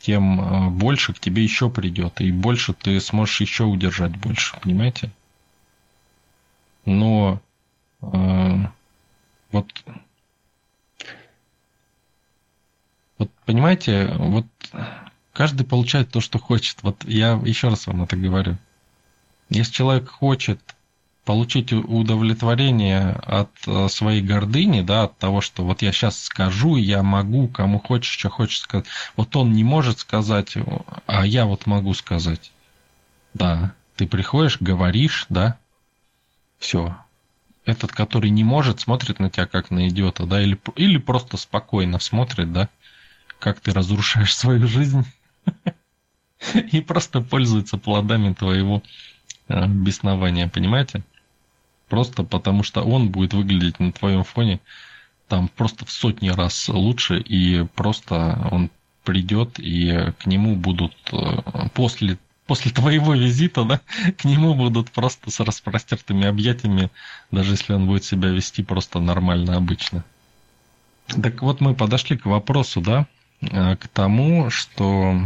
тем 0.00 0.40
э, 0.40 0.70
больше 0.70 1.12
к 1.12 1.20
тебе 1.20 1.44
еще 1.44 1.70
придет, 1.70 2.20
и 2.20 2.32
больше 2.32 2.72
ты 2.72 3.00
сможешь 3.00 3.40
еще 3.40 3.64
удержать 3.64 4.16
больше, 4.16 4.56
понимаете? 4.60 5.10
Но 6.84 7.40
э, 8.02 8.56
вот, 9.52 9.84
вот 13.18 13.30
понимаете, 13.44 14.12
вот 14.18 14.46
каждый 15.38 15.64
получает 15.64 16.10
то, 16.10 16.20
что 16.20 16.40
хочет. 16.40 16.78
Вот 16.82 17.04
я 17.04 17.40
еще 17.44 17.68
раз 17.68 17.86
вам 17.86 18.02
это 18.02 18.16
говорю. 18.16 18.58
Если 19.50 19.72
человек 19.72 20.08
хочет 20.08 20.60
получить 21.24 21.72
удовлетворение 21.72 23.12
от 23.24 23.50
э, 23.68 23.86
своей 23.88 24.20
гордыни, 24.20 24.80
да, 24.80 25.04
от 25.04 25.16
того, 25.16 25.40
что 25.40 25.64
вот 25.64 25.80
я 25.80 25.92
сейчас 25.92 26.20
скажу, 26.20 26.74
я 26.74 27.04
могу, 27.04 27.46
кому 27.46 27.78
хочешь, 27.78 28.18
что 28.18 28.30
хочешь 28.30 28.58
сказать. 28.58 28.86
Вот 29.14 29.36
он 29.36 29.52
не 29.52 29.62
может 29.62 30.00
сказать, 30.00 30.56
а 31.06 31.24
я 31.24 31.46
вот 31.46 31.66
могу 31.66 31.94
сказать. 31.94 32.50
Да, 33.32 33.74
ты 33.94 34.08
приходишь, 34.08 34.60
говоришь, 34.60 35.26
да, 35.28 35.56
все. 36.58 36.96
Этот, 37.64 37.92
который 37.92 38.30
не 38.30 38.42
может, 38.42 38.80
смотрит 38.80 39.20
на 39.20 39.30
тебя 39.30 39.46
как 39.46 39.70
на 39.70 39.86
идиота, 39.86 40.26
да, 40.26 40.42
или, 40.42 40.58
или 40.74 40.98
просто 40.98 41.36
спокойно 41.36 42.00
смотрит, 42.00 42.52
да, 42.52 42.68
как 43.38 43.60
ты 43.60 43.72
разрушаешь 43.72 44.34
свою 44.36 44.66
жизнь 44.66 45.06
и 46.72 46.80
просто 46.80 47.20
пользуется 47.20 47.78
плодами 47.78 48.32
твоего 48.32 48.82
э, 49.48 49.66
беснования, 49.66 50.48
понимаете? 50.48 51.02
Просто 51.88 52.22
потому 52.22 52.62
что 52.62 52.82
он 52.82 53.10
будет 53.10 53.34
выглядеть 53.34 53.80
на 53.80 53.92
твоем 53.92 54.24
фоне 54.24 54.60
там 55.28 55.48
просто 55.48 55.84
в 55.84 55.90
сотни 55.90 56.30
раз 56.30 56.68
лучше, 56.68 57.20
и 57.20 57.64
просто 57.74 58.48
он 58.50 58.70
придет, 59.04 59.58
и 59.58 60.12
к 60.18 60.26
нему 60.26 60.56
будут 60.56 60.94
э, 61.12 61.68
после, 61.74 62.18
после 62.46 62.72
твоего 62.72 63.14
визита, 63.14 63.64
да, 63.64 63.80
к 64.18 64.24
нему 64.24 64.54
будут 64.54 64.90
просто 64.90 65.30
с 65.30 65.40
распростертыми 65.40 66.26
объятиями, 66.26 66.90
даже 67.30 67.52
если 67.52 67.74
он 67.74 67.86
будет 67.86 68.04
себя 68.04 68.30
вести 68.30 68.62
просто 68.62 69.00
нормально, 69.00 69.56
обычно. 69.56 70.04
Так 71.22 71.42
вот 71.42 71.60
мы 71.60 71.74
подошли 71.74 72.16
к 72.16 72.26
вопросу, 72.26 72.80
да, 72.80 73.06
к 73.40 73.88
тому, 73.92 74.50
что 74.50 75.16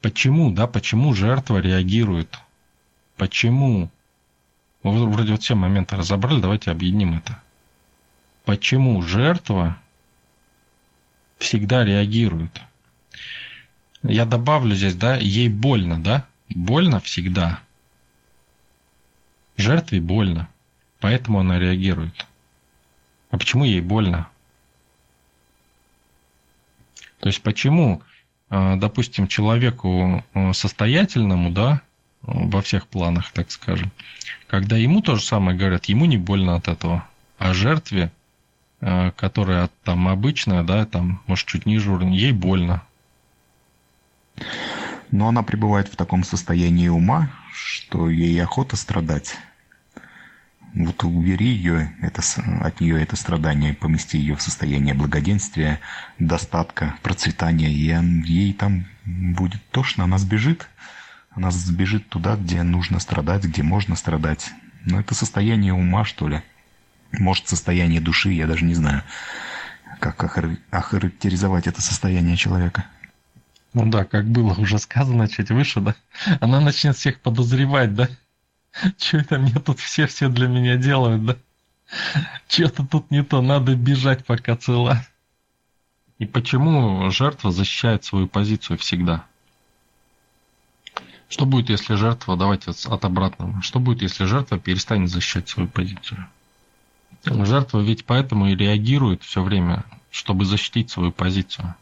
почему, 0.00 0.50
да, 0.50 0.66
почему 0.66 1.14
жертва 1.14 1.58
реагирует, 1.58 2.38
почему, 3.16 3.90
мы 4.82 5.10
вроде 5.10 5.32
вот 5.32 5.42
все 5.42 5.54
моменты 5.54 5.96
разобрали, 5.96 6.40
давайте 6.40 6.70
объединим 6.70 7.18
это. 7.18 7.42
Почему 8.44 9.02
жертва 9.02 9.76
всегда 11.38 11.84
реагирует? 11.84 12.60
Я 14.02 14.24
добавлю 14.24 14.74
здесь, 14.74 14.94
да, 14.94 15.16
ей 15.16 15.48
больно, 15.48 16.02
да, 16.02 16.26
больно 16.48 17.00
всегда. 17.00 17.60
Жертве 19.56 20.00
больно, 20.00 20.48
поэтому 21.00 21.40
она 21.40 21.58
реагирует. 21.58 22.26
А 23.30 23.38
почему 23.38 23.64
ей 23.64 23.80
больно? 23.80 24.28
То 27.20 27.28
есть 27.28 27.42
почему, 27.42 28.02
а, 28.48 28.76
допустим, 28.76 29.28
человеку 29.28 30.24
а, 30.34 30.52
состоятельному, 30.52 31.50
да, 31.50 31.82
во 32.22 32.60
всех 32.60 32.88
планах, 32.88 33.30
так 33.32 33.50
скажем, 33.50 33.92
когда 34.48 34.76
ему 34.76 35.00
то 35.00 35.16
же 35.16 35.22
самое 35.22 35.56
говорят, 35.56 35.86
ему 35.86 36.06
не 36.06 36.16
больно 36.16 36.56
от 36.56 36.68
этого, 36.68 37.06
а 37.38 37.54
жертве, 37.54 38.10
а, 38.80 39.12
которая 39.12 39.70
там 39.84 40.08
обычная, 40.08 40.62
да, 40.62 40.86
там, 40.86 41.22
может, 41.26 41.46
чуть 41.46 41.66
ниже 41.66 41.90
уровня, 41.90 42.16
ей 42.16 42.32
больно. 42.32 42.82
Но 45.10 45.28
она 45.28 45.42
пребывает 45.42 45.88
в 45.88 45.96
таком 45.96 46.24
состоянии 46.24 46.88
ума, 46.88 47.30
что 47.52 48.10
ей 48.10 48.42
охота 48.42 48.76
страдать. 48.76 49.36
Вот 50.76 51.04
убери 51.04 51.46
ее, 51.46 51.96
это, 52.02 52.20
от 52.60 52.82
нее 52.82 53.02
это 53.02 53.16
страдание, 53.16 53.72
помести 53.72 54.18
ее 54.18 54.36
в 54.36 54.42
состояние 54.42 54.92
благоденствия, 54.92 55.80
достатка, 56.18 56.96
процветания, 57.02 57.72
и 57.72 57.96
он, 57.96 58.20
ей 58.20 58.52
там 58.52 58.84
будет 59.06 59.62
тошно, 59.70 60.04
она 60.04 60.18
сбежит. 60.18 60.68
Она 61.30 61.50
сбежит 61.50 62.10
туда, 62.10 62.36
где 62.36 62.62
нужно 62.62 63.00
страдать, 63.00 63.44
где 63.44 63.62
можно 63.62 63.96
страдать. 63.96 64.50
Но 64.84 65.00
это 65.00 65.14
состояние 65.14 65.72
ума, 65.72 66.04
что 66.04 66.28
ли. 66.28 66.42
Может, 67.10 67.48
состояние 67.48 68.02
души, 68.02 68.32
я 68.32 68.46
даже 68.46 68.66
не 68.66 68.74
знаю, 68.74 69.02
как 69.98 70.22
охарактеризовать 70.70 71.66
это 71.66 71.80
состояние 71.80 72.36
человека. 72.36 72.84
Ну 73.72 73.86
да, 73.86 74.04
как 74.04 74.26
было 74.26 74.52
уже 74.52 74.78
сказано 74.78 75.26
чуть 75.26 75.50
выше, 75.50 75.80
да? 75.80 75.94
Она 76.40 76.60
начнет 76.60 76.96
всех 76.98 77.20
подозревать, 77.20 77.94
да? 77.94 78.10
Что 78.98 79.18
это 79.18 79.38
мне 79.38 79.54
тут 79.54 79.78
все 79.78 80.06
все 80.06 80.28
для 80.28 80.48
меня 80.48 80.76
делают, 80.76 81.24
да? 81.24 81.36
Что-то 82.48 82.84
тут 82.84 83.10
не 83.10 83.22
то, 83.22 83.42
надо 83.42 83.74
бежать, 83.74 84.24
пока 84.24 84.56
цела. 84.56 85.04
И 86.18 86.26
почему 86.26 87.10
жертва 87.10 87.52
защищает 87.52 88.04
свою 88.04 88.26
позицию 88.26 88.78
всегда? 88.78 89.24
Что 91.28 91.44
будет, 91.44 91.70
если 91.70 91.94
жертва, 91.94 92.36
давайте 92.36 92.70
от 92.70 93.04
обратного, 93.04 93.60
что 93.60 93.80
будет, 93.80 94.02
если 94.02 94.24
жертва 94.24 94.58
перестанет 94.58 95.10
защищать 95.10 95.48
свою 95.48 95.68
позицию? 95.68 96.26
Жертва 97.24 97.80
ведь 97.80 98.04
поэтому 98.04 98.48
и 98.48 98.56
реагирует 98.56 99.24
все 99.24 99.42
время, 99.42 99.84
чтобы 100.10 100.44
защитить 100.44 100.90
свою 100.90 101.10
позицию. 101.10 101.74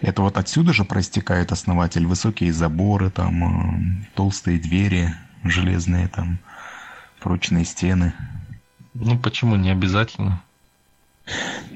Это 0.00 0.22
вот 0.22 0.38
отсюда 0.38 0.72
же 0.72 0.84
проистекает 0.84 1.52
основатель 1.52 2.06
высокие 2.06 2.52
заборы, 2.52 3.10
там 3.10 3.44
э, 3.44 4.06
толстые 4.14 4.58
двери, 4.58 5.14
железные 5.50 6.08
там 6.08 6.38
прочные 7.20 7.64
стены. 7.64 8.12
Ну 8.94 9.18
почему 9.18 9.56
не 9.56 9.70
обязательно? 9.70 10.42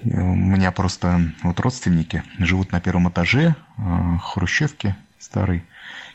У 0.05 0.35
меня 0.35 0.73
просто 0.73 1.33
вот 1.43 1.61
родственники 1.61 2.23
живут 2.39 2.73
на 2.73 2.81
первом 2.81 3.09
этаже 3.09 3.55
э, 3.79 4.19
хрущевки 4.23 4.97
старой, 5.19 5.63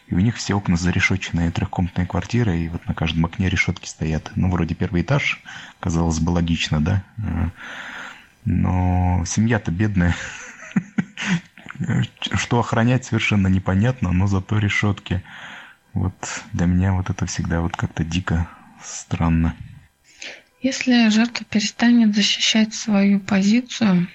и 0.07 0.15
у 0.15 0.19
них 0.19 0.35
все 0.35 0.55
окна 0.55 0.75
зарешоченные, 0.75 1.51
трехкомнатные 1.51 2.07
квартиры, 2.07 2.57
и 2.57 2.69
вот 2.69 2.85
на 2.87 2.93
каждом 2.93 3.25
окне 3.25 3.49
решетки 3.49 3.87
стоят. 3.87 4.31
Ну, 4.35 4.49
вроде 4.49 4.75
первый 4.75 5.01
этаж, 5.01 5.41
казалось 5.79 6.19
бы, 6.19 6.31
логично, 6.31 6.81
да? 6.81 7.03
Э, 7.17 7.49
но 8.45 9.23
семья-то 9.25 9.71
бедная. 9.71 10.15
Что 12.19 12.59
охранять 12.59 13.05
совершенно 13.05 13.47
непонятно, 13.47 14.11
но 14.11 14.27
зато 14.27 14.57
решетки. 14.57 15.23
Вот 15.97 16.43
для 16.53 16.67
меня 16.67 16.93
вот 16.93 17.09
это 17.09 17.25
всегда 17.25 17.61
вот 17.61 17.75
как-то 17.75 18.03
дико 18.03 18.47
странно. 18.83 19.55
Если 20.61 21.09
жертва 21.09 21.43
перестанет 21.49 22.15
защищать 22.15 22.75
свою 22.75 23.19
позицию, 23.19 24.07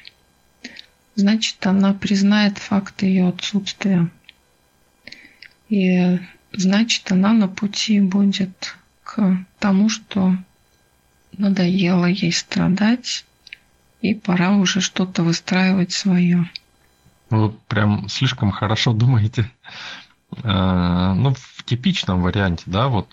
значит, 1.16 1.66
она 1.66 1.93
признает 1.93 2.59
факт 2.59 3.03
ее 3.03 3.28
отсутствия. 3.28 4.09
И 5.68 6.20
значит, 6.53 7.11
она 7.11 7.33
на 7.33 7.49
пути 7.49 8.01
будет 8.01 8.76
к 9.03 9.45
тому, 9.59 9.89
что 9.89 10.37
надоело 11.37 12.07
ей 12.07 12.33
страдать, 12.33 13.24
и 14.03 14.14
пора 14.14 14.57
уже 14.57 14.80
что-то 14.80 15.24
выстраивать 15.24 15.91
свое. 15.91 16.49
Вы 17.30 17.51
прям 17.66 18.09
слишком 18.09 18.53
хорошо 18.53 18.93
думаете. 18.93 19.51
Э, 20.43 21.12
ну, 21.14 21.35
в 21.35 21.64
типичном 21.64 22.22
варианте, 22.22 22.64
да, 22.66 22.89
вот, 22.89 23.09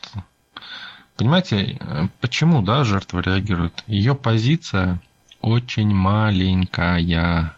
понимаете, 1.17 1.80
почему, 2.22 2.61
да, 2.61 2.84
жертва 2.84 3.20
реагирует? 3.20 3.84
Ее 3.88 4.15
позиция 4.15 5.01
очень 5.41 5.93
маленькая. 5.93 7.55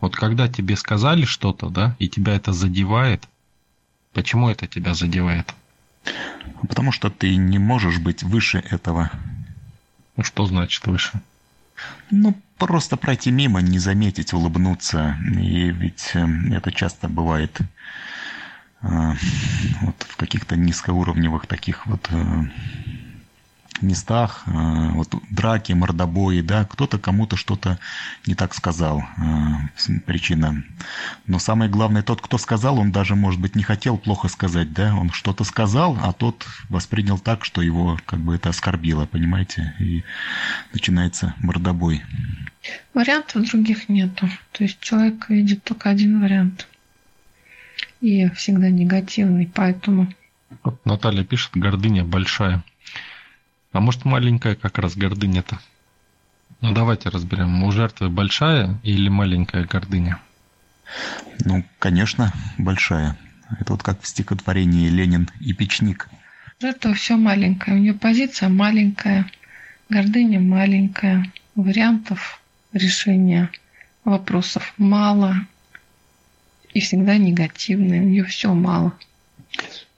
Вот 0.00 0.14
когда 0.14 0.48
тебе 0.48 0.76
сказали 0.76 1.24
что-то, 1.24 1.68
да, 1.68 1.96
и 1.98 2.08
тебя 2.08 2.34
это 2.34 2.52
задевает, 2.52 3.28
почему 4.12 4.48
это 4.48 4.66
тебя 4.66 4.94
задевает? 4.94 5.54
Потому 6.68 6.92
что 6.92 7.10
ты 7.10 7.36
не 7.36 7.58
можешь 7.58 7.98
быть 7.98 8.22
выше 8.22 8.58
этого. 8.58 9.10
Ну, 10.16 10.24
что 10.24 10.46
значит 10.46 10.86
выше? 10.86 11.20
Ну, 12.10 12.34
просто 12.56 12.96
пройти 12.96 13.30
мимо, 13.30 13.60
не 13.60 13.78
заметить, 13.78 14.32
улыбнуться. 14.32 15.16
И 15.36 15.70
ведь 15.70 16.10
э, 16.14 16.26
это 16.52 16.72
часто 16.72 17.08
бывает 17.08 17.60
вот 18.82 20.06
в 20.08 20.16
каких-то 20.16 20.56
низкоуровневых 20.56 21.46
таких 21.46 21.86
вот 21.86 22.08
э, 22.10 22.44
местах, 23.82 24.42
а, 24.46 24.90
вот 24.90 25.14
драки, 25.30 25.72
мордобои, 25.72 26.40
да, 26.40 26.64
кто-то 26.64 26.98
кому-то 26.98 27.36
что-то 27.36 27.78
не 28.26 28.34
так 28.34 28.54
сказал, 28.54 29.04
причина. 30.06 30.64
Но 31.26 31.38
самое 31.38 31.70
главное, 31.70 32.02
тот, 32.02 32.20
кто 32.20 32.38
сказал, 32.38 32.78
он 32.78 32.92
даже, 32.92 33.14
может 33.14 33.40
быть, 33.40 33.56
не 33.56 33.62
хотел 33.62 33.98
плохо 33.98 34.28
сказать, 34.28 34.72
да, 34.72 34.94
он 34.94 35.10
что-то 35.10 35.44
сказал, 35.44 35.98
а 36.02 36.12
тот 36.12 36.46
воспринял 36.68 37.18
так, 37.18 37.44
что 37.44 37.62
его 37.62 37.98
как 38.06 38.20
бы 38.20 38.34
это 38.34 38.48
оскорбило, 38.50 39.06
понимаете, 39.06 39.74
и 39.78 40.04
начинается 40.72 41.34
мордобой. 41.38 42.02
Вариантов 42.94 43.48
других 43.48 43.88
нету. 43.88 44.28
То 44.52 44.64
есть 44.64 44.80
человек 44.80 45.28
видит 45.28 45.62
только 45.64 45.90
один 45.90 46.20
вариант– 46.20 46.67
и 48.00 48.28
всегда 48.30 48.70
негативный, 48.70 49.50
поэтому... 49.52 50.12
Вот 50.62 50.84
Наталья 50.84 51.24
пишет, 51.24 51.50
гордыня 51.54 52.04
большая. 52.04 52.64
А 53.72 53.80
может 53.80 54.04
маленькая 54.04 54.54
как 54.54 54.78
раз 54.78 54.96
гордыня-то? 54.96 55.58
Ну 56.60 56.72
давайте 56.72 57.08
разберем, 57.08 57.62
у 57.62 57.70
жертвы 57.70 58.08
большая 58.08 58.78
или 58.82 59.08
маленькая 59.08 59.64
гордыня? 59.64 60.18
Ну, 61.44 61.64
конечно, 61.78 62.32
большая. 62.56 63.16
Это 63.60 63.72
вот 63.72 63.82
как 63.82 64.00
в 64.00 64.06
стихотворении 64.06 64.88
«Ленин 64.88 65.28
и 65.40 65.52
печник». 65.52 66.08
Жертва 66.60 66.94
все 66.94 67.16
маленькое, 67.16 67.76
у 67.76 67.80
нее 67.80 67.94
позиция 67.94 68.48
маленькая, 68.48 69.30
гордыня 69.88 70.40
маленькая, 70.40 71.30
вариантов 71.54 72.42
решения 72.72 73.50
вопросов 74.04 74.74
мало, 74.76 75.36
и 76.72 76.80
всегда 76.80 77.16
негативная, 77.16 78.00
у 78.00 78.04
нее 78.04 78.24
все 78.24 78.52
мало. 78.52 78.92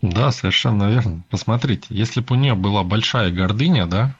Да, 0.03 0.31
совершенно 0.31 0.91
верно. 0.91 1.23
Посмотрите, 1.29 1.87
если 1.91 2.21
бы 2.21 2.35
у 2.35 2.39
нее 2.39 2.55
была 2.55 2.85
большая 2.85 3.31
гордыня, 3.31 3.87
да, 3.87 4.15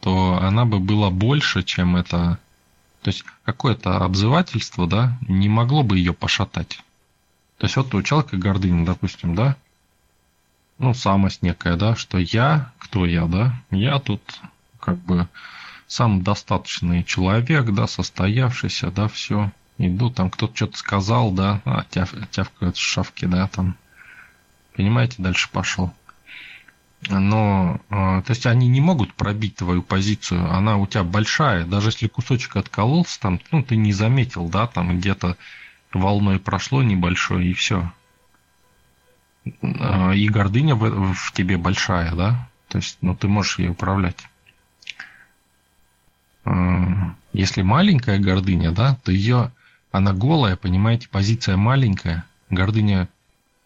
то 0.00 0.38
она 0.40 0.64
бы 0.64 0.78
была 0.78 1.10
больше, 1.10 1.62
чем 1.62 1.96
это... 1.96 2.38
То 3.02 3.08
есть 3.10 3.24
какое-то 3.44 3.96
обзывательство, 3.98 4.86
да, 4.86 5.18
не 5.26 5.48
могло 5.48 5.82
бы 5.82 5.98
ее 5.98 6.12
пошатать. 6.12 6.82
То 7.58 7.66
есть 7.66 7.76
вот 7.76 7.94
у 7.94 8.02
человека 8.02 8.36
гордыня, 8.36 8.84
допустим, 8.84 9.34
да, 9.34 9.56
ну, 10.78 10.94
самость 10.94 11.42
некая, 11.42 11.76
да, 11.76 11.96
что 11.96 12.18
я, 12.18 12.72
кто 12.78 13.04
я, 13.04 13.26
да, 13.26 13.54
я 13.70 13.98
тут 13.98 14.22
как 14.78 14.98
бы 14.98 15.28
самодостаточный 15.88 17.02
человек, 17.02 17.70
да, 17.72 17.86
состоявшийся, 17.86 18.90
да, 18.90 19.08
все 19.08 19.50
иду, 19.78 20.10
там 20.10 20.30
кто-то 20.30 20.54
что-то 20.54 20.76
сказал, 20.76 21.30
да, 21.30 21.62
а 21.64 21.84
тяв, 21.90 22.12
тявкают 22.30 22.76
шавки, 22.76 23.24
да, 23.24 23.48
там. 23.48 23.76
Понимаете, 24.74 25.16
дальше 25.18 25.48
пошел. 25.50 25.92
Но, 27.08 27.80
а, 27.90 28.22
то 28.22 28.30
есть 28.32 28.46
они 28.46 28.68
не 28.68 28.80
могут 28.80 29.14
пробить 29.14 29.56
твою 29.56 29.82
позицию, 29.82 30.52
она 30.52 30.76
у 30.78 30.86
тебя 30.86 31.04
большая, 31.04 31.64
даже 31.64 31.88
если 31.88 32.08
кусочек 32.08 32.56
откололся, 32.56 33.20
там, 33.20 33.40
ну, 33.52 33.62
ты 33.62 33.76
не 33.76 33.92
заметил, 33.92 34.48
да, 34.48 34.66
там 34.66 34.98
где-то 34.98 35.36
волной 35.92 36.40
прошло 36.40 36.82
небольшое, 36.82 37.50
и 37.50 37.54
все. 37.54 37.92
А, 39.62 40.12
и 40.12 40.28
гордыня 40.28 40.74
в, 40.74 41.14
в 41.14 41.32
тебе 41.32 41.56
большая, 41.56 42.14
да, 42.14 42.48
то 42.68 42.78
есть, 42.78 42.98
ну, 43.00 43.14
ты 43.14 43.28
можешь 43.28 43.60
ей 43.60 43.68
управлять. 43.68 44.18
А, 46.44 47.14
если 47.32 47.62
маленькая 47.62 48.18
гордыня, 48.18 48.72
да, 48.72 48.96
то 49.04 49.12
ее 49.12 49.52
она 49.98 50.12
голая, 50.12 50.56
понимаете, 50.56 51.08
позиция 51.08 51.56
маленькая, 51.56 52.24
гордыня 52.50 53.08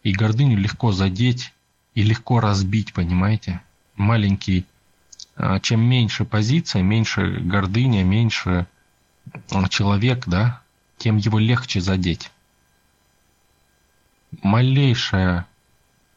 И 0.03 0.13
гордыню 0.13 0.57
легко 0.59 0.91
задеть 0.91 1.53
и 1.95 2.03
легко 2.03 2.41
разбить, 2.41 2.93
понимаете? 2.95 3.61
Маленький, 3.97 4.67
а, 5.37 5.61
чем 5.61 5.81
меньше 5.81 6.25
позиция, 6.25 6.83
меньше 6.83 7.39
гордыня, 7.39 8.03
меньше 8.03 8.67
а, 9.51 9.69
человек, 9.69 10.27
да, 10.27 10.63
тем 10.97 11.19
его 11.19 11.39
легче 11.39 11.81
задеть. 11.81 12.31
Малейшее 14.43 15.45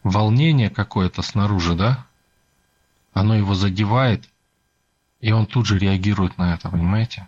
волнение 0.04 0.70
какое-то 0.70 1.22
снаружи, 1.22 1.76
да, 1.76 2.06
оно 3.14 3.36
его 3.36 3.54
задевает, 3.54 4.30
и 5.20 5.34
он 5.34 5.46
тут 5.46 5.66
же 5.66 5.78
реагирует 5.78 6.38
на 6.38 6.54
это, 6.54 6.70
понимаете? 6.70 7.28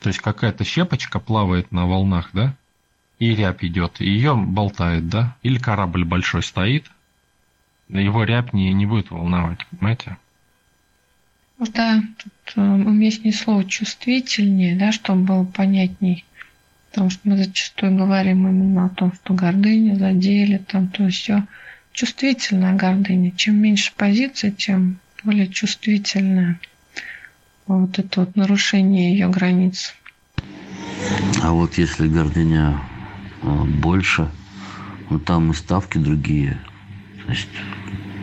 То 0.00 0.08
есть 0.08 0.18
какая-то 0.18 0.64
щепочка 0.64 1.20
плавает 1.20 1.72
на 1.72 1.86
волнах, 1.86 2.30
да, 2.32 2.56
и 3.18 3.34
рябь 3.34 3.64
идет, 3.64 4.00
и 4.00 4.06
ее 4.06 4.34
болтает, 4.34 5.08
да, 5.08 5.36
или 5.42 5.58
корабль 5.58 6.04
большой 6.04 6.42
стоит, 6.42 6.90
его 7.88 8.24
рябь 8.24 8.52
не, 8.52 8.72
не 8.72 8.86
будет 8.86 9.10
волновать, 9.10 9.66
понимаете? 9.66 10.16
Да, 11.58 12.02
тут 12.16 12.32
э, 12.56 12.60
уместнее 12.60 13.34
слово 13.34 13.66
чувствительнее, 13.66 14.76
да, 14.76 14.92
чтобы 14.92 15.24
было 15.24 15.44
понятней. 15.44 16.24
Потому 16.90 17.10
что 17.10 17.20
мы 17.24 17.36
зачастую 17.36 17.96
говорим 17.96 18.48
именно 18.48 18.86
о 18.86 18.88
том, 18.88 19.12
что 19.12 19.34
гордыня 19.34 19.96
задели, 19.96 20.56
там 20.56 20.88
то 20.88 21.08
все. 21.10 21.44
Чувствительная 21.92 22.74
гордыня. 22.74 23.30
Чем 23.32 23.56
меньше 23.56 23.92
позиции, 23.94 24.50
тем 24.50 24.98
более 25.22 25.48
чувствительная 25.48 26.58
вот 27.76 27.98
это 27.98 28.20
вот 28.20 28.36
нарушение 28.36 29.12
ее 29.12 29.28
границ. 29.28 29.94
А 31.42 31.52
вот 31.52 31.78
если 31.78 32.08
гордыня 32.08 32.80
а, 33.42 33.64
больше, 33.64 34.30
ну 35.08 35.18
там 35.18 35.50
и 35.50 35.54
ставки 35.54 35.98
другие. 35.98 36.60
То 37.24 37.32
есть 37.32 37.48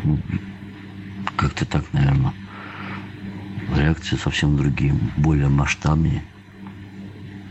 ну, 0.04 0.18
как-то 1.36 1.66
так, 1.66 1.84
наверное. 1.94 2.34
Реакции 3.76 4.16
совсем 4.16 4.56
другие, 4.56 4.94
более 5.18 5.50
масштабнее. 5.50 6.24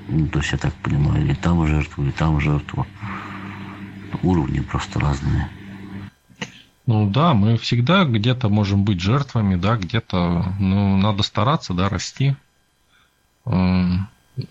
Ну, 0.09 0.27
то 0.29 0.39
есть 0.39 0.53
я 0.53 0.59
так 0.59 0.73
понимаю, 0.75 1.31
и 1.31 1.35
там 1.35 1.67
жертва, 1.67 2.05
и 2.05 2.11
там 2.11 2.41
жертва. 2.41 2.87
Уровни 4.23 4.61
просто 4.61 5.01
разные. 5.01 5.51
Ну 6.87 7.11
да, 7.11 7.35
мы 7.35 7.57
всегда 7.57 8.05
где-то 8.05 8.49
можем 8.49 8.85
быть 8.85 9.01
жертвами, 9.01 9.57
да, 9.57 9.77
где-то, 9.77 10.55
ну, 10.61 10.97
надо 10.97 11.25
стараться, 11.25 11.75
да, 11.75 11.89
расти. 11.89 12.37
Эм, 13.45 14.09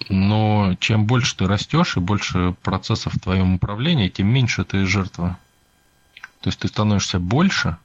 но 0.09 0.75
чем 0.81 1.05
больше 1.05 1.38
ты 1.38 1.47
растешь 1.47 1.95
и 1.95 2.01
больше 2.01 2.53
процессов 2.61 3.13
в 3.13 3.19
твоем 3.19 3.55
управлении, 3.55 4.09
тем 4.09 4.27
меньше 4.27 4.65
ты 4.65 4.86
жертва. 4.86 5.39
То 6.41 6.49
есть 6.49 6.59
ты 6.59 6.67
становишься 6.67 7.19
больше, 7.19 7.77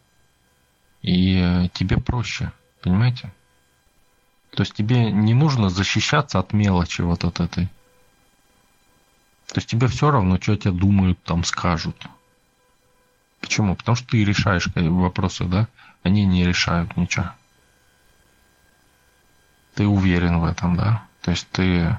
и 1.03 1.71
тебе 1.73 1.99
проще, 1.99 2.53
понимаете? 2.83 3.33
То 4.51 4.63
есть 4.63 4.75
тебе 4.75 5.13
не 5.13 5.33
нужно 5.33 5.71
защищаться 5.71 6.41
от 6.41 6.53
мелочи 6.53 7.03
вот 7.03 7.25
от 7.25 7.39
этой. 7.39 7.67
То 9.47 9.57
есть 9.57 9.69
тебе 9.69 9.87
все 9.87 10.11
равно, 10.11 10.41
что 10.41 10.57
тебе 10.57 10.73
думают, 10.73 11.23
там 11.23 11.45
скажут. 11.45 11.97
Почему? 13.41 13.75
Потому 13.75 13.97
что 13.97 14.09
ты 14.09 14.25
решаешь 14.25 14.69
вопросы, 14.75 15.45
да? 15.45 15.69
Они 16.03 16.25
не 16.25 16.45
решают 16.45 16.97
ничего. 16.97 17.33
Ты 19.75 19.87
уверен 19.87 20.41
в 20.41 20.45
этом, 20.45 20.77
да? 20.77 21.05
То 21.23 21.31
есть 21.31 21.49
ты 21.51 21.99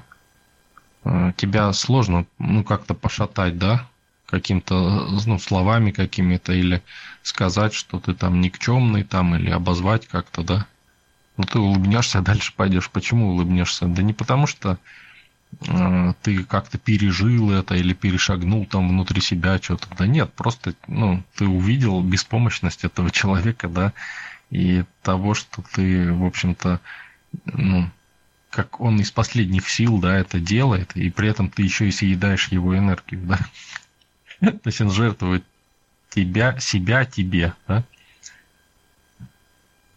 э, 1.04 1.32
тебя 1.36 1.72
сложно 1.72 2.26
ну 2.38 2.64
как-то 2.64 2.94
пошатать, 2.94 3.58
да? 3.58 3.86
Каким-то 4.26 5.08
ну, 5.26 5.38
словами 5.38 5.90
какими-то 5.90 6.52
или 6.52 6.82
сказать, 7.22 7.74
что 7.74 8.00
ты 8.00 8.14
там 8.14 8.40
никчемный 8.40 9.04
там 9.04 9.34
или 9.36 9.50
обозвать 9.50 10.06
как-то, 10.06 10.42
да? 10.42 10.66
Ну 11.36 11.44
ты 11.44 11.58
улыбнешься, 11.58 12.18
а 12.18 12.22
дальше 12.22 12.52
пойдешь. 12.54 12.90
Почему 12.90 13.30
улыбнешься? 13.30 13.86
Да 13.86 14.02
не 14.02 14.12
потому 14.12 14.46
что 14.46 14.70
Э, 14.72 15.11
ты 16.22 16.44
как-то 16.44 16.78
пережил 16.78 17.52
это 17.52 17.74
или 17.74 17.92
перешагнул 17.92 18.66
там 18.66 18.88
внутри 18.88 19.20
себя 19.20 19.58
что-то. 19.58 19.88
Да 19.96 20.06
нет, 20.06 20.32
просто 20.32 20.74
ну, 20.86 21.22
ты 21.36 21.46
увидел 21.46 22.02
беспомощность 22.02 22.84
этого 22.84 23.10
человека, 23.12 23.68
да, 23.68 23.92
и 24.50 24.84
того, 25.02 25.34
что 25.34 25.62
ты, 25.74 26.12
в 26.12 26.24
общем-то, 26.24 26.80
ну, 27.46 27.90
как 28.50 28.80
он 28.80 29.00
из 29.00 29.10
последних 29.10 29.68
сил, 29.68 29.98
да, 29.98 30.18
это 30.18 30.38
делает, 30.38 30.94
и 30.94 31.10
при 31.10 31.28
этом 31.28 31.48
ты 31.48 31.62
еще 31.62 31.88
и 31.88 31.92
съедаешь 31.92 32.48
его 32.48 32.76
энергию, 32.76 33.20
да. 33.26 33.38
То 34.40 34.66
есть 34.66 34.80
он 34.80 34.90
жертвует 34.90 35.44
тебя, 36.10 36.58
себя 36.60 37.04
тебе, 37.04 37.54
да. 37.66 37.84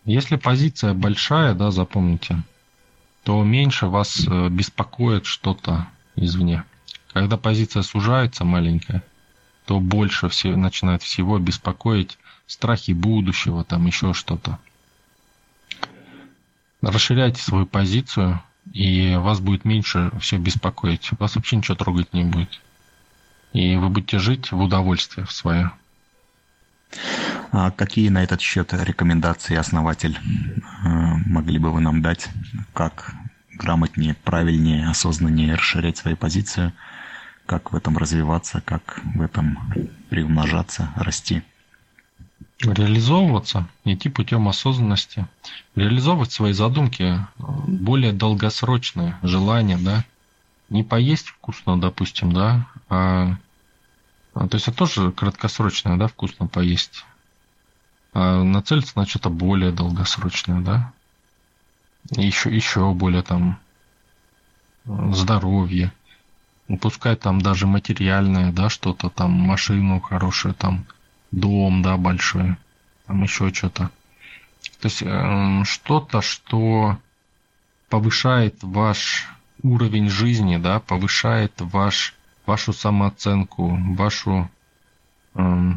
Если 0.05 0.35
позиция 0.35 0.93
большая, 0.93 1.55
да, 1.55 1.71
запомните, 1.71 2.43
то 3.26 3.43
меньше 3.43 3.88
вас 3.88 4.28
э, 4.28 4.49
беспокоит 4.49 5.26
что-то 5.26 5.88
извне. 6.15 6.63
Когда 7.11 7.38
позиция 7.38 7.82
сужается 7.82 8.45
маленькая, 8.45 9.03
то 9.65 9.80
больше 9.80 10.30
все, 10.30 10.55
начинает 10.55 11.01
всего 11.01 11.39
беспокоить 11.39 12.19
страхи 12.45 12.91
будущего, 12.91 13.63
там 13.63 13.88
еще 13.88 14.13
что-то. 14.13 14.59
Расширяйте 16.84 17.41
свою 17.41 17.65
позицию, 17.65 18.43
и 18.71 19.15
вас 19.15 19.39
будет 19.39 19.65
меньше 19.65 20.11
все 20.21 20.38
беспокоить. 20.38 21.09
Вас 21.17 21.36
вообще 21.36 21.55
ничего 21.55 21.76
трогать 21.76 22.13
не 22.13 22.26
будет. 22.26 22.61
И 23.53 23.76
вы 23.76 23.89
будете 23.89 24.19
жить 24.19 24.51
в 24.51 24.61
удовольствие 24.61 25.26
в 25.26 25.32
свое. 25.32 25.71
А 27.51 27.71
какие 27.71 28.09
на 28.09 28.23
этот 28.23 28.41
счет 28.41 28.73
рекомендации 28.73 29.55
основатель 29.55 30.17
э, 30.17 30.88
могли 31.25 31.57
бы 31.57 31.71
вы 31.71 31.81
нам 31.81 32.01
дать? 32.01 32.27
Как 32.73 33.13
грамотнее, 33.53 34.15
правильнее, 34.23 34.89
осознаннее 34.89 35.55
расширять 35.55 35.97
свою 35.97 36.17
позицию? 36.17 36.73
Как 37.45 37.71
в 37.71 37.75
этом 37.75 37.97
развиваться, 37.97 38.61
как 38.61 39.01
в 39.03 39.21
этом 39.21 39.57
приумножаться, 40.09 40.91
расти? 40.95 41.43
Реализовываться, 42.59 43.67
идти 43.83 44.09
путем 44.09 44.47
осознанности, 44.47 45.27
реализовывать 45.75 46.31
свои 46.31 46.53
задумки, 46.53 47.25
более 47.38 48.13
долгосрочные 48.13 49.17
желания, 49.21 49.77
да, 49.77 50.03
не 50.69 50.83
поесть 50.83 51.27
вкусно, 51.27 51.79
допустим, 51.79 52.31
да, 52.31 52.67
а, 52.89 53.38
а 54.36 54.47
то 54.47 54.55
есть 54.55 54.67
это 54.67 54.77
тоже 54.77 55.11
краткосрочное, 55.11 55.97
да, 55.97 56.07
вкусно 56.07 56.45
поесть, 56.47 57.05
а 58.13 58.43
нацелиться 58.43 58.93
на 58.99 59.07
что-то 59.07 59.29
более 59.29 59.71
долгосрочное, 59.71 60.61
да, 60.61 60.93
еще, 62.11 62.55
еще 62.55 62.93
более 62.93 63.23
там 63.23 63.57
здоровье, 64.86 65.91
ну, 66.67 66.77
пускай 66.77 67.15
там 67.15 67.41
даже 67.41 67.65
материальное, 67.65 68.51
да, 68.51 68.69
что-то 68.69 69.09
там, 69.09 69.31
машину 69.31 69.99
хорошую, 69.99 70.53
там, 70.53 70.86
дом, 71.31 71.81
да, 71.81 71.97
большой, 71.97 72.55
там 73.07 73.23
еще 73.23 73.53
что-то. 73.53 73.89
То 74.81 74.88
есть 74.88 75.01
э, 75.01 75.63
что-то, 75.63 76.21
что 76.21 76.97
повышает 77.89 78.55
ваш 78.61 79.27
уровень 79.61 80.09
жизни, 80.09 80.57
да, 80.57 80.79
повышает 80.79 81.53
ваш, 81.59 82.15
вашу 82.45 82.73
самооценку, 82.73 83.77
вашу 83.95 84.49
э, 85.35 85.71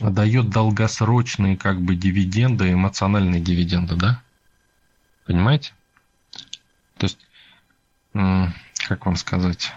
дает 0.00 0.50
долгосрочные 0.50 1.56
как 1.56 1.80
бы 1.80 1.96
дивиденды, 1.96 2.72
эмоциональные 2.72 3.40
дивиденды, 3.40 3.96
да? 3.96 4.22
Понимаете? 5.26 5.72
То 6.98 7.04
есть, 7.04 7.18
как 8.12 9.06
вам 9.06 9.16
сказать? 9.16 9.72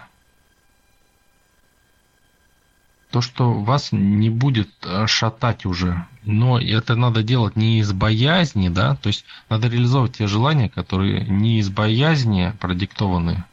То, 3.10 3.20
что 3.20 3.52
вас 3.52 3.90
не 3.90 4.30
будет 4.30 4.70
э, 4.82 5.08
шатать 5.08 5.66
уже, 5.66 6.06
но 6.22 6.60
это 6.60 6.94
надо 6.94 7.24
делать 7.24 7.56
не 7.56 7.80
из 7.80 7.92
боязни, 7.92 8.68
да, 8.68 8.94
то 8.94 9.08
есть 9.08 9.24
надо 9.48 9.66
реализовывать 9.66 10.18
те 10.18 10.28
желания, 10.28 10.68
которые 10.68 11.22
не 11.26 11.58
из 11.58 11.70
боязни 11.70 12.54
продиктованы 12.60 13.30
э, 13.32 13.49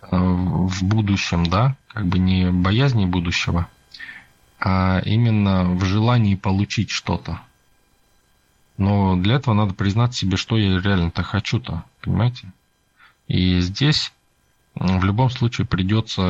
в 0.00 0.84
будущем, 0.84 1.46
да, 1.46 1.76
как 1.88 2.06
бы 2.06 2.18
не 2.18 2.50
боязни 2.50 3.04
будущего, 3.06 3.68
а 4.60 5.00
именно 5.04 5.64
в 5.64 5.84
желании 5.84 6.34
получить 6.34 6.90
что-то. 6.90 7.40
Но 8.76 9.16
для 9.16 9.36
этого 9.36 9.54
надо 9.54 9.74
признать 9.74 10.14
себе, 10.14 10.36
что 10.36 10.56
я 10.56 10.80
реально-то 10.80 11.22
хочу-то, 11.22 11.84
понимаете? 12.00 12.52
И 13.26 13.60
здесь 13.60 14.12
в 14.74 15.04
любом 15.04 15.30
случае 15.30 15.66
придется 15.66 16.22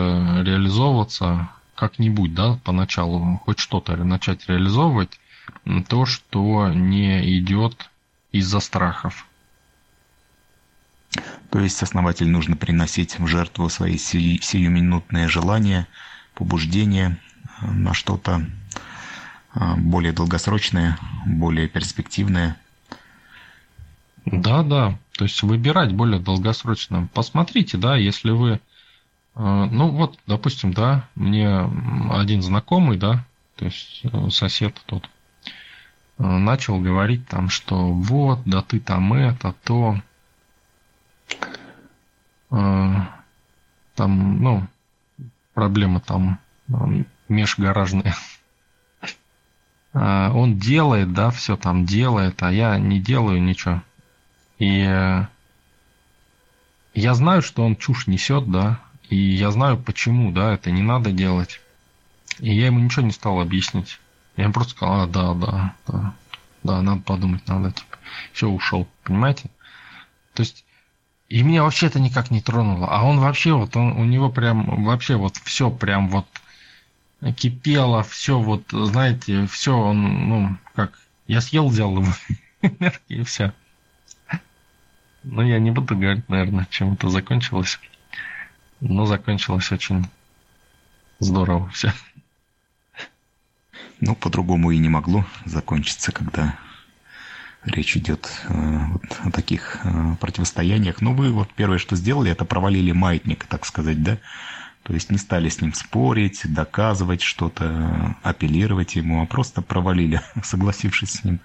реализовываться 0.42 1.50
как-нибудь, 1.74 2.34
да, 2.34 2.58
поначалу, 2.64 3.40
хоть 3.44 3.58
что-то 3.58 3.96
начать 3.96 4.48
реализовывать, 4.48 5.20
то, 5.88 6.06
что 6.06 6.72
не 6.72 7.38
идет 7.38 7.90
из-за 8.32 8.60
страхов. 8.60 9.27
То 11.50 11.60
есть 11.60 11.82
основатель 11.82 12.28
нужно 12.28 12.56
приносить 12.56 13.18
в 13.18 13.26
жертву 13.26 13.68
свои 13.68 13.96
сиюминутные 13.96 15.28
желания, 15.28 15.86
побуждение 16.34 17.18
на 17.62 17.94
что-то 17.94 18.44
более 19.76 20.12
долгосрочное, 20.12 20.98
более 21.26 21.68
перспективное. 21.68 22.56
Да, 24.26 24.62
да. 24.62 24.98
То 25.12 25.24
есть 25.24 25.42
выбирать 25.42 25.92
более 25.92 26.20
долгосрочно. 26.20 27.08
Посмотрите, 27.14 27.78
да, 27.78 27.96
если 27.96 28.30
вы 28.30 28.60
ну 29.34 29.90
вот, 29.90 30.18
допустим, 30.26 30.72
да, 30.72 31.08
мне 31.14 31.70
один 32.10 32.42
знакомый, 32.42 32.98
да, 32.98 33.24
то 33.58 33.64
есть 33.64 34.00
э, 34.04 34.30
сосед 34.30 34.80
тот, 34.86 35.08
э, 36.18 36.22
начал 36.24 36.80
говорить 36.80 37.26
там, 37.28 37.48
что 37.48 37.92
вот, 37.92 38.40
да 38.44 38.62
ты 38.62 38.78
там 38.80 39.12
это, 39.12 39.54
то, 39.64 39.96
э, 39.96 40.00
там, 42.48 44.42
ну, 44.42 44.66
проблема 45.54 46.00
там 46.00 46.38
межгаражная. 47.28 48.14
Он 49.92 50.58
делает, 50.58 51.12
да, 51.12 51.30
все 51.30 51.56
там 51.56 51.84
делает, 51.84 52.42
а 52.42 52.52
я 52.52 52.78
не 52.78 53.00
делаю 53.00 53.42
ничего. 53.42 53.82
И 54.58 54.80
я 56.94 57.14
знаю, 57.14 57.42
что 57.42 57.64
он 57.64 57.76
чушь 57.76 58.06
несет, 58.06 58.50
да, 58.50 58.80
и 59.08 59.16
я 59.16 59.50
знаю, 59.50 59.78
почему, 59.78 60.32
да, 60.32 60.54
это 60.54 60.70
не 60.70 60.82
надо 60.82 61.12
делать. 61.12 61.60
И 62.38 62.54
я 62.54 62.66
ему 62.66 62.80
ничего 62.80 63.06
не 63.06 63.12
стал 63.12 63.40
объяснить. 63.40 64.00
Я 64.36 64.44
ему 64.44 64.52
просто 64.52 64.72
сказал, 64.72 65.02
а, 65.02 65.06
да, 65.06 65.34
да, 65.34 65.74
да, 65.86 66.14
да, 66.62 66.82
надо 66.82 67.02
подумать, 67.02 67.46
надо, 67.48 67.72
типа, 67.72 67.98
все, 68.32 68.48
ушел, 68.48 68.86
понимаете? 69.02 69.50
То 70.34 70.42
есть, 70.42 70.64
и 71.28 71.42
меня 71.42 71.62
вообще 71.62 71.86
это 71.86 72.00
никак 72.00 72.30
не 72.30 72.40
тронуло. 72.40 72.88
А 72.88 73.04
он 73.04 73.20
вообще, 73.20 73.52
вот, 73.52 73.76
он, 73.76 73.92
у 73.92 74.04
него 74.04 74.30
прям, 74.30 74.84
вообще 74.84 75.16
вот 75.16 75.36
все 75.36 75.70
прям 75.70 76.08
вот 76.08 76.26
кипело, 77.36 78.02
все 78.02 78.38
вот, 78.38 78.64
знаете, 78.70 79.46
все, 79.46 79.76
он, 79.76 80.28
ну, 80.28 80.56
как, 80.74 80.98
я 81.26 81.40
съел, 81.40 81.68
взял 81.68 81.94
его 82.00 82.12
и 83.08 83.22
все. 83.24 83.52
Но 85.24 85.42
я 85.42 85.58
не 85.58 85.70
буду 85.70 85.96
говорить, 85.96 86.28
наверное, 86.28 86.66
чем 86.70 86.94
это 86.94 87.10
закончилось. 87.10 87.78
Но 88.80 89.04
закончилось 89.04 89.70
очень 89.72 90.06
здорово 91.18 91.68
все. 91.70 91.92
Ну, 94.00 94.14
по-другому 94.14 94.70
и 94.70 94.78
не 94.78 94.88
могло 94.88 95.26
закончиться, 95.44 96.12
когда 96.12 96.56
речь 97.64 97.96
идет 97.96 98.28
э, 98.48 98.78
вот 98.92 99.02
о 99.24 99.30
таких 99.30 99.80
э, 99.84 100.16
противостояниях. 100.20 101.00
Но 101.00 101.12
вы 101.12 101.32
вот 101.32 101.48
первое, 101.54 101.78
что 101.78 101.96
сделали, 101.96 102.30
это 102.30 102.44
провалили 102.44 102.92
маятник, 102.92 103.44
так 103.46 103.66
сказать, 103.66 104.02
да? 104.02 104.18
То 104.82 104.94
есть 104.94 105.10
не 105.10 105.18
стали 105.18 105.48
с 105.48 105.60
ним 105.60 105.74
спорить, 105.74 106.42
доказывать 106.44 107.20
что-то, 107.20 108.16
апеллировать 108.22 108.96
ему, 108.96 109.22
а 109.22 109.26
просто 109.26 109.60
провалили, 109.60 110.20
согласившись 110.42 111.10
с 111.10 111.24
ним. 111.24 111.40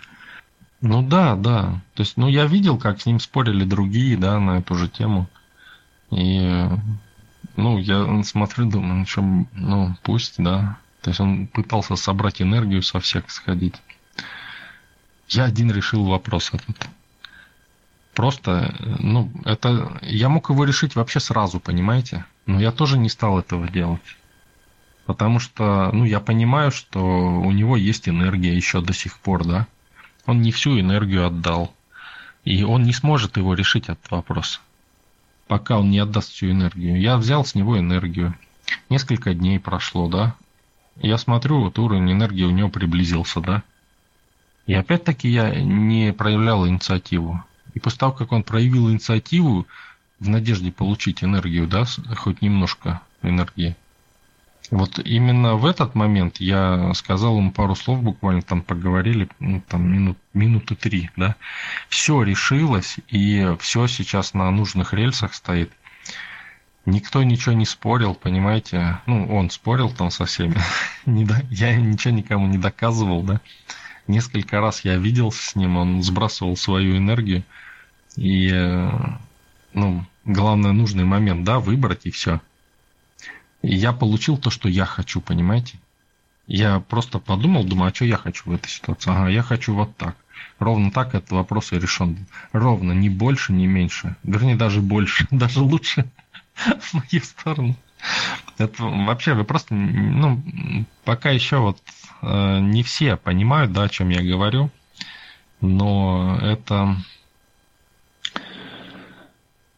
Ну 0.82 1.01
да, 1.01 1.36
да. 1.36 1.82
То 1.93 2.03
есть, 2.03 2.18
ну 2.18 2.28
я 2.28 2.45
видел, 2.45 2.78
как 2.78 3.01
с 3.01 3.05
ним 3.05 3.20
спорили 3.20 3.64
другие, 3.64 4.18
да, 4.18 4.39
на 4.39 4.59
эту 4.59 4.76
же 4.76 4.89
тему. 4.89 5.28
И 6.11 6.68
ну, 7.55 7.78
я 7.78 8.24
смотрю, 8.24 8.70
думаю, 8.70 8.99
ну, 8.99 9.05
что, 9.05 9.22
ну, 9.53 9.95
пусть, 10.03 10.36
да. 10.38 10.78
То 11.01 11.09
есть 11.09 11.20
он 11.20 11.47
пытался 11.47 11.95
собрать 11.95 12.41
энергию 12.41 12.82
со 12.82 12.99
всех 12.99 13.30
сходить. 13.30 13.76
Я 15.34 15.46
один 15.46 15.72
решил 15.72 16.06
вопрос 16.06 16.52
этот. 16.54 16.88
Просто, 18.14 18.76
ну, 19.00 19.32
это... 19.46 20.00
Я 20.02 20.30
мог 20.30 20.50
его 20.50 20.66
решить 20.66 20.96
вообще 20.96 21.20
сразу, 21.20 21.60
понимаете? 21.60 22.26
Но 22.46 22.60
я 22.60 22.72
тоже 22.72 22.98
не 22.98 23.10
стал 23.10 23.40
этого 23.40 23.68
делать. 23.68 24.02
Потому 25.06 25.40
что, 25.40 25.90
ну, 25.92 26.06
я 26.06 26.20
понимаю, 26.20 26.72
что 26.72 27.00
у 27.02 27.52
него 27.52 27.76
есть 27.76 28.08
энергия 28.08 28.56
еще 28.56 28.82
до 28.82 28.94
сих 28.94 29.18
пор, 29.20 29.46
да? 29.46 29.68
Он 30.26 30.42
не 30.42 30.52
всю 30.52 30.80
энергию 30.80 31.26
отдал. 31.28 31.74
И 32.46 32.64
он 32.64 32.84
не 32.84 32.94
сможет 32.94 33.38
его 33.38 33.54
решить, 33.54 33.90
этот 33.90 34.12
вопрос 34.12 34.62
пока 35.48 35.78
он 35.78 35.92
не 35.92 36.00
отдаст 36.00 36.32
всю 36.32 36.52
энергию. 36.52 37.00
Я 37.00 37.18
взял 37.18 37.46
с 37.46 37.56
него 37.56 37.78
энергию. 37.78 38.36
Несколько 38.90 39.34
дней 39.34 39.60
прошло, 39.60 40.08
да. 40.08 40.36
Я 40.96 41.18
смотрю, 41.18 41.62
вот 41.62 41.78
уровень 41.80 42.12
энергии 42.12 42.44
у 42.44 42.52
него 42.52 42.70
приблизился, 42.70 43.40
да. 43.40 43.64
И 44.66 44.74
опять-таки 44.74 45.30
я 45.30 45.53
не 45.55 46.14
проявлял 46.14 46.68
инициативу. 46.68 47.43
И 47.74 47.80
после 47.80 47.99
того, 47.99 48.11
как 48.14 48.32
он 48.32 48.43
проявил 48.43 48.89
инициативу 48.89 49.68
в 50.20 50.30
надежде 50.30 50.72
получить 50.72 51.24
энергию, 51.24 51.68
да, 51.68 51.86
хоть 52.16 52.41
немножко 52.41 53.01
энергии, 53.22 53.76
вот 54.72 54.99
именно 54.99 55.55
в 55.55 55.66
этот 55.66 55.93
момент 55.93 56.38
я 56.38 56.93
сказал 56.93 57.38
ему 57.38 57.51
пару 57.51 57.76
слов, 57.76 58.01
буквально 58.01 58.41
там 58.41 58.61
поговорили, 58.61 59.28
ну, 59.39 59.61
там 59.68 59.91
минут, 59.91 60.18
минуты 60.34 60.76
три, 60.76 61.11
да. 61.16 61.36
Все 61.89 62.24
решилось, 62.24 62.97
и 63.07 63.55
все 63.59 63.88
сейчас 63.88 64.34
на 64.34 64.49
нужных 64.49 64.93
рельсах 64.93 65.34
стоит. 65.34 65.72
Никто 66.86 67.24
ничего 67.24 67.53
не 67.53 67.66
спорил, 67.66 68.14
понимаете? 68.14 68.99
Ну, 69.05 69.34
он 69.34 69.49
спорил 69.49 69.89
там 69.89 70.09
со 70.11 70.26
всеми. 70.26 70.55
я 71.51 71.76
ничего 71.76 72.14
никому 72.14 72.47
не 72.47 72.57
доказывал, 72.57 73.22
да. 73.22 73.41
Несколько 74.08 74.60
раз 74.60 74.84
я 74.84 74.97
виделся 74.97 75.51
с 75.51 75.56
ним, 75.56 75.78
он 75.78 76.04
сбрасывал 76.04 76.58
свою 76.58 76.97
энергию. 76.97 77.43
И, 78.16 78.49
э, 78.51 78.91
ну, 79.74 80.06
главное, 80.26 80.72
нужный 80.72 81.06
момент, 81.06 81.43
да, 81.43 81.60
выбрать 81.60 82.06
и 82.06 82.12
все. 82.12 82.41
И 83.62 83.74
я 83.76 83.93
получил 83.93 84.38
то, 84.38 84.49
что 84.49 84.68
я 84.68 84.86
хочу, 84.86 85.22
понимаете? 85.22 85.80
Я 86.47 86.82
просто 86.82 87.20
подумал, 87.20 87.64
думаю, 87.64 87.91
а 87.91 87.95
что 87.95 88.06
я 88.06 88.18
хочу 88.18 88.49
в 88.49 88.54
этой 88.54 88.68
ситуации? 88.68 89.10
Ага, 89.10 89.30
я 89.30 89.41
хочу 89.41 89.74
вот 89.74 89.95
так. 89.95 90.18
Ровно 90.60 90.91
так 90.91 91.16
этот 91.16 91.32
вопрос 91.32 91.72
и 91.72 91.80
решен. 91.80 92.18
Ровно, 92.51 92.91
ни 92.91 93.08
больше, 93.10 93.54
ни 93.54 93.66
меньше. 93.66 94.18
Вернее, 94.24 94.56
даже 94.56 94.82
больше, 94.82 95.28
даже 95.32 95.62
лучше 95.62 96.06
в 96.56 96.93
мою 96.93 97.24
сторону. 97.24 97.76
Это 98.58 98.84
вообще 98.84 99.34
вы 99.34 99.45
просто, 99.45 99.74
ну, 99.74 100.43
пока 101.06 101.30
еще 101.30 101.60
вот 101.60 101.82
не 102.24 102.84
все 102.84 103.17
понимают, 103.17 103.74
да, 103.74 103.84
о 103.84 103.89
чем 103.89 104.09
я 104.09 104.21
говорю, 104.21 104.71
но 105.61 106.38
это 106.41 106.95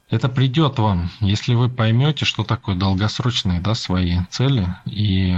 это 0.09 0.29
придет 0.29 0.77
вам, 0.79 1.09
если 1.19 1.55
вы 1.55 1.69
поймете, 1.69 2.25
что 2.25 2.43
такое 2.43 2.75
долгосрочные 2.75 3.59
да, 3.59 3.73
свои 3.73 4.19
цели 4.29 4.67
и 4.85 5.35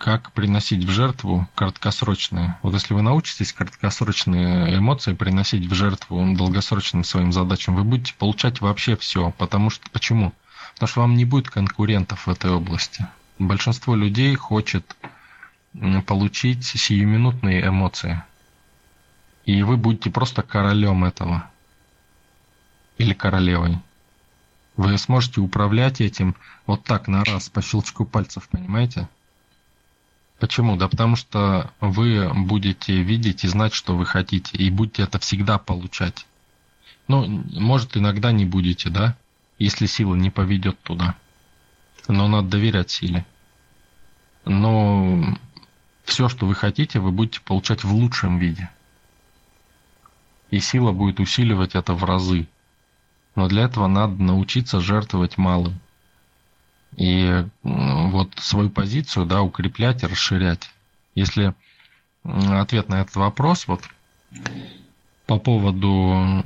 как 0.00 0.32
приносить 0.32 0.84
в 0.84 0.90
жертву 0.90 1.46
краткосрочные. 1.54 2.56
Вот 2.62 2.72
если 2.72 2.94
вы 2.94 3.02
научитесь 3.02 3.52
краткосрочные 3.52 4.78
эмоции 4.78 5.12
приносить 5.12 5.66
в 5.66 5.74
жертву 5.74 6.34
долгосрочным 6.34 7.04
своим 7.04 7.32
задачам, 7.32 7.76
вы 7.76 7.84
будете 7.84 8.14
получать 8.14 8.60
вообще 8.60 8.96
все. 8.96 9.30
Потому 9.36 9.68
что 9.68 9.90
почему? 9.90 10.32
Потому 10.74 10.88
что 10.88 11.00
вам 11.00 11.16
не 11.16 11.26
будет 11.26 11.50
конкурентов 11.50 12.26
в 12.26 12.30
этой 12.30 12.50
области. 12.50 13.06
Большинство 13.38 13.94
людей 13.94 14.34
хочет 14.36 14.96
получить 16.06 16.64
сиюминутные 16.64 17.66
эмоции. 17.66 18.22
И 19.44 19.62
вы 19.62 19.76
будете 19.76 20.10
просто 20.10 20.42
королем 20.42 21.04
этого. 21.04 21.50
Или 22.98 23.14
королевой. 23.14 23.78
Вы 24.76 24.96
сможете 24.98 25.40
управлять 25.40 26.00
этим 26.00 26.36
вот 26.66 26.84
так 26.84 27.08
на 27.08 27.24
раз, 27.24 27.48
по 27.48 27.62
щелчку 27.62 28.04
пальцев, 28.04 28.48
понимаете? 28.48 29.08
Почему? 30.38 30.76
Да 30.76 30.88
потому 30.88 31.16
что 31.16 31.70
вы 31.80 32.30
будете 32.32 33.02
видеть 33.02 33.44
и 33.44 33.48
знать, 33.48 33.74
что 33.74 33.96
вы 33.96 34.06
хотите, 34.06 34.56
и 34.56 34.70
будете 34.70 35.02
это 35.02 35.18
всегда 35.18 35.58
получать. 35.58 36.26
Ну, 37.08 37.26
может, 37.52 37.96
иногда 37.96 38.32
не 38.32 38.46
будете, 38.46 38.88
да, 38.88 39.16
если 39.58 39.86
сила 39.86 40.14
не 40.14 40.30
поведет 40.30 40.80
туда. 40.82 41.16
Но 42.08 42.26
надо 42.28 42.48
доверять 42.48 42.90
силе. 42.90 43.26
Но 44.46 45.36
все, 46.10 46.28
что 46.28 46.46
вы 46.46 46.54
хотите, 46.54 46.98
вы 46.98 47.12
будете 47.12 47.40
получать 47.40 47.84
в 47.84 47.94
лучшем 47.94 48.38
виде. 48.38 48.68
И 50.50 50.58
сила 50.58 50.90
будет 50.92 51.20
усиливать 51.20 51.76
это 51.76 51.94
в 51.94 52.04
разы. 52.04 52.48
Но 53.36 53.46
для 53.46 53.62
этого 53.62 53.86
надо 53.86 54.20
научиться 54.20 54.80
жертвовать 54.80 55.38
малым. 55.38 55.78
И 56.96 57.46
вот 57.62 58.32
свою 58.38 58.70
позицию, 58.70 59.26
да, 59.26 59.42
укреплять 59.42 60.02
и 60.02 60.06
расширять. 60.06 60.70
Если 61.14 61.54
ответ 62.24 62.88
на 62.88 63.02
этот 63.02 63.14
вопрос, 63.14 63.68
вот 63.68 63.82
по 65.26 65.38
поводу 65.38 66.44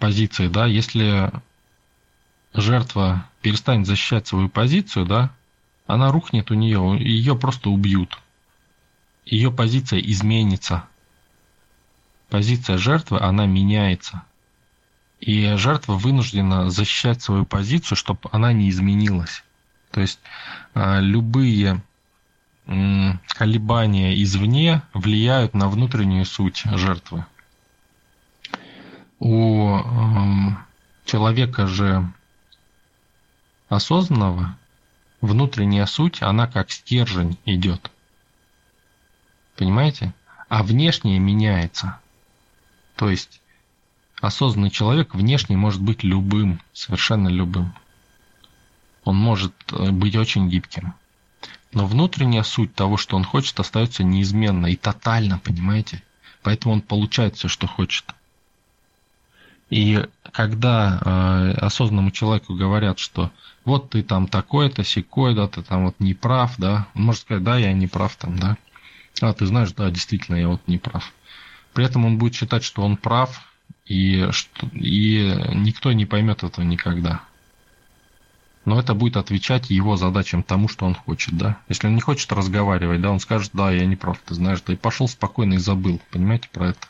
позиции, 0.00 0.48
да, 0.48 0.64
если 0.64 1.30
жертва 2.54 3.28
перестанет 3.42 3.86
защищать 3.86 4.26
свою 4.26 4.48
позицию, 4.48 5.04
да, 5.04 5.30
она 5.86 6.10
рухнет 6.10 6.50
у 6.50 6.54
нее, 6.54 6.96
ее 6.98 7.36
просто 7.36 7.68
убьют. 7.68 8.18
Ее 9.26 9.50
позиция 9.50 9.98
изменится. 9.98 10.84
Позиция 12.30 12.78
жертвы, 12.78 13.20
она 13.20 13.46
меняется. 13.46 14.22
И 15.20 15.54
жертва 15.56 15.94
вынуждена 15.94 16.70
защищать 16.70 17.20
свою 17.20 17.44
позицию, 17.44 17.96
чтобы 17.96 18.20
она 18.30 18.52
не 18.52 18.70
изменилась. 18.70 19.42
То 19.90 20.00
есть 20.00 20.20
а, 20.74 21.00
любые 21.00 21.82
колебания 23.28 24.20
извне 24.22 24.82
влияют 24.92 25.54
на 25.54 25.68
внутреннюю 25.68 26.24
суть 26.24 26.62
жертвы. 26.64 27.24
У 29.20 29.78
человека 31.04 31.68
же 31.68 32.12
осознанного 33.68 34.56
внутренняя 35.20 35.86
суть, 35.86 36.22
она 36.22 36.48
как 36.48 36.70
стержень 36.70 37.38
идет. 37.44 37.90
Понимаете? 39.56 40.14
А 40.48 40.62
внешнее 40.62 41.18
меняется. 41.18 41.98
То 42.94 43.10
есть 43.10 43.40
осознанный 44.20 44.70
человек 44.70 45.14
внешне 45.14 45.56
может 45.56 45.82
быть 45.82 46.04
любым, 46.04 46.60
совершенно 46.72 47.28
любым. 47.28 47.74
Он 49.04 49.16
может 49.16 49.54
э, 49.72 49.90
быть 49.90 50.16
очень 50.16 50.48
гибким. 50.48 50.94
Но 51.72 51.86
внутренняя 51.86 52.42
суть 52.42 52.74
того, 52.74 52.96
что 52.96 53.16
он 53.16 53.24
хочет, 53.24 53.58
остается 53.60 54.02
неизменной 54.02 54.72
и 54.72 54.76
тотально, 54.76 55.38
понимаете? 55.38 56.02
Поэтому 56.42 56.74
он 56.74 56.80
получает 56.80 57.36
все, 57.36 57.48
что 57.48 57.66
хочет. 57.66 58.04
И 59.68 60.04
когда 60.32 61.00
э, 61.00 61.50
осознанному 61.58 62.12
человеку 62.12 62.54
говорят, 62.54 62.98
что 62.98 63.30
вот 63.64 63.90
ты 63.90 64.02
там 64.02 64.28
такой-то, 64.28 64.84
секой, 64.84 65.34
да, 65.34 65.48
ты 65.48 65.62
там 65.62 65.86
вот 65.86 65.96
не 65.98 66.14
прав, 66.14 66.54
да, 66.56 66.86
он 66.94 67.04
может 67.04 67.22
сказать, 67.22 67.42
да, 67.42 67.58
я 67.58 67.72
не 67.72 67.88
прав 67.88 68.14
там, 68.16 68.38
да. 68.38 68.56
А 69.20 69.32
ты 69.32 69.46
знаешь, 69.46 69.72
да, 69.72 69.90
действительно, 69.90 70.36
я 70.36 70.48
вот 70.48 70.60
не 70.66 70.78
прав. 70.78 71.12
При 71.72 71.84
этом 71.84 72.04
он 72.04 72.18
будет 72.18 72.34
считать, 72.34 72.64
что 72.64 72.82
он 72.82 72.96
прав, 72.96 73.40
и, 73.86 74.28
что, 74.30 74.66
и 74.72 75.32
никто 75.54 75.92
не 75.92 76.06
поймет 76.06 76.42
этого 76.42 76.64
никогда. 76.64 77.22
Но 78.64 78.80
это 78.80 78.94
будет 78.94 79.16
отвечать 79.16 79.70
его 79.70 79.96
задачам 79.96 80.42
тому, 80.42 80.68
что 80.68 80.86
он 80.86 80.94
хочет, 80.94 81.36
да. 81.36 81.58
Если 81.68 81.86
он 81.86 81.94
не 81.94 82.00
хочет 82.00 82.32
разговаривать, 82.32 83.00
да, 83.00 83.10
он 83.10 83.20
скажет, 83.20 83.50
да, 83.52 83.70
я 83.70 83.86
не 83.86 83.94
прав, 83.94 84.18
ты 84.24 84.34
знаешь, 84.34 84.60
да, 84.62 84.72
и 84.72 84.76
пошел 84.76 85.06
спокойно 85.06 85.54
и 85.54 85.58
забыл, 85.58 86.00
понимаете, 86.10 86.48
про 86.50 86.70
это. 86.70 86.88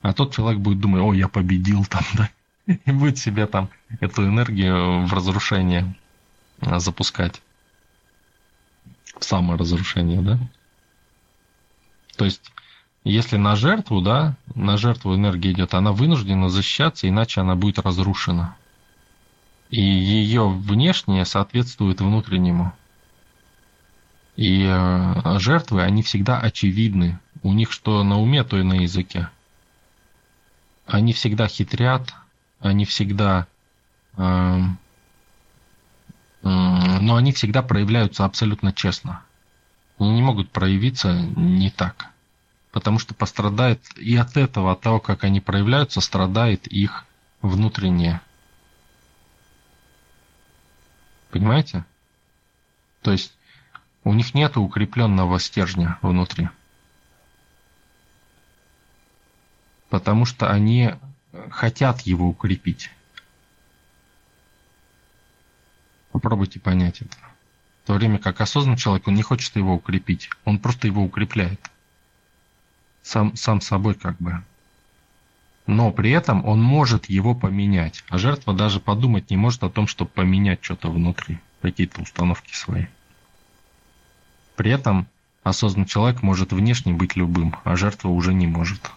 А 0.00 0.12
тот 0.12 0.34
человек 0.34 0.60
будет 0.60 0.80
думать, 0.80 1.02
о, 1.02 1.12
я 1.12 1.28
победил 1.28 1.84
там, 1.86 2.04
да, 2.14 2.30
и 2.66 2.92
будет 2.92 3.18
себе 3.18 3.46
там 3.46 3.68
эту 4.00 4.26
энергию 4.26 5.06
в 5.06 5.12
разрушение 5.12 5.96
запускать. 6.60 7.42
В 9.18 9.24
саморазрушение, 9.24 10.20
да. 10.20 10.38
То 12.14 12.24
есть, 12.24 12.52
если 13.04 13.36
на 13.36 13.56
жертву, 13.56 14.00
да, 14.00 14.36
на 14.54 14.76
жертву 14.76 15.14
энергия 15.14 15.52
идет, 15.52 15.74
она 15.74 15.92
вынуждена 15.92 16.48
защищаться, 16.48 17.08
иначе 17.08 17.40
она 17.40 17.54
будет 17.54 17.78
разрушена. 17.78 18.56
И 19.70 19.80
ее 19.80 20.48
внешнее 20.48 21.24
соответствует 21.24 22.00
внутреннему. 22.00 22.72
И 24.36 24.64
э, 24.66 25.38
жертвы, 25.38 25.82
они 25.82 26.02
всегда 26.02 26.38
очевидны. 26.38 27.18
У 27.42 27.52
них 27.52 27.72
что 27.72 28.02
на 28.02 28.20
уме, 28.20 28.44
то 28.44 28.58
и 28.58 28.62
на 28.62 28.74
языке 28.74 29.28
они 30.86 31.12
всегда 31.12 31.48
хитрят, 31.48 32.14
они 32.60 32.84
всегда... 32.84 33.46
Э, 34.16 34.60
э, 36.42 36.48
но 36.48 37.16
они 37.16 37.32
всегда 37.32 37.62
проявляются 37.62 38.24
абсолютно 38.24 38.72
честно. 38.72 39.22
Они 39.98 40.12
не 40.12 40.22
могут 40.22 40.50
проявиться 40.50 41.12
не 41.12 41.70
так. 41.70 42.10
Потому 42.72 42.98
что 42.98 43.14
пострадает 43.14 43.80
и 43.96 44.16
от 44.16 44.36
этого, 44.36 44.72
от 44.72 44.80
того, 44.80 45.00
как 45.00 45.24
они 45.24 45.40
проявляются, 45.40 46.00
страдает 46.00 46.66
их 46.66 47.04
внутреннее. 47.40 48.20
Понимаете? 51.30 51.84
То 53.02 53.12
есть 53.12 53.34
у 54.02 54.12
них 54.12 54.34
нет 54.34 54.56
укрепленного 54.56 55.38
стержня 55.38 55.98
внутри. 56.02 56.48
потому 59.94 60.24
что 60.24 60.50
они 60.50 60.92
хотят 61.50 62.00
его 62.00 62.26
укрепить. 62.26 62.90
Попробуйте 66.10 66.58
понять 66.58 67.00
это. 67.00 67.16
В 67.84 67.86
то 67.86 67.92
время 67.92 68.18
как 68.18 68.40
осознанный 68.40 68.78
человек, 68.78 69.06
он 69.06 69.14
не 69.14 69.20
хочет 69.20 69.54
его 69.56 69.74
укрепить, 69.74 70.30
он 70.46 70.58
просто 70.58 70.86
его 70.86 71.02
укрепляет. 71.04 71.60
Сам, 73.02 73.36
сам 73.36 73.60
собой 73.60 73.94
как 73.94 74.16
бы. 74.16 74.42
Но 75.66 75.92
при 75.92 76.10
этом 76.10 76.46
он 76.46 76.62
может 76.62 77.10
его 77.10 77.34
поменять. 77.34 78.02
А 78.08 78.16
жертва 78.16 78.54
даже 78.54 78.80
подумать 78.80 79.28
не 79.28 79.36
может 79.36 79.62
о 79.64 79.68
том, 79.68 79.86
чтобы 79.86 80.10
поменять 80.10 80.60
что-то 80.62 80.90
внутри, 80.90 81.40
какие-то 81.60 82.00
установки 82.00 82.54
свои. 82.54 82.86
При 84.56 84.70
этом 84.70 85.06
осознанный 85.42 85.86
человек 85.86 86.22
может 86.22 86.54
внешне 86.54 86.94
быть 86.94 87.16
любым, 87.16 87.54
а 87.64 87.76
жертва 87.76 88.08
уже 88.08 88.32
не 88.32 88.46
может. 88.46 88.90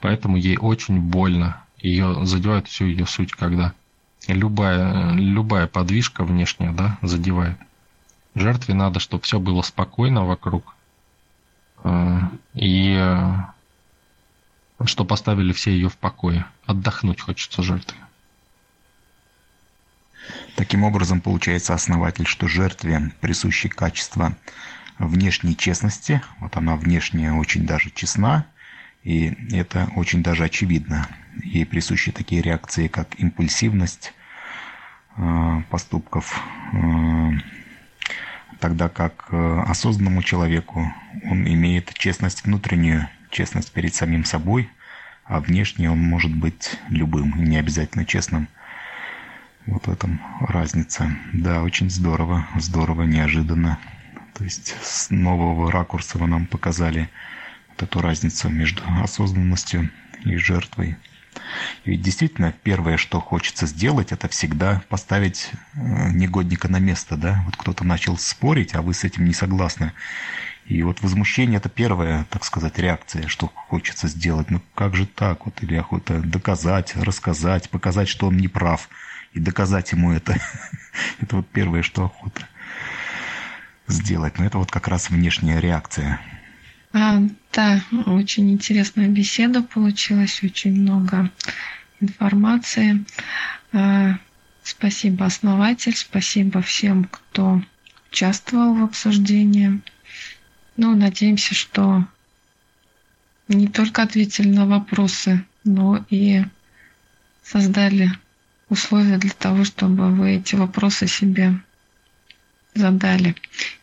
Поэтому 0.00 0.38
ей 0.38 0.56
очень 0.56 0.98
больно. 0.98 1.62
Ее 1.76 2.24
задевает 2.24 2.68
всю 2.68 2.86
ее 2.86 3.04
суть, 3.04 3.32
когда 3.32 3.74
любая, 4.26 5.12
любая 5.12 5.66
подвижка 5.66 6.24
внешняя 6.24 6.72
да, 6.72 6.98
задевает. 7.02 7.58
Жертве 8.34 8.74
надо, 8.74 9.00
чтобы 9.00 9.22
все 9.24 9.40
было 9.40 9.62
спокойно 9.62 10.24
вокруг. 10.24 10.74
Э, 11.82 12.20
и 12.54 12.94
э, 12.98 13.34
что 14.84 15.04
поставили 15.04 15.52
все 15.52 15.72
ее 15.72 15.88
в 15.88 15.96
покое. 15.96 16.46
Отдохнуть 16.66 17.20
хочется 17.20 17.62
жертве. 17.62 17.98
Таким 20.54 20.84
образом, 20.84 21.20
получается 21.20 21.74
основатель, 21.74 22.26
что 22.26 22.46
жертве 22.46 23.12
присущи 23.20 23.68
качества 23.68 24.36
внешней 24.98 25.56
честности. 25.56 26.22
Вот 26.38 26.56
она 26.56 26.76
внешне 26.76 27.32
очень 27.32 27.66
даже 27.66 27.90
честна, 27.90 28.46
и 29.02 29.34
это 29.52 29.90
очень 29.96 30.22
даже 30.22 30.44
очевидно. 30.44 31.08
Ей 31.42 31.64
присущи 31.64 32.12
такие 32.12 32.42
реакции, 32.42 32.88
как 32.88 33.18
импульсивность 33.18 34.12
э, 35.16 35.62
поступков, 35.70 36.40
э, 36.72 37.30
тогда 38.58 38.88
как 38.88 39.28
э, 39.30 39.60
осознанному 39.66 40.22
человеку 40.22 40.92
он 41.24 41.46
имеет 41.46 41.94
честность 41.94 42.44
внутреннюю, 42.44 43.08
честность 43.30 43.72
перед 43.72 43.94
самим 43.94 44.24
собой, 44.24 44.68
а 45.24 45.40
внешне 45.40 45.90
он 45.90 46.00
может 46.00 46.34
быть 46.34 46.78
любым, 46.88 47.44
не 47.44 47.56
обязательно 47.56 48.04
честным. 48.04 48.48
Вот 49.66 49.86
в 49.86 49.90
этом 49.90 50.20
разница. 50.40 51.10
Да, 51.32 51.62
очень 51.62 51.90
здорово, 51.90 52.46
здорово, 52.56 53.02
неожиданно. 53.02 53.78
То 54.34 54.44
есть 54.44 54.74
с 54.82 55.10
нового 55.10 55.70
ракурса 55.70 56.18
вы 56.18 56.26
нам 56.26 56.46
показали– 56.46 57.08
эту 57.82 58.00
разницу 58.00 58.48
между 58.48 58.82
осознанностью 59.02 59.90
и 60.24 60.36
жертвой. 60.36 60.96
Ведь 61.84 62.02
действительно 62.02 62.52
первое, 62.62 62.96
что 62.96 63.20
хочется 63.20 63.66
сделать, 63.66 64.12
это 64.12 64.28
всегда 64.28 64.82
поставить 64.88 65.50
э, 65.74 66.10
негодника 66.10 66.68
на 66.68 66.78
место, 66.78 67.16
да? 67.16 67.42
Вот 67.46 67.56
кто-то 67.56 67.84
начал 67.84 68.16
спорить, 68.18 68.74
а 68.74 68.82
вы 68.82 68.94
с 68.94 69.04
этим 69.04 69.24
не 69.24 69.32
согласны. 69.32 69.92
И 70.66 70.82
вот 70.82 71.02
возмущение 71.02 71.56
это 71.56 71.68
первая, 71.68 72.26
так 72.30 72.44
сказать, 72.44 72.78
реакция, 72.78 73.26
что 73.26 73.48
хочется 73.48 74.06
сделать. 74.06 74.50
Ну 74.50 74.62
как 74.74 74.94
же 74.94 75.06
так? 75.06 75.46
Вот 75.46 75.62
или 75.62 75.74
охота 75.74 76.20
доказать, 76.20 76.94
рассказать, 76.96 77.70
показать, 77.70 78.08
что 78.08 78.28
он 78.28 78.36
не 78.36 78.48
прав, 78.48 78.88
и 79.32 79.40
доказать 79.40 79.92
ему 79.92 80.12
это. 80.12 80.36
Это 81.20 81.36
вот 81.36 81.48
первое, 81.48 81.82
что 81.82 82.04
охота 82.06 82.46
сделать. 83.86 84.38
Но 84.38 84.44
это 84.44 84.58
вот 84.58 84.70
как 84.70 84.88
раз 84.88 85.10
внешняя 85.10 85.60
реакция. 85.60 86.20
А, 86.92 87.22
да, 87.52 87.84
очень 88.06 88.50
интересная 88.50 89.08
беседа 89.08 89.62
получилась, 89.62 90.42
очень 90.42 90.80
много 90.80 91.30
информации. 92.00 93.04
А, 93.72 94.18
спасибо, 94.64 95.26
основатель, 95.26 95.96
спасибо 95.96 96.62
всем, 96.62 97.04
кто 97.04 97.62
участвовал 98.10 98.74
в 98.74 98.82
обсуждении. 98.82 99.80
Ну, 100.76 100.96
надеемся, 100.96 101.54
что 101.54 102.04
не 103.46 103.68
только 103.68 104.02
ответили 104.02 104.48
на 104.48 104.66
вопросы, 104.66 105.44
но 105.62 106.04
и 106.10 106.42
создали 107.44 108.10
условия 108.68 109.18
для 109.18 109.30
того, 109.30 109.64
чтобы 109.64 110.10
вы 110.10 110.36
эти 110.36 110.56
вопросы 110.56 111.06
себе 111.06 111.60
задали 112.74 113.36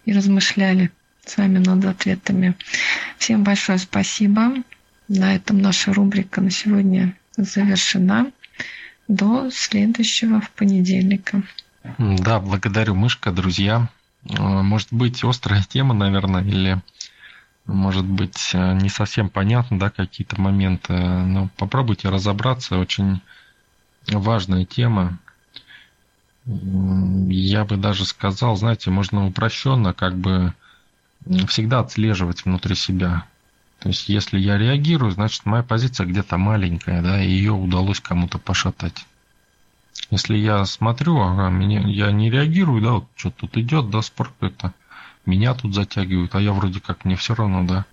и 0.06 0.14
размышляли 0.14 0.92
с 1.30 1.38
вами 1.38 1.60
над 1.60 1.86
ответами. 1.86 2.56
Всем 3.18 3.44
большое 3.44 3.78
спасибо. 3.78 4.54
На 5.08 5.36
этом 5.36 5.62
наша 5.62 5.94
рубрика 5.94 6.42
на 6.42 6.52
сегодня 6.52 7.16
завершена. 7.38 8.32
До 9.08 9.50
следующего 9.52 10.42
в 10.42 10.50
понедельника. 10.52 11.44
Да, 11.98 12.40
благодарю, 12.40 12.96
Мышка, 12.96 13.32
друзья. 13.32 13.90
Э, 14.30 14.42
может 14.42 14.92
быть, 14.92 15.24
острая 15.24 15.64
тема, 15.64 15.94
наверное, 15.94 16.44
или 16.44 16.82
может 17.68 18.06
быть, 18.06 18.52
э, 18.54 18.74
не 18.76 18.90
совсем 18.90 19.30
понятно, 19.30 19.78
да, 19.78 19.90
какие-то 19.90 20.40
моменты, 20.40 20.94
но 20.94 21.50
попробуйте 21.58 22.10
разобраться. 22.10 22.78
Очень 22.78 23.22
важная 24.08 24.66
тема. 24.66 25.20
я 26.46 27.66
бы 27.66 27.76
даже 27.76 28.06
сказал, 28.06 28.56
знаете, 28.56 28.90
можно 28.90 29.28
упрощенно 29.28 29.94
как 29.94 30.16
бы 30.16 30.54
всегда 31.48 31.80
отслеживать 31.80 32.46
внутри 32.46 32.76
себя. 32.76 33.26
То 33.80 33.90
есть, 33.90 34.10
если 34.10 34.40
я 34.40 34.58
реагирую, 34.58 35.12
значит, 35.12 35.46
моя 35.46 35.64
позиция 35.64 36.08
где-то 36.08 36.38
маленькая, 36.38 37.02
да, 37.02 37.22
и 37.22 37.30
ее 37.30 37.54
удалось 37.54 38.00
кому-то 38.00 38.40
пошатать. 38.40 39.06
Если 40.10 40.38
я 40.38 40.66
смотрю, 40.66 41.20
ага, 41.20 41.50
меня, 41.50 41.82
я 41.82 42.12
не 42.12 42.30
реагирую, 42.30 42.82
да, 42.82 42.92
вот 42.94 43.08
что 43.16 43.30
тут 43.30 43.58
идет, 43.58 43.90
да, 43.90 44.02
спорт 44.02 44.34
это, 44.42 44.74
меня 45.26 45.54
тут 45.54 45.76
затягивают, 45.76 46.34
а 46.36 46.42
я 46.42 46.54
вроде 46.54 46.80
как 46.80 47.06
мне 47.06 47.16
все 47.16 47.36
равно, 47.36 47.64
да. 47.64 47.86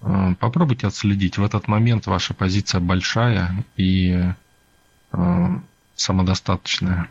Э, 0.00 0.34
попробуйте 0.38 0.86
отследить. 0.86 1.38
В 1.38 1.44
этот 1.44 1.68
момент 1.68 2.06
ваша 2.06 2.34
позиция 2.34 2.80
большая 2.80 3.64
и 3.76 4.32
э, 5.12 5.58
самодостаточная. 5.94 7.08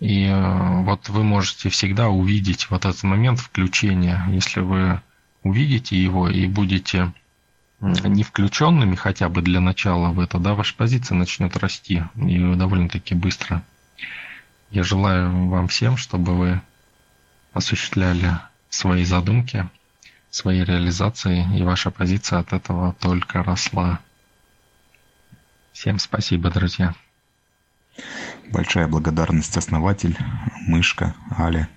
И 0.00 0.24
э, 0.24 0.82
вот 0.82 1.08
вы 1.08 1.22
можете 1.22 1.68
всегда 1.68 2.08
увидеть 2.08 2.68
вот 2.70 2.84
этот 2.84 3.02
момент 3.04 3.40
включения, 3.40 4.24
если 4.28 4.60
вы 4.60 5.00
увидите 5.42 5.96
его 5.96 6.28
и 6.28 6.46
будете 6.46 7.12
не 7.80 8.22
включенными 8.22 8.94
хотя 8.94 9.28
бы 9.28 9.42
для 9.42 9.60
начала 9.60 10.08
в 10.08 10.20
это, 10.20 10.38
да, 10.38 10.54
ваша 10.54 10.74
позиция 10.74 11.16
начнет 11.16 11.56
расти 11.56 12.04
и 12.16 12.54
довольно-таки 12.54 13.14
быстро. 13.14 13.62
Я 14.70 14.82
желаю 14.82 15.48
вам 15.48 15.68
всем, 15.68 15.96
чтобы 15.96 16.34
вы 16.34 16.60
осуществляли 17.52 18.38
свои 18.70 19.04
задумки, 19.04 19.68
свои 20.30 20.64
реализации, 20.64 21.46
и 21.56 21.62
ваша 21.62 21.90
позиция 21.90 22.40
от 22.40 22.52
этого 22.52 22.94
только 23.00 23.42
росла. 23.42 24.00
Всем 25.72 25.98
спасибо, 25.98 26.50
друзья. 26.50 26.94
Большая 28.50 28.88
благодарность 28.88 29.56
основатель, 29.56 30.16
Мышка, 30.66 31.14
Аля. 31.38 31.68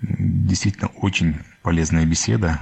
Действительно, 0.00 0.88
очень 0.88 1.36
полезная 1.62 2.04
беседа, 2.04 2.58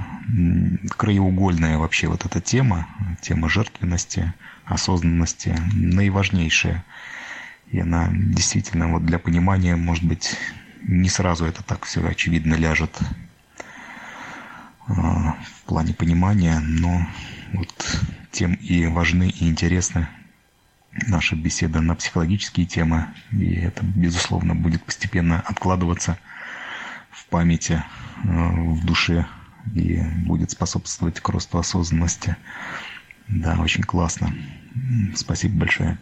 краеугольная 0.96 1.78
вообще 1.78 2.08
вот 2.08 2.24
эта 2.24 2.40
тема, 2.40 2.86
тема 3.20 3.48
жертвенности, 3.48 4.32
осознанности, 4.64 5.56
наиважнейшая. 5.72 6.84
И 7.70 7.78
она 7.80 8.08
действительно 8.12 8.88
вот 8.88 9.04
для 9.04 9.18
понимания, 9.18 9.76
может 9.76 10.04
быть, 10.04 10.36
не 10.82 11.08
сразу 11.08 11.44
это 11.46 11.62
так 11.62 11.84
все 11.84 12.06
очевидно 12.06 12.54
ляжет 12.54 12.96
а, 14.86 15.36
в 15.44 15.62
плане 15.66 15.92
понимания, 15.92 16.60
но 16.60 17.06
вот 17.52 17.98
тем 18.30 18.54
и 18.54 18.86
важны 18.86 19.28
и 19.28 19.48
интересны 19.48 20.06
наша 21.06 21.36
беседа 21.36 21.80
на 21.80 21.94
психологические 21.94 22.66
темы, 22.66 23.06
и 23.32 23.54
это, 23.54 23.84
безусловно, 23.84 24.54
будет 24.54 24.82
постепенно 24.82 25.40
откладываться 25.40 26.18
в 27.10 27.26
памяти, 27.26 27.82
э, 28.24 28.28
в 28.28 28.84
душе 28.84 29.26
и 29.74 30.00
будет 30.24 30.50
способствовать 30.50 31.20
к 31.20 31.28
росту 31.28 31.58
осознанности. 31.58 32.36
Да, 33.28 33.58
очень 33.58 33.82
классно. 33.82 34.32
Спасибо 35.14 35.60
большое. 35.60 35.98